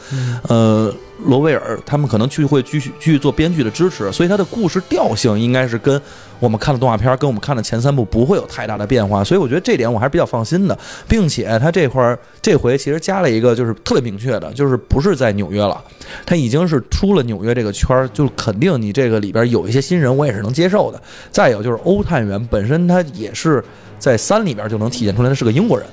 [0.47, 0.93] 呃，
[1.25, 5.99] 罗威尔他们可能去会继续继续做编剧的支持，所以他的故事调性应该是跟
[6.39, 15.81] 我们看的动画片跟我们看的前三部不会有太大的变化，所以我觉得这点我还是比较放心的，并且他这块儿这回其实加了一个就是特别明确的，就是不是在纽约了，
[16.25, 21.01] 他已经是出了纽约这个圈儿，就肯定你这个里边有一些新人我也是能接受的。
[21.31, 23.63] 再有就是欧探员本身他也是。
[23.97, 25.87] 在三里边就能体现出来，他是个英国人，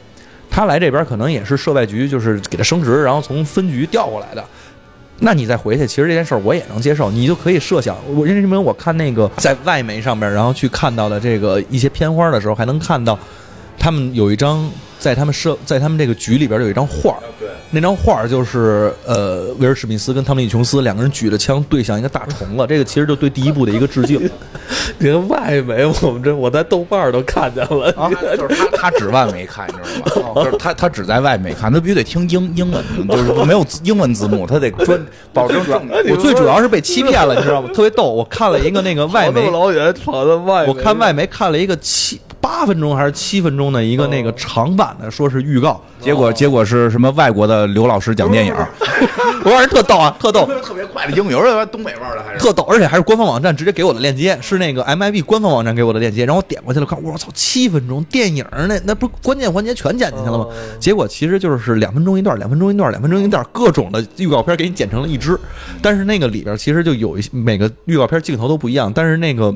[0.51, 4.45] 他来这边可能也是涉外局，就是给他升职，然后从分局调过来的。
[5.25, 13.17] 那你再回去，其实这件事儿我也能接受，你就可以设想，我因为我看那个在外媒上面，然后去看到的这个一些片花的时候，还能看到
[13.83, 14.71] 他们有一张。
[15.03, 24.31] 在他们社，在他们这个局里边有一张画对，那张画就是呃，威尔史密斯跟汤米·琼斯两个人举着枪对向一个大虫子，这个其实就对第一部的一个致敬。
[24.99, 27.91] 你看外媒，我们这我在豆瓣都看见了，
[28.37, 30.45] 就是他他只外媒看，你知道吗？
[30.47, 35.05] 就是他他只在外媒看，他必须得听英英文，就是没有英文字幕，他得专
[35.35, 35.83] 保证正。
[36.09, 37.69] 我最主要是被欺骗了，你知道吗？
[37.75, 42.21] 特别逗，我看了一个那个外媒，老远跑到外，我看外媒看了一个七。
[42.43, 48.53] 八分钟还是七分钟的一个那个长版的，说是预告，结果结果是什么外国的刘老师讲电影，
[49.45, 52.39] 我说人特逗啊，特逗，特别快的英语，有东北味儿的还是。
[52.41, 60.47] 特逗，而且还是官方网站直接给我的链接，是那个 MIB 官方网站给我的链接，然后我点过去了看，我操，七分钟电影那那不关键环节全剪进去了吗？
[60.81, 65.39] 结果其实就是两分钟一段，两分钟一段，两分钟一段，各种的预告片给你剪成了一支，
[65.81, 69.55] 但是那个里边其实就有一些每个预告片镜头都不一样，但是那个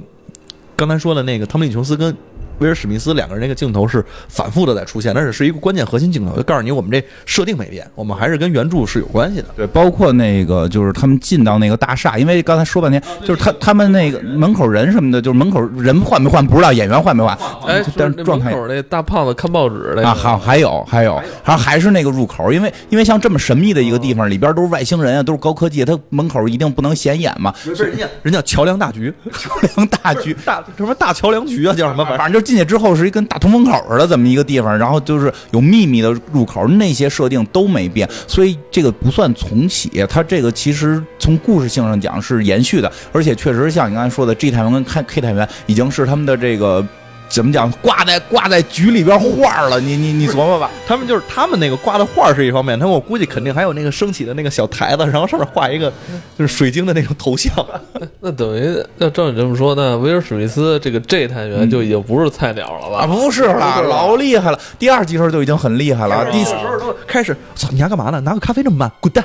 [0.76, 2.16] 刚才说的那个汤姆·琼斯跟。
[2.58, 9.46] 威尔史密斯两个人那个镜头是反复的在出现，但是是一个关键核心镜头，就告诉你我们这设定没变，我们还是跟原著是有关系的。
[9.56, 17.36] 对，包括那个就是他们进到那个大厦，因为刚才说半天，就是他他们那个门口人什么的，就是门口人换没换不知道，演员换没换。
[17.66, 27.52] 哎，但是状态那大胖子看报纸的啊，好还有还有，还还是那个入口，因为因为像这么神秘的一个地方，里边都是外星人啊，都是高科技，他门口一定不能显眼嘛。
[27.64, 32.04] 不是人家人家桥梁大局，桥梁大局大什么大桥梁局啊，叫什么？
[32.16, 33.27] 反正就进去之后是一跟。
[33.27, 39.90] 大通风口似的这么一个地方，然后就是有秘密的入口，那些设定都没变，所以这个不算重启。
[40.09, 46.86] 它这个其实从故事性上讲是延续的，而且确实像你刚才说的，G 探员跟 K K 探员已经是他们的这个。
[47.28, 47.70] 怎么讲？
[47.82, 50.70] 挂在挂在局里边画了，你你你琢磨吧。
[50.86, 55.93] 他们就是他们那个挂的画是一方面，他们我估计肯定还有那个升起的那个小台子，然后上面画一个
[56.39, 57.53] 就是水晶的那种头像。
[58.20, 62.98] 那等于要照你这么说，那威尔史密斯这个 J 探员就已经不是菜鸟了吧？
[63.01, 64.59] 啊，不是了，老厉害了。
[64.78, 66.31] 第二集时候就已经很厉害了。
[66.31, 68.20] 第四时候都开始，操，你还干嘛呢？
[68.20, 69.24] 拿个咖啡这么慢，滚蛋！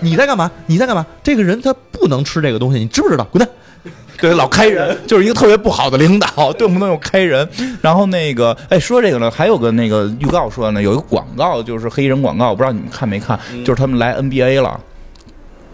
[0.00, 0.50] 你在干嘛？
[0.66, 1.04] 你在干嘛？
[1.22, 3.24] 这个人他不能吃这个东西，你知不知道？
[3.30, 3.48] 滚蛋！
[4.18, 7.46] 对，老开人就是一个特别不好的领导，动不动又开人。
[7.82, 13.38] 然后那个，哎，说这个呢，还有个那个预告说呢，有一个广告，就是黑人广告，我不知道你们看没看？
[13.64, 14.80] 就是他们来 NBA 了。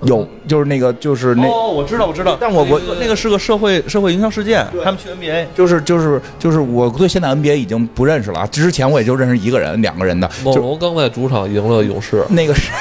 [0.05, 8.45] 有，就是那个，就是那哦，我知道，我知道，但我我那个是个社会社会营销事件，他们去 NBA，就是就是就是，我对现在 NBA 已经不认识了。
[8.49, 10.29] 之前我也就认识一个人，两个人的。
[10.43, 12.25] 猛龙刚在主场赢了勇士。
[12.31, 12.73] 那个谁，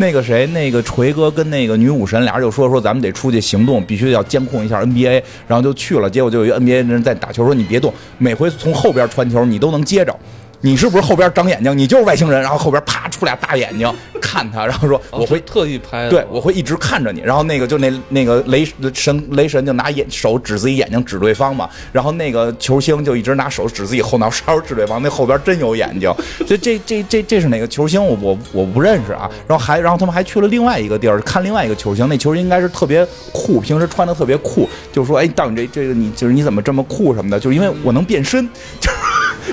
[0.00, 6.08] 那个谁，那个锤哥跟那个女武神俩人就说说，咱们得出去行动，必须要监控一下 NBA，然后就去了。
[6.08, 10.16] 结果就有一 NBA 人在打球，说你别动，每回从后边传球你都能接着。
[10.62, 11.76] 你是不是后边长眼睛？
[11.76, 12.40] 你就是外星人。
[12.40, 17.20] 然后后边啪出俩大眼睛看他，然后说我会特意拍，对我会一直看着你。
[17.20, 21.68] 然后那个就那那个雷神雷神就拿眼手指自己眼睛指对方嘛。
[21.92, 25.02] 然后那个球星就一直拿手指自己后脑勺指对方。
[25.02, 26.12] 那后边真有眼睛。
[26.46, 28.02] 这这这这这是哪个球星？
[28.02, 29.30] 我我我不认识啊。
[29.46, 32.08] 然后还然后他们还去了另外一个地儿看另外一个球星。
[32.08, 34.68] 那球星应该是特别酷，平时穿的特别酷。
[34.92, 37.38] 就说哎，到你这这个你就是你怎么这么酷什么的？
[37.38, 38.48] 就是因为我能变身。
[38.80, 38.90] 就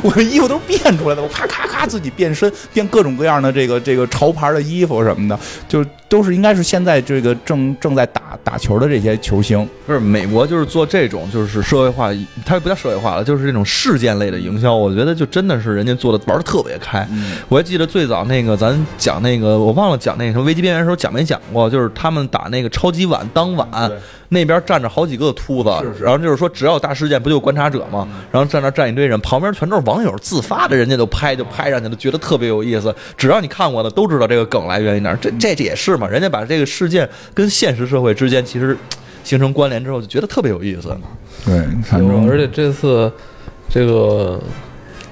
[0.02, 9.68] 我的衣服都变出来的，我咔咔咔自己变身，变各种各样的这个这个潮牌的衣服什么的，就都是应该是现在这个正正在打打球的这些球星。
[9.86, 12.10] 不是美国就是做这种就是社会化，
[12.46, 14.76] 它不叫社会化了，就是这种事件类的营销。
[14.76, 17.08] 我觉得就真的是人家做的玩的特别开。
[17.50, 23.68] 我还记得最早那个咱讲那个，我忘了讲那个什么危机边缘的时候讲没讲过，就是他们打那个超级碗当晚。
[24.30, 25.70] 那边站着好几个秃子，
[26.02, 28.06] 然后就是说只要有大事件不就有观察者吗？
[28.30, 32.94] 然后站那站一堆人，旁边全都是网友自发的，人家就拍就拍上去了，觉得特别有意思。
[33.16, 36.08] 只要你看过的都知道这个梗来源于哪儿，这这也是嘛？
[36.08, 38.78] 人家把这个事件跟现实社会之间其实
[39.24, 40.96] 形成关联之后，就觉得特别有意思。
[41.46, 43.12] 对，反正而且这次
[43.70, 44.42] 这个。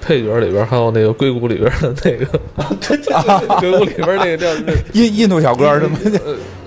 [0.06, 2.26] 配角里边还有那个硅谷里边的那个，
[3.60, 4.48] 硅谷里边那个叫
[4.94, 5.98] 印印度小哥是吗？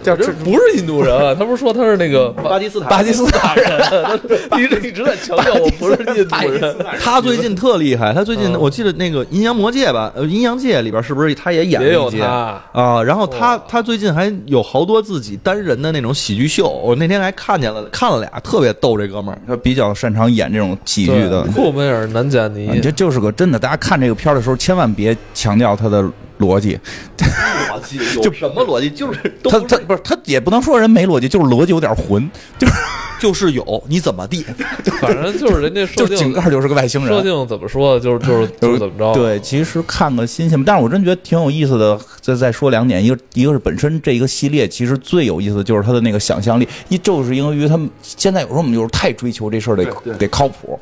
[0.01, 4.21] 叫这不是印度人，他不是说他是那个巴基斯坦巴基斯坦人，
[4.57, 6.77] 一直一直在强调我不是印度人。
[7.01, 13.03] 他最近特厉害，他最近我记得那个《阴阳魔界》吧，呃，《阴阳界》里边是不是他也演也有他啊？
[13.03, 18.97] 然后他他最近还有好多自己单人的那种喜剧秀，我那天还看见了，看了俩，特别逗。
[18.97, 21.43] 这哥们儿他比较擅长演这种喜剧的。
[21.55, 23.59] 库梅尔南加尼，这就是个真的。
[23.59, 26.05] 大家看这个片的时候，千万别强调它的。
[26.39, 26.79] 逻辑，
[27.19, 28.89] 逻辑就什么逻辑？
[28.89, 32.73] 就是他他不是他也不能说人没逻辑，就是逻辑有点混，就是
[33.19, 34.47] 就是有你怎么地，
[35.03, 39.13] 反正就是人家就井盖就是个外星人，设定怎么说就是就是就是怎么着？
[39.15, 41.99] 对，其实看个新鲜，但是我真觉得挺有意思的。
[42.21, 49.85] 再再说两点，一个一个是本身这一个系列其实最有意思的就是他的那个想象力，一就是因为他们现在有时候我们就是太追求这事儿得
[50.17, 50.79] 得靠谱。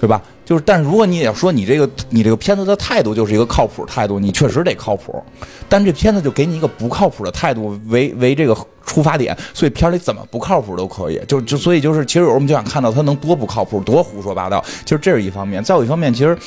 [0.00, 0.20] 对吧？
[0.44, 5.20] 就是，但是如果你也说你这个你这个片子的态度就是一个靠谱态度，你确实得靠谱。
[5.68, 11.20] 但这片子就给你一个不靠谱的态度为为这个出发点，所以片里怎么不靠谱都可以。
[11.26, 14.64] 就就所以就是，其实有时候我们就想看到他能多不靠谱，多胡说八道。
[14.84, 15.64] 其实这是一方面。
[15.64, 16.38] 再有一方面，其实，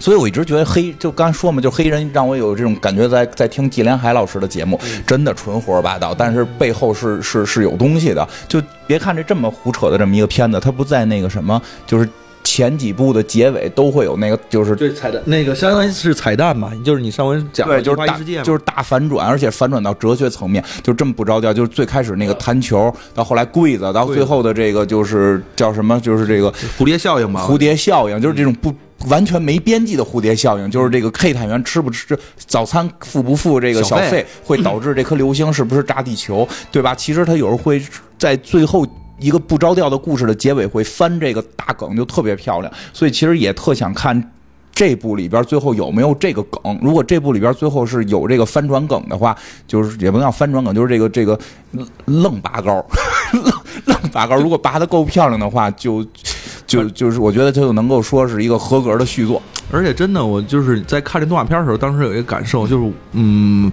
[0.00, 8.28] 所以我一直觉得黑就刚才说嘛，就黑人让我有这种感觉，在在听纪连海老师的节目，真的纯胡说八道，但是背后是是是有东西的。
[8.48, 12.08] 就别看这这么胡扯的这么一个片子，他不在那个什么，就是。
[12.52, 21.50] 前几部的结尾都会有那个，就是对彩蛋，那个相当于是彩蛋嘛，就是你上回讲对，就是大就是大反转，而且反转到哲学层面，就这么不着调。
[21.50, 27.46] 就是最开始那个弹球，到后来柜子，到最后的这个就是叫什么，就是这个蝴蝶效应吧？
[27.48, 28.70] 蝴蝶效应就是这种不
[29.08, 36.94] 完全没边际的蝴蝶效应，就是这个 K 探员吃不吃早餐，付不付这个小费，会导致这颗流星是不是炸地球，对吧？
[36.94, 37.82] 其实他有时候会
[38.18, 38.86] 在最后。
[39.22, 42.72] 一个不着调的故事的结尾会翻这个大梗，就特别漂亮。
[42.92, 44.32] 所以其实也特想看
[44.74, 46.78] 这部里边最后有没有这个梗。
[46.82, 49.36] 如果这部里边最后是有这个翻转梗的话，
[49.66, 51.38] 就是也不能叫翻转梗，就是这个这个
[52.06, 52.84] 愣拔高，
[53.32, 53.52] 愣
[53.84, 54.36] 愣拔高。
[54.36, 56.04] 如果拔的够漂亮的话，就
[56.66, 59.40] 就就是我觉得它就能够说是一个合格的续作。
[59.70, 63.70] 而且真的，我就是在看这动画片的时候，当时有一个感受，就是嗯。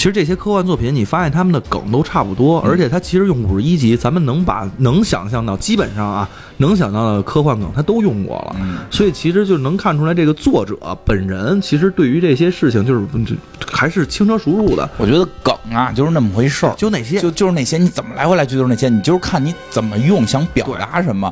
[0.00, 8.56] 其实这些科幻作品，你发现他们的梗都差不多，而且他其实用五十一集，咱们能把能想象到，基本上啊，能想到的科幻梗，他都用过了。
[8.90, 10.74] 所以其实就能看出来，这个作者
[11.04, 13.06] 本人其实对于这些事情，就是
[13.70, 14.88] 还是轻车熟路的。
[14.96, 21.30] 我觉得梗啊，就是那么回事儿，就那些，就就是那些，你怎么来回来去就是那些，你就是看你怎么用，想表达什么。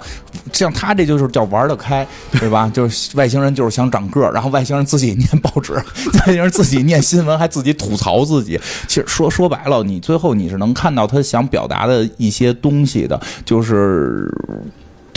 [0.53, 2.70] 像他这就是叫玩得开，对吧？
[2.74, 5.73] 就是外星人就是想长个儿，然后外星人自己念报纸，
[6.27, 8.58] 外星人自己念新闻，还自己吐槽自己。
[8.87, 14.33] 其实说说白了，你最后你是能看到他想表达的一些东西的，就是。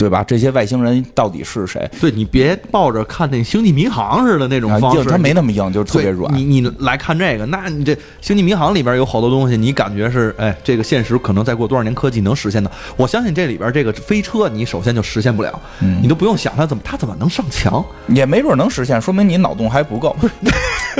[0.02, 0.24] 对吧？
[0.26, 1.88] 这些外星人到底是谁？
[2.00, 6.34] 对你别抱着看那《星际迷航》似的那种方式，他没那么硬，就是特别软。
[6.34, 12.68] 你你来看这个，那你这《星际迷航》里边有好多东西，你感觉是哎，这个现实可能再过多少年科技能实现的？
[12.96, 15.56] 我相信这里边这个飞车，你首先就实现不了，
[16.02, 20.16] 你都不用想它怎么它怎么能上墙，也没准能实现，说明你脑洞还不够。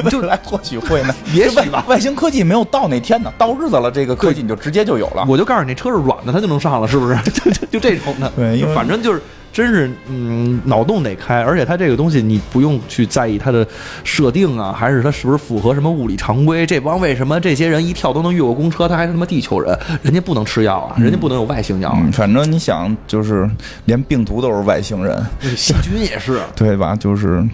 [0.09, 1.15] 就 来或许会呢？
[1.35, 5.25] 别外外星科技没有到那天呢，到日子了，这个科技你就直接就有了。
[5.29, 7.17] 我就告诉你，车是软的，它就能上了，是不是？
[7.31, 8.31] 就 就这种的。
[8.37, 13.65] 对，因为反正就是，真是，嗯，脑洞得开，而且它这个东西你不用去在意它的
[14.03, 16.67] 设定啊，还是它是不是符合什么物理常规？
[16.67, 18.89] 这帮为什么这些人一跳都能越过公车？
[18.89, 19.79] 他还是他妈地球人？
[20.03, 21.97] 人家不能吃药啊，人家不能有外星药。
[22.13, 23.49] 反正你想，就是
[23.85, 25.25] 连病毒都是外星人，
[25.57, 26.97] 细菌也是， 对吧？
[26.97, 27.47] 就是。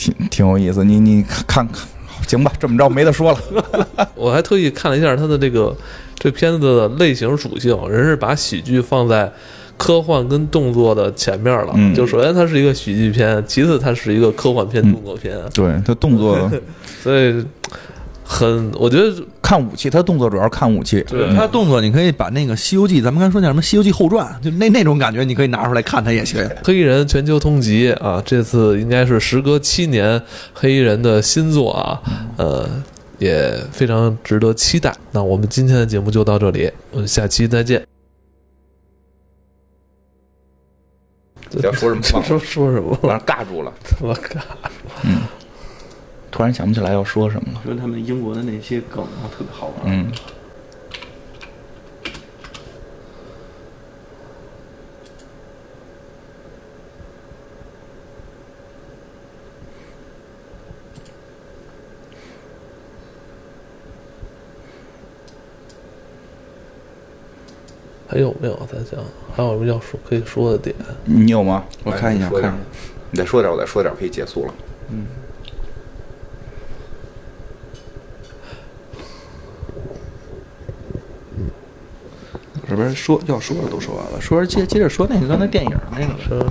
[0.00, 1.84] 挺挺有意思，你你看看，
[2.24, 3.38] 行吧，这么着没得说了。
[4.14, 5.76] 我还特意看了一下他的这个
[6.16, 9.28] 这片子的类型属性，人是把喜剧放在
[9.78, 11.74] 科幻跟动作的前面了。
[11.94, 15.34] 就首先它是一个喜剧片，其次它是一个科幻片、动作片。
[15.54, 16.50] 对，它动作，
[17.02, 17.42] 所以。
[18.30, 19.10] 很，我觉得
[19.40, 21.02] 看武器，它动作主要看武器。
[21.08, 26.46] 对，它动作你可以把那个《西游记》，咱们刚才说叫什么《西游记后传》，就那那种感觉，你可以拿出来看它也行。
[26.62, 30.20] 黑衣人全球通缉啊，这次应该是时隔七年
[30.52, 31.98] 黑衣人的新作啊，
[32.36, 32.68] 呃，
[33.18, 34.94] 也非常值得期待。
[35.12, 37.97] 那我们今天的节目就到这里，我们下期再见。
[41.62, 42.22] 要说什么？
[42.24, 42.98] 说说什么？
[43.02, 44.40] 完了，尬住了，我尬住。
[45.04, 45.20] 嗯。
[46.30, 47.60] 突然想不起来要说什么了。
[47.64, 49.86] 说他们英国的那些梗啊，特别好玩。
[49.86, 50.10] 嗯。
[68.08, 68.58] 还有没有？
[68.72, 68.98] 咱想
[69.36, 70.74] 还有什么要说可以说的点？
[71.04, 71.64] 你有吗？
[71.84, 72.54] 我看一下看一下
[73.10, 74.54] 你再说点，我再说点，可以结束了。
[74.90, 75.06] 嗯
[82.70, 86.44] 这边说要说的都说完了，说接接着说那个刚才电影那个，是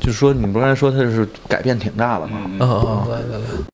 [0.00, 2.40] 就是说你不是刚才说它是改变挺大的嘛？
[2.46, 3.44] 嗯啊啊，来来来，